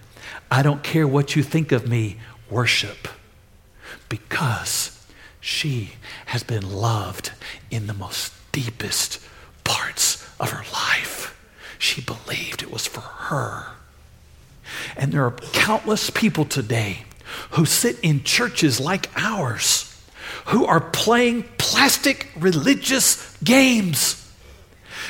I 0.50 0.62
don't 0.62 0.82
care 0.82 1.06
what 1.06 1.36
you 1.36 1.42
think 1.42 1.72
of 1.72 1.88
me, 1.88 2.16
worship. 2.50 3.08
Because 4.08 5.06
she 5.40 5.92
has 6.26 6.42
been 6.42 6.70
loved 6.70 7.32
in 7.70 7.86
the 7.86 7.94
most 7.94 8.32
deepest 8.52 9.20
parts 9.64 10.26
of 10.40 10.50
her 10.50 10.64
life. 10.72 11.34
She 11.78 12.00
believed 12.00 12.62
it 12.62 12.70
was 12.70 12.86
for 12.86 13.00
her. 13.00 13.66
And 14.96 15.12
there 15.12 15.24
are 15.24 15.32
countless 15.52 16.10
people 16.10 16.44
today 16.44 17.04
who 17.50 17.64
sit 17.64 17.98
in 18.00 18.24
churches 18.24 18.80
like 18.80 19.10
ours 19.16 19.84
who 20.46 20.64
are 20.64 20.80
playing 20.80 21.44
plastic 21.58 22.28
religious 22.36 23.36
games 23.44 24.27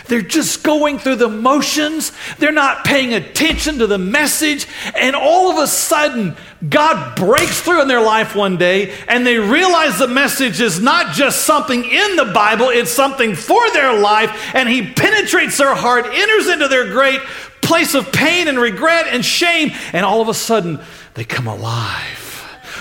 they're 0.06 0.22
just 0.22 0.62
going 0.62 0.98
through 0.98 1.16
the 1.16 1.28
motions. 1.28 2.12
They're 2.38 2.52
not 2.52 2.84
paying 2.84 3.14
attention 3.14 3.78
to 3.78 3.86
the 3.86 3.98
message. 3.98 4.66
And 4.94 5.14
all 5.16 5.50
of 5.50 5.58
a 5.58 5.66
sudden, 5.66 6.36
God 6.68 7.16
breaks 7.16 7.60
through 7.60 7.82
in 7.82 7.88
their 7.88 8.00
life 8.00 8.34
one 8.34 8.56
day 8.56 8.94
and 9.08 9.26
they 9.26 9.38
realize 9.38 9.98
the 9.98 10.08
message 10.08 10.60
is 10.60 10.80
not 10.80 11.14
just 11.14 11.44
something 11.44 11.84
in 11.84 12.16
the 12.16 12.30
Bible, 12.34 12.68
it's 12.68 12.90
something 12.90 13.34
for 13.34 13.70
their 13.72 13.98
life. 13.98 14.54
And 14.54 14.68
He 14.68 14.92
penetrates 14.92 15.58
their 15.58 15.74
heart, 15.74 16.06
enters 16.06 16.48
into 16.48 16.68
their 16.68 16.90
great 16.90 17.20
place 17.60 17.94
of 17.94 18.12
pain 18.12 18.48
and 18.48 18.58
regret 18.58 19.06
and 19.08 19.24
shame. 19.24 19.72
And 19.92 20.04
all 20.04 20.20
of 20.20 20.28
a 20.28 20.34
sudden, 20.34 20.80
they 21.14 21.24
come 21.24 21.46
alive 21.46 22.27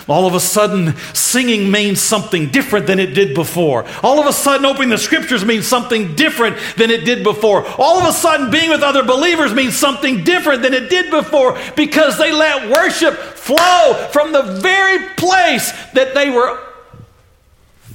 all 0.08 0.26
of 0.26 0.34
a 0.34 0.40
sudden 0.40 0.96
singing 1.14 1.70
means 1.70 2.02
something 2.02 2.50
different 2.50 2.88
than 2.88 3.00
it 3.00 3.14
did 3.14 3.36
before. 3.36 3.86
All 4.02 4.20
of 4.20 4.26
a 4.26 4.34
sudden 4.34 4.66
opening 4.66 4.90
the 4.90 4.98
scriptures 4.98 5.44
means 5.44 5.68
something 5.68 6.16
different 6.16 6.58
than 6.78 6.92
it 6.92 7.04
did 7.04 7.24
before. 7.24 7.66
All 7.78 8.00
of 8.00 8.08
a 8.08 8.14
sudden 8.14 8.50
being 8.50 8.70
with 8.70 8.82
other 8.82 9.04
believers 9.04 9.54
means 9.54 9.76
something 9.76 10.24
different 10.24 10.62
than 10.62 10.74
it 10.74 10.90
did 10.90 11.12
before 11.12 11.58
because 11.76 12.18
they 12.18 12.32
let 12.32 12.70
worship 12.70 13.16
flow 13.16 14.08
from 14.12 14.32
the 14.32 14.44
very 14.62 15.10
place 15.16 15.72
that 15.94 16.14
they 16.14 16.30
were 16.30 16.60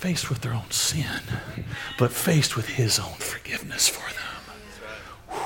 faced 0.03 0.29
with 0.29 0.41
their 0.41 0.53
own 0.53 0.71
sin, 0.71 1.23
but 1.97 2.11
faced 2.11 2.57
with 2.57 2.67
His 2.71 2.99
own 2.99 3.15
forgiveness 3.19 3.89
for 3.89 4.13
them. 4.13 5.39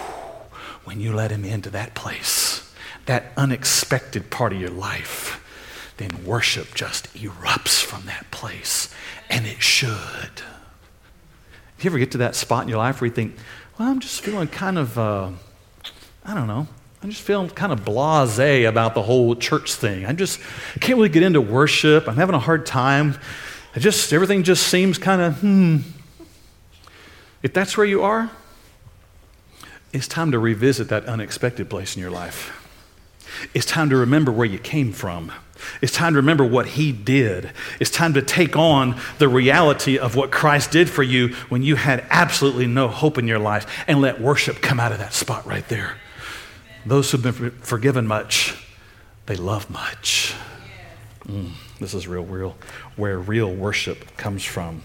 When 0.85 1.01
you 1.01 1.13
let 1.13 1.31
Him 1.31 1.45
into 1.45 1.69
that 1.71 1.95
place, 1.95 2.73
that 3.05 3.33
unexpected 3.37 4.31
part 4.31 4.53
of 4.53 4.61
your 4.61 4.71
life, 4.71 5.43
then 5.97 6.25
worship 6.25 6.75
just 6.75 7.13
erupts 7.15 7.83
from 7.83 8.07
that 8.07 8.31
place. 8.31 8.93
And 9.31 9.47
it 9.47 9.63
should. 9.63 10.43
If 11.79 11.85
you 11.85 11.91
ever 11.91 11.99
get 11.99 12.13
to 12.13 12.19
that 12.19 12.35
spot 12.35 12.63
in 12.63 12.69
your 12.69 12.79
life 12.79 13.01
where 13.01 13.09
you 13.09 13.15
think, 13.15 13.37
well, 13.79 13.91
I'm 13.91 14.01
just 14.01 14.21
feeling 14.21 14.49
kind 14.49 14.79
of, 14.79 14.99
uh, 14.99 15.31
I 16.25 16.35
don't 16.35 16.47
know, 16.47 16.67
I'm 17.03 17.11
just 17.11 17.23
feeling 17.23 17.49
kind 17.51 17.73
of 17.73 17.85
blase 17.85 18.39
about 18.67 18.95
the 18.95 19.03
whole 19.03 19.37
church 19.37 19.75
thing. 19.75 20.07
I 20.07 20.13
just 20.13 20.41
can't 20.81 20.97
really 20.97 21.09
get 21.09 21.23
into 21.23 21.41
worship. 21.41 22.09
I'm 22.09 22.17
having 22.17 22.35
a 22.35 22.41
hard 22.41 22.67
time. 22.67 23.19
I 23.75 23.79
just, 23.79 24.13
everything 24.13 24.43
just 24.43 24.67
seems 24.67 24.99
kind 24.99 25.21
of, 25.21 25.41
hmm. 25.41 25.79
If 27.43 27.53
that's 27.53 27.77
where 27.77 27.87
you 27.87 28.03
are, 28.03 28.31
it's 29.93 30.09
time 30.09 30.33
to 30.33 30.39
revisit 30.39 30.89
that 30.89 31.05
unexpected 31.05 31.71
place 31.71 31.95
in 31.95 32.03
your 32.03 32.11
life. 32.11 32.66
It's 33.55 33.67
time 33.67 33.91
to 33.91 33.97
remember 33.97 34.33
where 34.33 34.47
you 34.47 34.59
came 34.59 34.93
from. 34.93 35.33
It's 35.81 35.93
time 35.93 36.13
to 36.13 36.19
remember 36.19 36.45
what 36.45 36.67
He 36.67 36.93
did. 36.93 37.51
It's 37.81 37.91
time 37.91 38.15
to 38.15 38.23
take 38.23 38.57
on 38.57 39.01
the 39.19 39.29
reality 39.29 39.99
of 39.99 40.17
what 40.17 40.31
Christ 40.31 40.71
did 40.71 40.89
for 40.89 41.03
you 41.03 41.29
when 41.49 41.63
you 41.63 41.77
had 41.77 42.05
absolutely 42.11 42.67
no 42.67 42.89
hope 42.89 43.19
in 43.19 43.27
your 43.27 43.39
life 43.39 43.67
and 43.89 44.01
let 44.01 44.21
worship 44.21 44.61
come 44.61 44.81
out 44.81 44.93
of 44.93 44.99
that 44.99 45.13
spot 45.13 45.47
right 45.47 45.67
there. 45.69 45.97
Those 46.85 47.11
who've 47.11 47.23
been 47.23 47.51
forgiven 47.63 48.07
much, 48.07 48.55
they 49.27 49.37
love 49.37 49.69
much. 49.71 50.35
Mm, 51.27 51.51
this 51.81 51.95
is 51.95 52.07
real, 52.07 52.25
real, 52.25 52.57
where 52.95 53.19
real 53.19 53.53
worship 53.53 54.17
comes 54.17 54.45
from. 54.45 54.83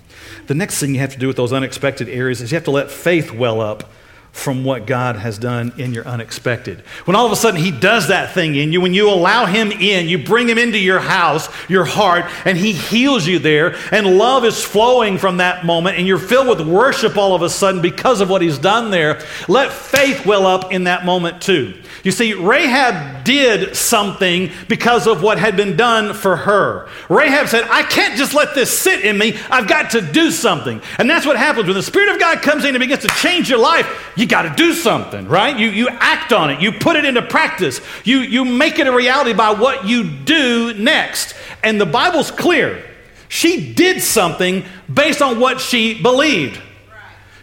The 0.47 0.55
next 0.55 0.79
thing 0.79 0.95
you 0.95 1.01
have 1.01 1.13
to 1.13 1.19
do 1.19 1.27
with 1.27 1.37
those 1.37 1.53
unexpected 1.53 2.09
areas 2.09 2.41
is 2.41 2.51
you 2.51 2.55
have 2.55 2.65
to 2.65 2.71
let 2.71 2.89
faith 2.89 3.31
well 3.31 3.61
up 3.61 3.91
from 4.31 4.63
what 4.63 4.87
God 4.87 5.17
has 5.17 5.37
done 5.37 5.73
in 5.77 5.93
your 5.93 6.07
unexpected. 6.07 6.79
When 7.05 7.15
all 7.15 7.25
of 7.25 7.31
a 7.31 7.35
sudden 7.35 7.59
He 7.59 7.71
does 7.71 8.07
that 8.07 8.33
thing 8.33 8.55
in 8.55 8.71
you, 8.71 8.81
when 8.81 8.93
you 8.93 9.09
allow 9.09 9.45
Him 9.45 9.71
in, 9.71 10.07
you 10.07 10.17
bring 10.17 10.47
Him 10.47 10.57
into 10.57 10.77
your 10.77 10.99
house, 10.99 11.49
your 11.69 11.85
heart, 11.85 12.25
and 12.45 12.57
He 12.57 12.71
heals 12.71 13.27
you 13.27 13.39
there, 13.39 13.75
and 13.91 14.17
love 14.17 14.45
is 14.45 14.63
flowing 14.63 15.17
from 15.17 15.37
that 15.37 15.65
moment, 15.65 15.97
and 15.97 16.07
you're 16.07 16.17
filled 16.17 16.47
with 16.47 16.67
worship 16.67 17.17
all 17.17 17.35
of 17.35 17.41
a 17.41 17.49
sudden 17.49 17.81
because 17.81 18.21
of 18.21 18.29
what 18.29 18.41
He's 18.41 18.57
done 18.57 18.89
there, 18.89 19.21
let 19.47 19.71
faith 19.71 20.25
well 20.25 20.47
up 20.47 20.71
in 20.71 20.85
that 20.85 21.05
moment 21.05 21.41
too. 21.41 21.73
You 22.03 22.11
see, 22.11 22.33
Rahab 22.33 23.23
did 23.23 23.75
something 23.75 24.51
because 24.67 25.05
of 25.05 25.21
what 25.21 25.37
had 25.37 25.55
been 25.55 25.77
done 25.77 26.13
for 26.15 26.35
her. 26.35 26.89
Rahab 27.09 27.47
said, 27.47 27.65
I 27.69 27.83
can't 27.83 28.17
just 28.17 28.33
let 28.33 28.55
this 28.55 28.75
sit 28.75 29.05
in 29.05 29.17
me. 29.17 29.37
I've 29.51 29.67
got 29.67 29.91
to 29.91 30.01
do 30.01 30.31
something. 30.31 30.81
And 30.97 31.07
that's 31.07 31.27
what 31.27 31.37
happens 31.37 31.67
when 31.67 31.75
the 31.75 31.83
Spirit 31.83 32.09
of 32.09 32.19
God 32.19 32.41
comes 32.41 32.65
in 32.65 32.73
and 32.73 32.79
begins 32.79 33.03
to 33.03 33.07
change 33.19 33.49
your 33.49 33.59
life. 33.59 34.13
You 34.15 34.25
got 34.25 34.43
to 34.43 34.49
do 34.55 34.73
something, 34.73 35.27
right? 35.27 35.57
You, 35.57 35.69
you 35.69 35.89
act 35.89 36.33
on 36.33 36.49
it. 36.49 36.59
You 36.59 36.71
put 36.71 36.95
it 36.95 37.05
into 37.05 37.21
practice. 37.21 37.81
You, 38.03 38.19
you 38.19 38.45
make 38.45 38.79
it 38.79 38.87
a 38.87 38.91
reality 38.91 39.33
by 39.33 39.51
what 39.51 39.85
you 39.85 40.03
do 40.03 40.73
next. 40.73 41.35
And 41.63 41.79
the 41.79 41.85
Bible's 41.85 42.31
clear. 42.31 42.83
She 43.29 43.73
did 43.73 44.01
something 44.01 44.65
based 44.91 45.21
on 45.21 45.39
what 45.39 45.61
she 45.61 46.01
believed. 46.01 46.59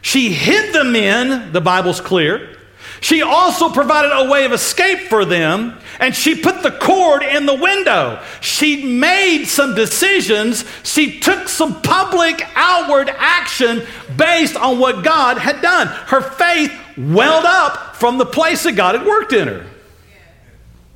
She 0.03 0.33
hid 0.33 0.75
the 0.75 0.85
men, 0.85 1.53
the 1.53 1.61
Bible's 1.61 2.01
clear. 2.01 2.58
She 3.01 3.23
also 3.23 3.71
provided 3.71 4.11
a 4.13 4.29
way 4.29 4.45
of 4.45 4.53
escape 4.53 5.09
for 5.09 5.25
them, 5.25 5.79
and 6.01 6.15
she 6.15 6.41
put 6.41 6.63
the 6.63 6.71
cord 6.71 7.23
in 7.23 7.47
the 7.47 7.55
window. 7.55 8.23
She 8.41 8.85
made 8.85 9.45
some 9.45 9.75
decisions. 9.75 10.65
She 10.83 11.21
took 11.21 11.49
some 11.49 11.81
public 11.83 12.45
outward 12.55 13.09
action 13.09 13.87
based 14.17 14.57
on 14.57 14.79
what 14.79 15.05
God 15.05 15.39
had 15.39 15.61
done. 15.61 15.87
Her 15.87 16.21
faith 16.21 16.73
welled 16.97 17.45
up 17.45 17.97
from 17.97 18.19
the 18.19 18.27
place 18.27 18.65
that 18.65 18.73
God 18.73 18.97
had 18.97 19.07
worked 19.07 19.33
in 19.33 19.49
her. 19.49 19.67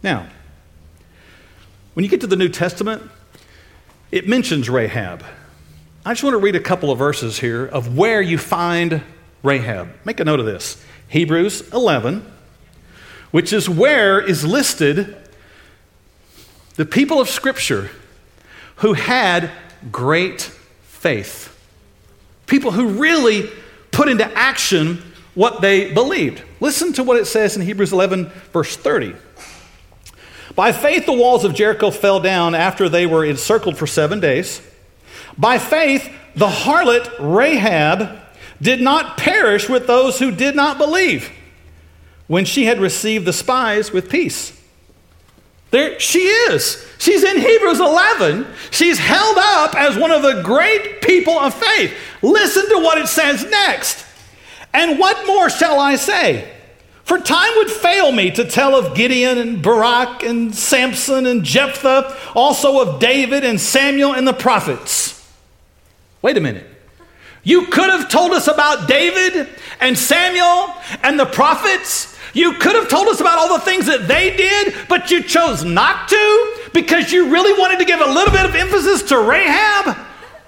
Now, 0.02 0.26
when 1.94 2.04
you 2.04 2.10
get 2.10 2.22
to 2.22 2.26
the 2.26 2.36
New 2.36 2.48
Testament, 2.48 3.02
it 4.10 4.26
mentions 4.26 4.68
Rahab. 4.68 5.24
I 6.04 6.12
just 6.12 6.24
want 6.24 6.34
to 6.34 6.38
read 6.38 6.56
a 6.56 6.60
couple 6.60 6.90
of 6.90 6.98
verses 6.98 7.38
here 7.38 7.64
of 7.64 7.96
where 7.96 8.20
you 8.20 8.38
find 8.38 9.02
Rahab. 9.42 9.88
Make 10.04 10.18
a 10.18 10.24
note 10.24 10.40
of 10.40 10.46
this. 10.46 10.82
Hebrews 11.12 11.68
11, 11.74 12.24
which 13.32 13.52
is 13.52 13.68
where 13.68 14.18
is 14.18 14.46
listed 14.46 15.14
the 16.76 16.86
people 16.86 17.20
of 17.20 17.28
Scripture 17.28 17.90
who 18.76 18.94
had 18.94 19.50
great 19.90 20.40
faith. 20.84 21.54
People 22.46 22.70
who 22.70 22.98
really 22.98 23.50
put 23.90 24.08
into 24.08 24.24
action 24.32 25.02
what 25.34 25.60
they 25.60 25.92
believed. 25.92 26.44
Listen 26.60 26.94
to 26.94 27.02
what 27.02 27.18
it 27.18 27.26
says 27.26 27.56
in 27.56 27.62
Hebrews 27.62 27.92
11, 27.92 28.30
verse 28.54 28.74
30. 28.74 29.14
By 30.54 30.72
faith, 30.72 31.04
the 31.04 31.12
walls 31.12 31.44
of 31.44 31.52
Jericho 31.52 31.90
fell 31.90 32.20
down 32.20 32.54
after 32.54 32.88
they 32.88 33.04
were 33.04 33.26
encircled 33.26 33.76
for 33.76 33.86
seven 33.86 34.18
days. 34.18 34.62
By 35.36 35.58
faith, 35.58 36.10
the 36.34 36.48
harlot 36.48 37.10
Rahab 37.20 38.21
did 38.62 38.80
not 38.80 39.18
perish 39.18 39.68
with 39.68 39.86
those 39.86 40.18
who 40.18 40.30
did 40.30 40.56
not 40.56 40.78
believe 40.78 41.30
when 42.28 42.44
she 42.44 42.64
had 42.64 42.80
received 42.80 43.26
the 43.26 43.32
spies 43.32 43.92
with 43.92 44.08
peace. 44.08 44.58
There 45.70 45.98
she 45.98 46.20
is. 46.20 46.86
She's 46.98 47.24
in 47.24 47.40
Hebrews 47.40 47.80
11. 47.80 48.46
She's 48.70 48.98
held 48.98 49.36
up 49.38 49.74
as 49.74 49.96
one 49.96 50.10
of 50.10 50.22
the 50.22 50.42
great 50.42 51.02
people 51.02 51.38
of 51.38 51.54
faith. 51.54 51.94
Listen 52.22 52.68
to 52.68 52.78
what 52.78 52.98
it 52.98 53.08
says 53.08 53.44
next. 53.50 54.06
And 54.72 54.98
what 54.98 55.26
more 55.26 55.50
shall 55.50 55.80
I 55.80 55.96
say? 55.96 56.48
For 57.04 57.18
time 57.18 57.50
would 57.56 57.70
fail 57.70 58.12
me 58.12 58.30
to 58.30 58.44
tell 58.44 58.76
of 58.76 58.94
Gideon 58.94 59.38
and 59.38 59.62
Barak 59.62 60.22
and 60.22 60.54
Samson 60.54 61.26
and 61.26 61.42
Jephthah, 61.42 62.16
also 62.34 62.80
of 62.80 63.00
David 63.00 63.44
and 63.44 63.60
Samuel 63.60 64.14
and 64.14 64.26
the 64.26 64.32
prophets. 64.32 65.18
Wait 66.20 66.36
a 66.36 66.40
minute. 66.40 66.71
You 67.42 67.66
could 67.66 67.90
have 67.90 68.08
told 68.08 68.32
us 68.32 68.46
about 68.46 68.86
David 68.86 69.48
and 69.80 69.98
Samuel 69.98 70.74
and 71.02 71.18
the 71.18 71.26
prophets. 71.26 72.16
You 72.34 72.54
could 72.54 72.76
have 72.76 72.88
told 72.88 73.08
us 73.08 73.20
about 73.20 73.38
all 73.38 73.58
the 73.58 73.64
things 73.64 73.86
that 73.86 74.06
they 74.06 74.36
did, 74.36 74.74
but 74.88 75.10
you 75.10 75.22
chose 75.22 75.64
not 75.64 76.08
to 76.08 76.56
because 76.72 77.12
you 77.12 77.30
really 77.30 77.58
wanted 77.58 77.78
to 77.80 77.84
give 77.84 78.00
a 78.00 78.06
little 78.06 78.32
bit 78.32 78.46
of 78.46 78.54
emphasis 78.54 79.02
to 79.04 79.18
Rahab. 79.18 79.96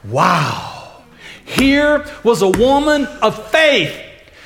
Wow. 0.05 1.03
Here 1.45 2.07
was 2.23 2.43
a 2.43 2.49
woman 2.49 3.07
of 3.07 3.51
faith 3.51 4.01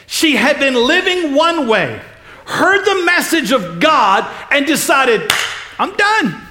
she 0.07 0.37
had 0.37 0.59
been 0.59 0.75
living 0.75 1.35
one 1.35 1.69
way, 1.69 2.01
heard 2.47 2.83
the 2.85 3.05
message 3.05 3.53
of 3.53 3.79
God, 3.79 4.27
and 4.51 4.67
decided, 4.67 5.31
I'm 5.79 5.95
done. 5.95 6.43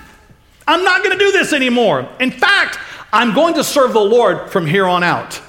I'm 0.68 0.84
not 0.84 1.04
going 1.04 1.18
to 1.18 1.26
do 1.26 1.32
this 1.32 1.54
anymore. 1.54 2.08
In 2.20 2.30
fact, 2.30 2.78
I'm 3.12 3.34
going 3.34 3.56
to 3.56 3.64
serve 3.64 3.94
the 3.94 4.00
Lord 4.00 4.52
from 4.52 4.68
here 4.68 4.86
on 4.86 5.04
out. 5.04 5.42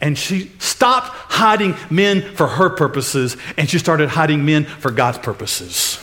And 0.00 0.18
she 0.18 0.52
stopped 0.58 1.08
hiding 1.08 1.74
men 1.90 2.22
for 2.22 2.46
her 2.46 2.68
purposes 2.68 3.36
and 3.56 3.68
she 3.68 3.78
started 3.78 4.10
hiding 4.10 4.44
men 4.44 4.64
for 4.64 4.90
God's 4.90 5.18
purposes. 5.18 5.98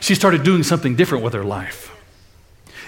She 0.00 0.14
started 0.14 0.42
doing 0.42 0.62
something 0.62 0.96
different 0.96 1.24
with 1.24 1.34
her 1.34 1.44
life. 1.44 1.94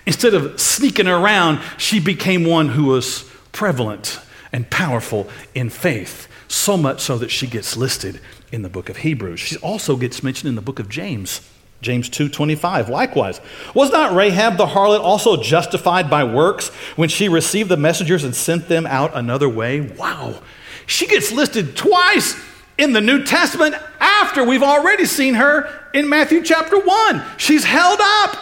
Instead 0.06 0.34
of 0.34 0.60
sneaking 0.60 1.06
around, 1.06 1.60
she 1.78 2.00
became 2.00 2.44
one 2.44 2.70
who 2.70 2.84
was 2.86 3.30
prevalent 3.52 4.20
and 4.52 4.68
powerful 4.70 5.28
in 5.54 5.70
faith 5.70 6.26
so 6.48 6.76
much 6.76 7.00
so 7.00 7.16
that 7.18 7.30
she 7.30 7.46
gets 7.46 7.76
listed 7.76 8.20
in 8.50 8.62
the 8.62 8.68
book 8.68 8.88
of 8.88 8.98
Hebrews. 8.98 9.40
She 9.40 9.56
also 9.58 9.96
gets 9.96 10.22
mentioned 10.22 10.48
in 10.48 10.56
the 10.56 10.62
book 10.62 10.78
of 10.78 10.88
James. 10.88 11.48
James 11.82 12.08
2:25 12.08 12.88
likewise 12.88 13.40
was 13.74 13.90
not 13.90 14.14
Rahab 14.14 14.56
the 14.56 14.66
harlot 14.66 15.00
also 15.00 15.40
justified 15.42 16.10
by 16.10 16.24
works 16.24 16.68
when 16.96 17.08
she 17.08 17.28
received 17.28 17.68
the 17.68 17.76
messengers 17.76 18.24
and 18.24 18.34
sent 18.34 18.68
them 18.68 18.86
out 18.86 19.12
another 19.14 19.48
way 19.48 19.80
wow 19.80 20.40
she 20.86 21.06
gets 21.06 21.32
listed 21.32 21.76
twice 21.76 22.36
in 22.76 22.92
the 22.92 23.00
New 23.00 23.24
Testament 23.24 23.74
after 23.98 24.44
we've 24.44 24.62
already 24.62 25.04
seen 25.04 25.34
her 25.34 25.88
in 25.94 26.08
Matthew 26.08 26.42
chapter 26.42 26.78
1 26.78 27.22
she's 27.36 27.64
held 27.64 28.00
up 28.00 28.36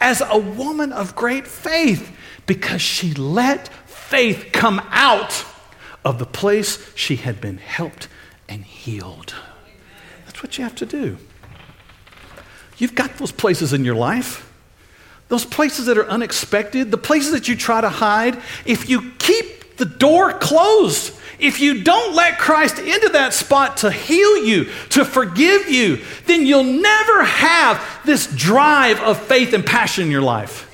as 0.00 0.22
a 0.28 0.38
woman 0.38 0.92
of 0.92 1.16
great 1.16 1.46
faith 1.46 2.14
because 2.46 2.82
she 2.82 3.14
let 3.14 3.68
faith 3.86 4.50
come 4.52 4.82
out 4.90 5.44
of 6.04 6.18
the 6.18 6.26
place 6.26 6.92
she 6.94 7.16
had 7.16 7.40
been 7.40 7.58
helped 7.58 8.08
and 8.48 8.64
healed. 8.64 9.34
That's 10.26 10.42
what 10.42 10.58
you 10.58 10.64
have 10.64 10.74
to 10.76 10.86
do. 10.86 11.18
You've 12.78 12.94
got 12.94 13.16
those 13.18 13.32
places 13.32 13.72
in 13.72 13.84
your 13.84 13.94
life, 13.94 14.50
those 15.28 15.44
places 15.44 15.86
that 15.86 15.98
are 15.98 16.08
unexpected, 16.08 16.90
the 16.90 16.98
places 16.98 17.32
that 17.32 17.48
you 17.48 17.56
try 17.56 17.80
to 17.80 17.88
hide. 17.88 18.40
If 18.64 18.88
you 18.88 19.12
keep 19.18 19.76
the 19.76 19.84
door 19.84 20.32
closed, 20.32 21.14
if 21.38 21.60
you 21.60 21.82
don't 21.82 22.14
let 22.14 22.38
Christ 22.38 22.78
into 22.78 23.08
that 23.10 23.34
spot 23.34 23.78
to 23.78 23.90
heal 23.90 24.44
you, 24.44 24.66
to 24.90 25.04
forgive 25.04 25.68
you, 25.68 25.98
then 26.26 26.46
you'll 26.46 26.64
never 26.64 27.24
have 27.24 27.84
this 28.04 28.26
drive 28.34 29.00
of 29.00 29.20
faith 29.20 29.52
and 29.52 29.64
passion 29.64 30.04
in 30.04 30.10
your 30.10 30.22
life. 30.22 30.70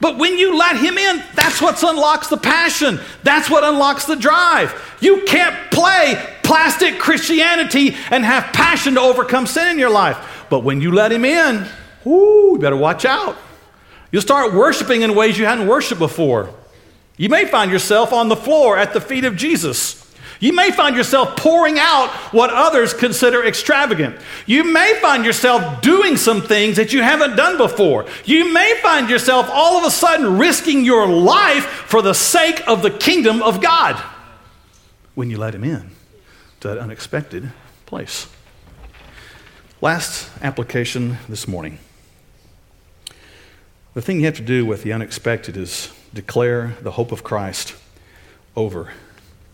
But 0.00 0.18
when 0.18 0.38
you 0.38 0.56
let 0.56 0.76
him 0.76 0.96
in, 0.96 1.24
that's 1.34 1.60
what 1.60 1.82
unlocks 1.82 2.28
the 2.28 2.36
passion. 2.36 3.00
That's 3.24 3.50
what 3.50 3.64
unlocks 3.64 4.04
the 4.04 4.14
drive. 4.14 4.96
You 5.00 5.24
can't 5.26 5.72
play 5.72 6.24
plastic 6.44 6.98
Christianity 7.00 7.96
and 8.10 8.24
have 8.24 8.44
passion 8.52 8.94
to 8.94 9.00
overcome 9.00 9.46
sin 9.46 9.72
in 9.72 9.78
your 9.78 9.90
life. 9.90 10.16
But 10.50 10.60
when 10.60 10.80
you 10.80 10.92
let 10.92 11.12
him 11.12 11.24
in, 11.24 11.66
whoo, 12.04 12.52
you 12.52 12.58
better 12.58 12.76
watch 12.76 13.04
out. 13.04 13.36
You'll 14.10 14.22
start 14.22 14.54
worshiping 14.54 15.02
in 15.02 15.14
ways 15.14 15.38
you 15.38 15.44
hadn't 15.44 15.66
worshiped 15.66 15.98
before. 15.98 16.50
You 17.16 17.28
may 17.28 17.46
find 17.46 17.70
yourself 17.70 18.12
on 18.12 18.28
the 18.28 18.36
floor 18.36 18.78
at 18.78 18.92
the 18.92 19.00
feet 19.00 19.24
of 19.24 19.36
Jesus. 19.36 20.04
You 20.40 20.52
may 20.52 20.70
find 20.70 20.94
yourself 20.96 21.36
pouring 21.36 21.78
out 21.80 22.10
what 22.32 22.50
others 22.50 22.94
consider 22.94 23.44
extravagant. 23.44 24.16
You 24.46 24.62
may 24.62 24.98
find 25.02 25.24
yourself 25.24 25.82
doing 25.82 26.16
some 26.16 26.42
things 26.42 26.76
that 26.76 26.92
you 26.92 27.02
haven't 27.02 27.34
done 27.34 27.56
before. 27.56 28.06
You 28.24 28.52
may 28.52 28.78
find 28.80 29.10
yourself 29.10 29.48
all 29.50 29.78
of 29.78 29.84
a 29.84 29.90
sudden 29.90 30.38
risking 30.38 30.84
your 30.84 31.08
life 31.08 31.64
for 31.64 32.02
the 32.02 32.14
sake 32.14 32.62
of 32.68 32.82
the 32.82 32.90
kingdom 32.90 33.42
of 33.42 33.60
God 33.60 33.96
when 35.16 35.28
you 35.28 35.38
let 35.38 35.54
Him 35.56 35.64
in 35.64 35.90
to 36.60 36.68
that 36.68 36.78
unexpected 36.78 37.50
place. 37.86 38.28
Last 39.80 40.28
application 40.42 41.18
this 41.28 41.46
morning. 41.46 41.78
The 43.94 44.02
thing 44.02 44.18
you 44.18 44.24
have 44.26 44.34
to 44.34 44.42
do 44.42 44.66
with 44.66 44.82
the 44.82 44.92
unexpected 44.92 45.56
is 45.56 45.92
declare 46.12 46.76
the 46.80 46.90
hope 46.90 47.12
of 47.12 47.22
Christ 47.22 47.76
over 48.56 48.92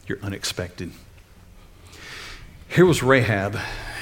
your 0.06 0.18
unexpected. 0.22 0.92
Here 2.68 2.86
was 2.86 3.02
Rahab 3.02 3.58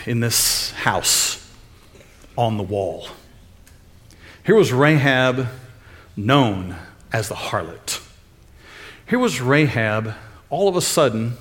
in 0.07 0.21
this 0.21 0.71
house 0.71 1.45
on 2.39 2.57
the 2.57 2.63
wall. 2.63 3.09
Here 4.47 4.55
was 4.55 4.73
Rahab 4.73 5.49
known 6.17 6.77
as 7.13 7.27
the 7.27 7.35
harlot. 7.35 8.01
Here 9.09 9.19
was 9.19 9.41
Rahab 9.41 10.15
all 10.51 10.69
of 10.69 10.77
a 10.77 10.83
sudden 10.83 11.33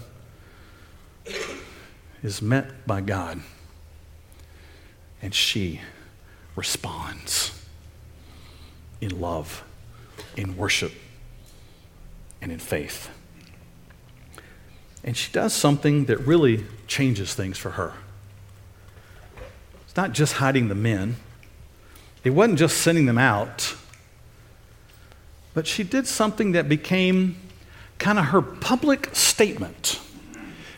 is 2.23 2.41
met 2.41 2.87
by 2.87 3.01
God 3.01 3.41
and 5.21 5.33
she 5.33 5.81
responds 6.55 7.63
in 8.99 9.19
love, 9.19 9.63
in 10.35 10.57
worship, 10.57 10.91
and 12.41 12.51
in 12.51 12.59
faith. 12.59 13.09
And 15.03 15.17
she 15.17 15.31
does 15.31 15.53
something 15.53 16.05
that 16.05 16.17
really 16.19 16.65
changes 16.87 17.33
things 17.33 17.57
for 17.57 17.71
her. 17.71 17.93
It's 19.85 19.95
not 19.95 20.13
just 20.13 20.33
hiding 20.33 20.67
the 20.67 20.75
men, 20.75 21.17
it 22.23 22.29
wasn't 22.31 22.59
just 22.59 22.77
sending 22.77 23.07
them 23.07 23.17
out, 23.17 23.75
but 25.53 25.67
she 25.67 25.83
did 25.83 26.07
something 26.07 26.53
that 26.53 26.69
became 26.69 27.35
kind 27.97 28.17
of 28.17 28.25
her 28.25 28.41
public 28.41 29.09
statement. 29.13 29.99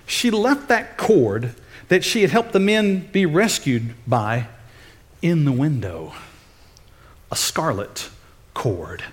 She 0.06 0.32
left 0.32 0.68
that 0.70 0.98
cord 0.98 1.56
that 1.94 2.04
she 2.04 2.22
had 2.22 2.32
helped 2.32 2.52
the 2.54 2.60
men 2.60 3.08
be 3.12 3.26
rescued 3.26 3.94
by 4.08 4.48
in 5.22 5.46
the 5.46 5.52
window. 5.52 6.12
A 7.32 7.36
scarlet 7.36 8.10
cord, 8.54 9.04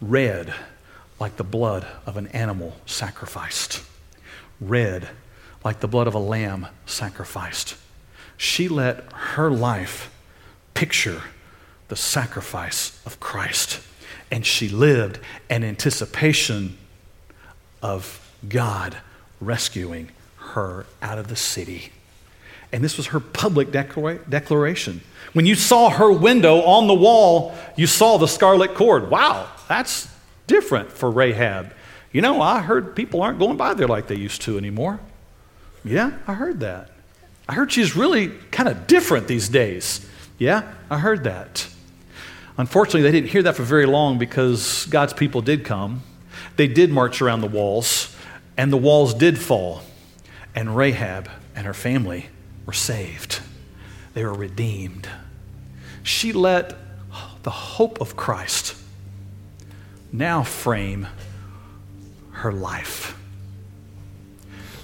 red 0.00 0.54
like 1.20 1.36
the 1.36 1.44
blood 1.44 1.86
of 2.06 2.16
an 2.16 2.26
animal 2.28 2.76
sacrificed 2.86 3.82
red 4.60 5.08
like 5.64 5.80
the 5.80 5.88
blood 5.88 6.06
of 6.06 6.14
a 6.14 6.18
lamb 6.18 6.66
sacrificed. 6.86 7.76
She 8.36 8.68
let 8.68 9.04
her 9.12 9.50
life 9.50 10.10
picture 10.74 11.22
the 11.88 11.96
sacrifice 11.96 13.00
of 13.06 13.20
Christ. 13.20 13.80
And 14.30 14.44
she 14.44 14.68
lived 14.68 15.18
in 15.48 15.64
anticipation 15.64 16.76
of 17.82 18.20
God 18.48 18.96
rescuing 19.40 20.10
her 20.36 20.86
out 21.00 21.18
of 21.18 21.28
the 21.28 21.36
city. 21.36 21.92
And 22.74 22.82
this 22.82 22.96
was 22.96 23.06
her 23.06 23.20
public 23.20 23.70
declara- 23.70 24.28
declaration. 24.28 25.00
When 25.32 25.46
you 25.46 25.54
saw 25.54 25.90
her 25.90 26.10
window 26.10 26.60
on 26.62 26.88
the 26.88 26.94
wall, 26.94 27.54
you 27.76 27.86
saw 27.86 28.18
the 28.18 28.26
scarlet 28.26 28.74
cord. 28.74 29.10
Wow, 29.10 29.48
that's 29.68 30.08
different 30.48 30.90
for 30.90 31.08
Rahab. 31.08 31.72
You 32.10 32.20
know, 32.20 32.42
I 32.42 32.62
heard 32.62 32.96
people 32.96 33.22
aren't 33.22 33.38
going 33.38 33.56
by 33.56 33.74
there 33.74 33.86
like 33.86 34.08
they 34.08 34.16
used 34.16 34.42
to 34.42 34.58
anymore. 34.58 34.98
Yeah, 35.84 36.18
I 36.26 36.34
heard 36.34 36.58
that. 36.60 36.90
I 37.48 37.54
heard 37.54 37.70
she's 37.70 37.94
really 37.94 38.30
kind 38.50 38.68
of 38.68 38.88
different 38.88 39.28
these 39.28 39.48
days. 39.48 40.04
Yeah, 40.38 40.74
I 40.90 40.98
heard 40.98 41.22
that. 41.24 41.68
Unfortunately, 42.58 43.02
they 43.02 43.12
didn't 43.12 43.30
hear 43.30 43.44
that 43.44 43.54
for 43.54 43.62
very 43.62 43.86
long 43.86 44.18
because 44.18 44.86
God's 44.86 45.12
people 45.12 45.42
did 45.42 45.64
come. 45.64 46.02
They 46.56 46.66
did 46.66 46.90
march 46.90 47.22
around 47.22 47.40
the 47.40 47.46
walls, 47.46 48.16
and 48.56 48.72
the 48.72 48.76
walls 48.76 49.14
did 49.14 49.38
fall. 49.38 49.82
And 50.56 50.76
Rahab 50.76 51.30
and 51.54 51.68
her 51.68 51.74
family 51.74 52.30
were 52.66 52.72
saved, 52.72 53.40
they 54.14 54.24
were 54.24 54.34
redeemed. 54.34 55.08
She 56.02 56.32
let 56.32 56.76
the 57.42 57.50
hope 57.50 58.00
of 58.00 58.16
Christ 58.16 58.76
now 60.12 60.42
frame 60.42 61.06
her 62.30 62.52
life. 62.52 63.18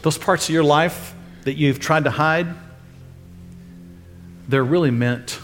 Those 0.03 0.19
parts 0.19 0.49
of 0.49 0.55
your 0.55 0.65
life 0.65 1.15
that 1.45 1.55
you've 1.55 1.79
tried 1.79 2.05
to 2.05 2.11
hide, 2.11 2.49
they're 4.49 4.65
really 4.65 4.91
meant 4.91 5.39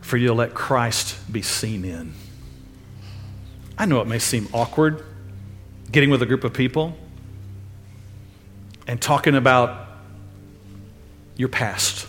for 0.00 0.16
you 0.16 0.28
to 0.28 0.34
let 0.34 0.54
Christ 0.54 1.16
be 1.32 1.42
seen 1.42 1.84
in. 1.84 2.12
I 3.78 3.86
know 3.86 4.00
it 4.00 4.08
may 4.08 4.18
seem 4.18 4.48
awkward 4.52 5.04
getting 5.90 6.10
with 6.10 6.20
a 6.22 6.26
group 6.26 6.44
of 6.44 6.52
people 6.52 6.96
and 8.86 9.00
talking 9.00 9.34
about 9.34 9.89
your 11.40 11.48
past. 11.48 12.06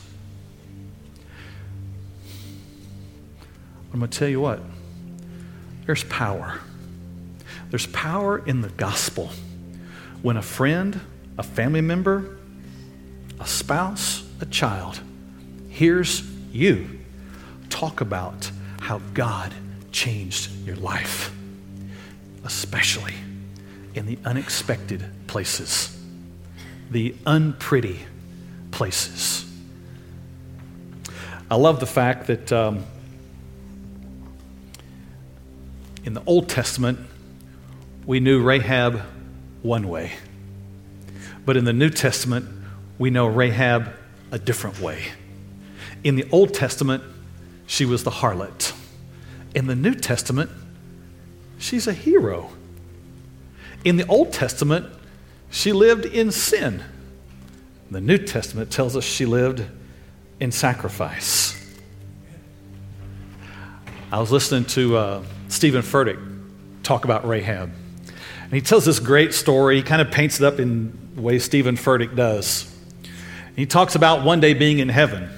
I'm 3.93 3.99
going 3.99 4.11
to 4.11 4.19
tell 4.19 4.27
you 4.27 4.41
what 4.41 4.59
there's 5.85 6.03
power. 6.03 6.59
There's 7.69 7.87
power 7.87 8.45
in 8.45 8.59
the 8.59 8.67
gospel 8.67 9.29
when 10.21 10.35
a 10.35 10.41
friend, 10.41 10.99
a 11.37 11.43
family 11.43 11.79
member, 11.79 12.37
a 13.39 13.47
spouse, 13.47 14.21
a 14.41 14.45
child 14.45 14.99
hears 15.69 16.23
you 16.51 16.99
talk 17.69 18.01
about 18.01 18.51
how 18.81 18.99
God 19.13 19.53
changed 19.93 20.51
your 20.65 20.75
life, 20.75 21.33
especially 22.43 23.15
in 23.95 24.05
the 24.05 24.19
unexpected 24.25 25.05
places, 25.27 25.97
the 26.89 27.15
unpretty 27.25 28.01
places. 28.71 29.45
I 31.49 31.55
love 31.55 31.79
the 31.79 31.85
fact 31.85 32.27
that 32.27 32.51
um, 32.51 32.85
in 36.05 36.13
the 36.13 36.23
Old 36.25 36.49
Testament, 36.49 36.99
we 38.05 38.19
knew 38.19 38.41
Rahab 38.41 39.01
one 39.61 39.87
way. 39.89 40.13
But 41.45 41.57
in 41.57 41.65
the 41.65 41.73
New 41.73 41.89
Testament, 41.89 42.47
we 42.97 43.09
know 43.09 43.27
Rahab 43.27 43.93
a 44.31 44.39
different 44.39 44.79
way. 44.79 45.11
In 46.03 46.15
the 46.15 46.27
Old 46.31 46.53
Testament, 46.53 47.03
she 47.67 47.85
was 47.85 48.03
the 48.03 48.11
harlot. 48.11 48.73
In 49.53 49.67
the 49.67 49.75
New 49.75 49.93
Testament, 49.93 50.49
she's 51.57 51.87
a 51.87 51.93
hero. 51.93 52.51
In 53.83 53.97
the 53.97 54.05
Old 54.07 54.31
Testament, 54.31 54.87
she 55.49 55.73
lived 55.73 56.05
in 56.05 56.31
sin. 56.31 56.83
The 57.91 57.99
New 57.99 58.17
Testament 58.17 58.71
tells 58.71 58.95
us 58.95 59.03
she 59.03 59.25
lived 59.25 59.65
in 60.39 60.53
sacrifice. 60.53 61.61
I 64.09 64.19
was 64.19 64.31
listening 64.31 64.63
to 64.67 64.95
uh, 64.95 65.23
Steven 65.49 65.81
Furtick 65.81 66.17
talk 66.83 67.03
about 67.03 67.27
Rahab. 67.27 67.69
And 68.43 68.53
he 68.53 68.61
tells 68.61 68.85
this 68.85 68.99
great 68.99 69.33
story. 69.33 69.75
He 69.75 69.83
kind 69.83 70.01
of 70.01 70.09
paints 70.09 70.39
it 70.39 70.45
up 70.45 70.57
in 70.57 70.97
the 71.15 71.21
way 71.21 71.37
Steven 71.37 71.75
Furtick 71.75 72.15
does. 72.15 72.73
He 73.57 73.65
talks 73.65 73.95
about 73.95 74.23
one 74.23 74.39
day 74.39 74.53
being 74.53 74.79
in 74.79 74.87
heaven 74.87 75.29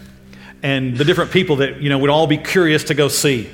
and 0.61 0.95
the 0.95 1.05
different 1.05 1.31
people 1.31 1.55
that, 1.55 1.81
you 1.81 1.89
know, 1.89 1.97
would 1.97 2.11
all 2.11 2.27
be 2.27 2.37
curious 2.37 2.83
to 2.85 2.93
go 2.93 3.07
see. 3.07 3.49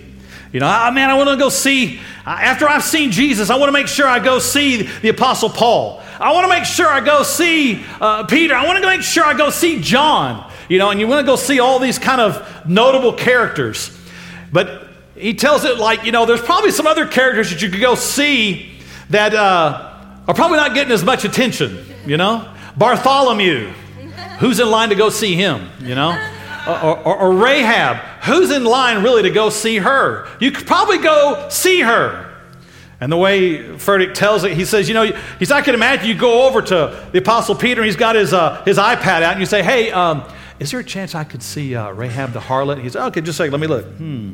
You 0.51 0.59
know, 0.59 0.65
oh, 0.67 0.91
man, 0.91 1.09
I 1.09 1.13
want 1.15 1.29
to 1.29 1.37
go 1.37 1.49
see, 1.49 1.99
after 2.25 2.67
I've 2.67 2.83
seen 2.83 3.11
Jesus, 3.11 3.49
I 3.51 3.57
want 3.57 3.67
to 3.67 3.71
make 3.71 3.87
sure 3.87 4.07
I 4.07 4.17
go 4.17 4.39
see 4.39 4.83
the 4.83 5.09
Apostle 5.09 5.49
Paul. 5.49 6.01
I 6.19 6.33
want 6.33 6.45
to 6.45 6.49
make 6.49 6.65
sure 6.65 6.87
I 6.87 7.01
go 7.01 7.21
see 7.23 7.83
uh, 8.01 8.25
Peter. 8.25 8.55
I 8.55 8.65
want 8.65 8.81
to 8.81 8.87
make 8.87 9.03
sure 9.03 9.23
I 9.23 9.35
go 9.35 9.51
see 9.51 9.79
John. 9.79 10.51
You 10.67 10.79
know, 10.79 10.89
and 10.89 10.99
you 10.99 11.07
want 11.07 11.19
to 11.19 11.25
go 11.25 11.35
see 11.35 11.59
all 11.59 11.79
these 11.79 11.99
kind 11.99 12.19
of 12.19 12.67
notable 12.67 13.13
characters. 13.13 13.95
But 14.51 14.87
he 15.15 15.35
tells 15.35 15.65
it 15.65 15.77
like, 15.77 16.03
you 16.03 16.11
know, 16.11 16.25
there's 16.25 16.41
probably 16.41 16.71
some 16.71 16.87
other 16.87 17.05
characters 17.05 17.51
that 17.51 17.61
you 17.61 17.69
could 17.69 17.81
go 17.81 17.95
see 17.95 18.71
that 19.09 19.33
uh, 19.33 19.93
are 20.27 20.33
probably 20.33 20.57
not 20.57 20.73
getting 20.73 20.93
as 20.93 21.03
much 21.03 21.25
attention, 21.25 21.85
you 22.05 22.17
know? 22.17 22.51
Bartholomew, 22.75 23.67
who's 24.39 24.59
in 24.59 24.69
line 24.69 24.89
to 24.89 24.95
go 24.95 25.09
see 25.09 25.35
him, 25.35 25.69
you 25.81 25.95
know? 25.95 26.11
Or, 26.69 26.97
or, 26.97 27.17
or, 27.17 27.33
Rahab, 27.33 27.97
who's 28.23 28.51
in 28.51 28.63
line 28.63 29.03
really 29.03 29.23
to 29.23 29.29
go 29.29 29.49
see 29.49 29.77
her? 29.77 30.27
You 30.39 30.51
could 30.51 30.67
probably 30.67 30.99
go 30.99 31.47
see 31.49 31.81
her. 31.81 32.25
And 33.01 33.11
the 33.11 33.17
way 33.17 33.59
Furtick 33.59 34.13
tells 34.13 34.43
it, 34.43 34.53
he 34.53 34.65
says, 34.65 34.87
you 34.87 34.93
know, 34.93 35.05
he's 35.39 35.51
I 35.51 35.61
can 35.61 35.73
imagine 35.73 36.07
you 36.07 36.15
go 36.15 36.47
over 36.47 36.61
to 36.61 37.09
the 37.11 37.19
Apostle 37.19 37.55
Peter 37.55 37.81
and 37.81 37.85
he's 37.85 37.95
got 37.95 38.15
his, 38.15 38.33
uh, 38.33 38.61
his 38.65 38.77
iPad 38.77 39.21
out 39.21 39.33
and 39.33 39.39
you 39.39 39.45
say, 39.45 39.63
hey, 39.63 39.91
um, 39.91 40.23
is 40.59 40.71
there 40.71 40.81
a 40.81 40.83
chance 40.83 41.15
I 41.15 41.23
could 41.23 41.41
see 41.41 41.75
uh, 41.75 41.91
Rahab 41.91 42.33
the 42.33 42.39
harlot? 42.39 42.81
He 42.81 42.89
says, 42.89 42.97
okay, 42.97 43.21
just 43.21 43.39
a 43.39 43.43
second, 43.43 43.53
let 43.53 43.61
me 43.61 43.67
look. 43.67 43.85
Hmm. 43.85 44.33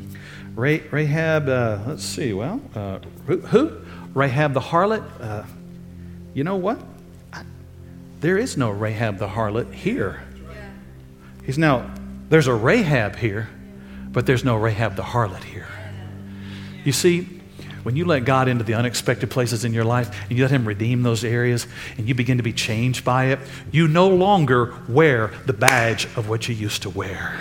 Rahab, 0.55 1.47
uh, 1.47 1.79
let's 1.85 2.03
see, 2.03 2.33
well, 2.33 2.59
uh, 2.73 2.99
who, 3.27 3.37
who? 3.41 3.81
Rahab 4.15 4.53
the 4.53 4.61
harlot? 4.61 5.03
Uh, 5.21 5.43
you 6.33 6.43
know 6.43 6.55
what? 6.55 6.79
I, 7.31 7.43
there 8.21 8.37
is 8.37 8.57
no 8.57 8.71
Rahab 8.71 9.19
the 9.19 9.27
harlot 9.27 9.71
here. 9.73 10.23
He's 11.45 11.59
now, 11.59 11.93
there's 12.29 12.47
a 12.47 12.53
Rahab 12.53 13.15
here, 13.15 13.49
but 14.11 14.25
there's 14.25 14.43
no 14.43 14.55
Rahab 14.55 14.95
the 14.95 15.03
harlot 15.03 15.43
here. 15.43 15.67
You 16.83 16.91
see, 16.91 17.35
when 17.83 17.95
you 17.95 18.05
let 18.05 18.25
God 18.25 18.47
into 18.47 18.63
the 18.63 18.73
unexpected 18.73 19.29
places 19.29 19.63
in 19.63 19.73
your 19.73 19.83
life 19.83 20.09
and 20.27 20.37
you 20.37 20.43
let 20.43 20.51
Him 20.51 20.67
redeem 20.67 21.03
those 21.03 21.23
areas 21.23 21.67
and 21.97 22.07
you 22.07 22.15
begin 22.15 22.37
to 22.37 22.43
be 22.43 22.53
changed 22.53 23.05
by 23.05 23.25
it, 23.25 23.39
you 23.71 23.87
no 23.87 24.09
longer 24.09 24.73
wear 24.89 25.31
the 25.45 25.53
badge 25.53 26.05
of 26.15 26.27
what 26.27 26.47
you 26.47 26.55
used 26.55 26.81
to 26.81 26.89
wear. 26.89 27.39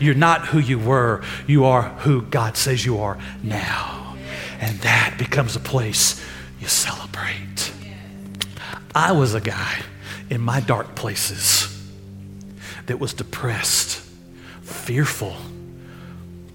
You're 0.00 0.14
not 0.14 0.46
who 0.46 0.58
you 0.58 0.78
were, 0.78 1.22
you 1.46 1.64
are 1.64 1.82
who 1.82 2.22
God 2.22 2.56
says 2.56 2.84
you 2.84 2.98
are 2.98 3.18
now. 3.42 4.16
And 4.60 4.78
that 4.80 5.14
becomes 5.18 5.54
a 5.54 5.60
place 5.60 6.24
you 6.60 6.66
celebrate. 6.66 7.72
I 8.94 9.12
was 9.12 9.34
a 9.34 9.40
guy 9.40 9.82
in 10.30 10.40
my 10.40 10.60
dark 10.60 10.94
places 10.94 11.68
that 12.86 12.98
was 12.98 13.14
depressed, 13.14 14.03
fearful, 14.64 15.36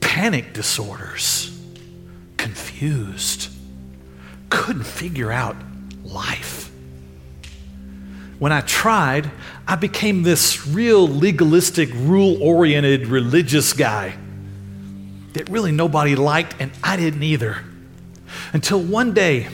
panic 0.02 0.54
disorders, 0.54 1.58
confused, 2.38 3.50
couldn't 4.50 4.86
figure 4.86 5.32
out 5.32 5.56
life. 6.04 6.70
When 8.40 8.52
I 8.52 8.62
tried, 8.62 9.30
I 9.68 9.76
became 9.76 10.24
this 10.24 10.66
real 10.66 11.08
legalistic, 11.08 11.90
rule 11.94 12.42
oriented 12.42 13.08
religious 13.08 13.74
guy 13.74 14.16
that 15.34 15.50
really 15.50 15.72
nobody 15.72 16.16
liked, 16.16 16.56
and 16.60 16.72
I 16.84 16.98
didn't 16.98 17.24
either. 17.24 17.58
Until 18.54 18.82
one 18.82 19.14
day, 19.14 19.48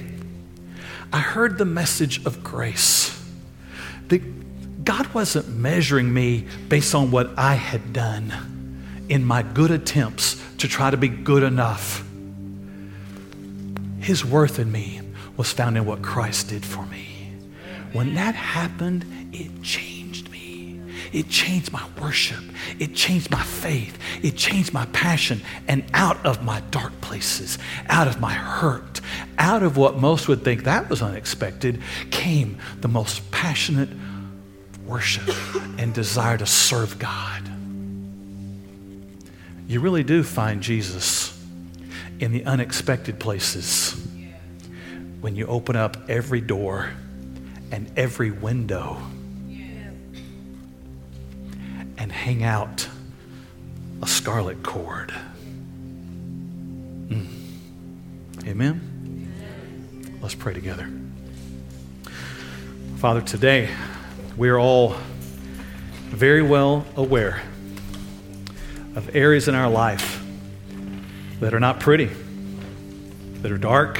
I 1.11 1.19
heard 1.19 1.57
the 1.57 1.65
message 1.65 2.25
of 2.25 2.43
grace. 2.43 3.11
That 4.07 4.21
God 4.86 5.11
wasn't 5.15 5.49
measuring 5.49 6.13
me 6.13 6.45
based 6.69 6.93
on 6.93 7.09
what 7.09 7.31
I 7.38 7.55
had 7.55 7.91
done 7.91 8.31
in 9.09 9.25
my 9.25 9.41
good 9.41 9.71
attempts 9.71 10.41
to 10.59 10.67
try 10.67 10.91
to 10.91 10.97
be 10.97 11.07
good 11.07 11.43
enough. 11.43 12.07
His 13.99 14.23
worth 14.23 14.59
in 14.59 14.71
me 14.71 15.01
was 15.38 15.51
found 15.51 15.75
in 15.75 15.86
what 15.86 16.03
Christ 16.03 16.49
did 16.49 16.63
for 16.63 16.86
me. 16.86 17.07
When 17.93 18.13
that 18.13 18.36
happened, 18.36 19.05
it 19.33 19.63
changed 19.63 20.29
me. 20.31 20.79
it 21.11 21.29
changed 21.29 21.71
my 21.71 21.83
worship. 21.99 22.43
It 22.77 22.93
changed 22.93 23.31
my 23.31 23.41
faith. 23.41 23.97
It 24.21 24.36
changed 24.36 24.73
my 24.73 24.86
passion. 24.88 25.41
And 25.67 25.83
out 25.93 26.23
of 26.25 26.43
my 26.43 26.59
dark 26.71 26.99
places, 27.01 27.57
out 27.88 28.07
of 28.07 28.19
my 28.19 28.33
hurt, 28.33 29.01
out 29.38 29.63
of 29.63 29.77
what 29.77 29.97
most 29.97 30.27
would 30.27 30.43
think 30.43 30.65
that 30.65 30.89
was 30.89 31.01
unexpected, 31.01 31.81
came 32.11 32.57
the 32.81 32.88
most 32.88 33.31
passionate 33.31 33.89
worship 34.86 35.29
and 35.77 35.93
desire 35.93 36.38
to 36.38 36.45
serve 36.45 36.99
God. 36.99 37.43
You 39.67 39.79
really 39.79 40.03
do 40.03 40.23
find 40.23 40.61
Jesus 40.61 41.31
in 42.19 42.31
the 42.31 42.45
unexpected 42.45 43.19
places 43.19 43.95
when 45.21 45.36
you 45.36 45.47
open 45.47 45.75
up 45.75 45.97
every 46.07 46.39
door 46.39 46.91
and 47.71 47.91
every 47.97 48.29
window 48.31 48.97
and 51.97 52.11
hang 52.11 52.43
out 52.43 52.88
a 54.03 54.07
scarlet 54.07 54.61
cord. 54.61 55.11
Mm. 57.07 57.27
Amen? 58.45 58.91
Let's 60.21 60.36
pray 60.36 60.53
together. 60.53 60.89
Father, 62.97 63.21
today 63.21 63.69
we 64.38 64.49
are 64.49 64.59
all 64.59 64.95
very 66.07 66.41
well 66.41 66.86
aware 66.95 67.41
of 68.95 69.15
areas 69.15 69.47
in 69.47 69.55
our 69.55 69.69
life 69.69 70.21
that 71.39 71.53
are 71.53 71.59
not 71.59 71.79
pretty, 71.79 72.09
that 73.41 73.51
are 73.51 73.57
dark, 73.57 73.99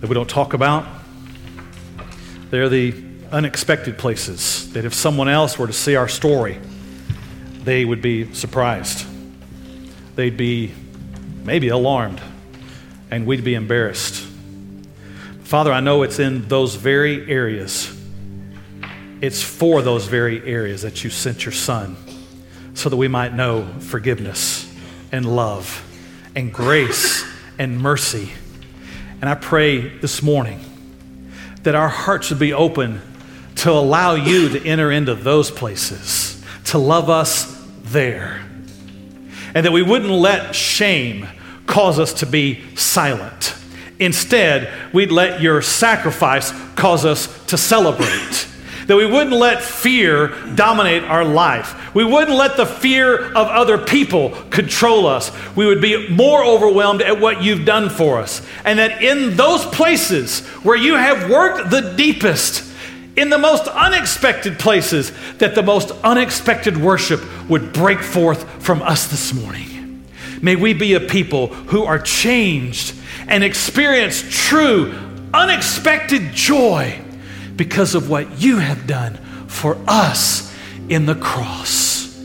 that 0.00 0.08
we 0.08 0.14
don't 0.14 0.28
talk 0.28 0.52
about. 0.52 0.86
They're 2.50 2.68
the 2.68 2.94
unexpected 3.30 3.96
places 3.96 4.70
that 4.72 4.84
if 4.84 4.92
someone 4.92 5.28
else 5.28 5.58
were 5.58 5.66
to 5.66 5.72
see 5.72 5.96
our 5.96 6.08
story, 6.08 6.58
they 7.64 7.84
would 7.84 8.02
be 8.02 8.34
surprised. 8.34 9.06
They'd 10.16 10.36
be 10.36 10.74
maybe 11.44 11.68
alarmed, 11.68 12.20
and 13.10 13.26
we'd 13.26 13.44
be 13.44 13.54
embarrassed. 13.54 14.26
Father, 15.44 15.72
I 15.72 15.80
know 15.80 16.02
it's 16.02 16.18
in 16.18 16.48
those 16.48 16.74
very 16.74 17.30
areas, 17.30 17.98
it's 19.22 19.40
for 19.40 19.80
those 19.82 20.06
very 20.06 20.44
areas 20.44 20.82
that 20.82 21.04
you 21.04 21.08
sent 21.08 21.46
your 21.46 21.52
Son 21.52 21.96
so 22.74 22.88
that 22.88 22.96
we 22.96 23.06
might 23.06 23.32
know 23.32 23.66
forgiveness 23.78 24.68
and 25.12 25.24
love 25.24 25.88
and 26.34 26.52
grace 26.52 27.24
and 27.56 27.80
mercy. 27.80 28.32
And 29.20 29.30
I 29.30 29.36
pray 29.36 29.88
this 29.98 30.22
morning 30.22 30.60
that 31.62 31.76
our 31.76 31.88
hearts 31.88 32.30
would 32.30 32.40
be 32.40 32.52
open 32.52 33.00
to 33.56 33.70
allow 33.70 34.14
you 34.14 34.48
to 34.48 34.66
enter 34.66 34.90
into 34.90 35.14
those 35.14 35.52
places, 35.52 36.42
to 36.64 36.78
love 36.78 37.08
us 37.08 37.64
there. 37.84 38.44
And 39.54 39.64
that 39.64 39.70
we 39.70 39.82
wouldn't 39.82 40.10
let 40.10 40.56
shame 40.56 41.28
cause 41.66 42.00
us 42.00 42.14
to 42.14 42.26
be 42.26 42.64
silent. 42.74 43.54
Instead, 44.00 44.68
we'd 44.92 45.12
let 45.12 45.40
your 45.40 45.62
sacrifice 45.62 46.50
cause 46.74 47.04
us 47.04 47.46
to 47.46 47.56
celebrate. 47.56 48.48
That 48.86 48.96
we 48.96 49.06
wouldn't 49.06 49.36
let 49.36 49.62
fear 49.62 50.28
dominate 50.54 51.04
our 51.04 51.24
life. 51.24 51.94
We 51.94 52.04
wouldn't 52.04 52.36
let 52.36 52.56
the 52.56 52.66
fear 52.66 53.26
of 53.28 53.46
other 53.48 53.78
people 53.78 54.30
control 54.50 55.06
us. 55.06 55.30
We 55.54 55.66
would 55.66 55.80
be 55.80 56.08
more 56.08 56.44
overwhelmed 56.44 57.02
at 57.02 57.20
what 57.20 57.42
you've 57.42 57.64
done 57.64 57.90
for 57.90 58.18
us. 58.18 58.44
And 58.64 58.78
that 58.78 59.02
in 59.02 59.36
those 59.36 59.64
places 59.66 60.40
where 60.64 60.76
you 60.76 60.94
have 60.94 61.30
worked 61.30 61.70
the 61.70 61.94
deepest, 61.96 62.72
in 63.16 63.28
the 63.28 63.38
most 63.38 63.68
unexpected 63.68 64.58
places, 64.58 65.12
that 65.38 65.54
the 65.54 65.62
most 65.62 65.90
unexpected 66.02 66.76
worship 66.76 67.20
would 67.48 67.72
break 67.72 68.00
forth 68.00 68.48
from 68.62 68.82
us 68.82 69.06
this 69.08 69.34
morning. 69.34 70.02
May 70.40 70.56
we 70.56 70.72
be 70.72 70.94
a 70.94 71.00
people 71.00 71.48
who 71.48 71.84
are 71.84 71.98
changed 71.98 72.94
and 73.28 73.44
experience 73.44 74.24
true, 74.28 74.94
unexpected 75.32 76.32
joy 76.32 77.00
because 77.62 77.94
of 77.94 78.10
what 78.10 78.40
you 78.40 78.58
have 78.58 78.88
done 78.88 79.14
for 79.46 79.78
us 79.86 80.52
in 80.88 81.06
the 81.06 81.14
cross. 81.14 82.20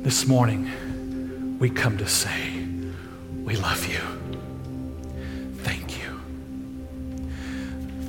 This 0.00 0.26
morning, 0.26 1.58
we 1.58 1.68
come 1.68 1.98
to 1.98 2.08
say, 2.08 2.66
We 3.44 3.56
love 3.56 3.86
you. 3.86 4.00
Thank 5.58 6.00
you. 6.00 6.18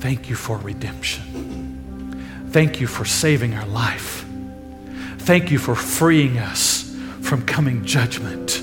Thank 0.00 0.30
you 0.30 0.34
for 0.34 0.56
redemption. 0.56 2.48
Thank 2.48 2.80
you 2.80 2.86
for 2.86 3.04
saving 3.04 3.52
our 3.52 3.66
life. 3.66 4.24
Thank 5.18 5.50
you 5.50 5.58
for 5.58 5.74
freeing 5.74 6.38
us 6.38 6.90
from 7.20 7.44
coming 7.44 7.84
judgment. 7.84 8.60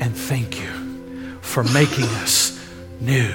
And 0.00 0.16
thank 0.16 0.60
you 0.62 1.40
for 1.40 1.64
making 1.64 2.04
us 2.22 2.64
new 3.00 3.34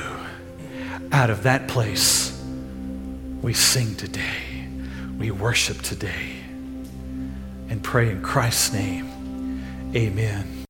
out 1.12 1.30
of 1.30 1.44
that 1.44 1.68
place 1.68 2.39
we 3.42 3.54
sing 3.54 3.96
today, 3.96 4.68
we 5.18 5.32
worship 5.32 5.82
today, 5.82 6.34
and 7.70 7.82
pray 7.84 8.10
in 8.10 8.22
Christ's 8.22 8.74
name. 8.74 9.08
Amen. 9.96 10.56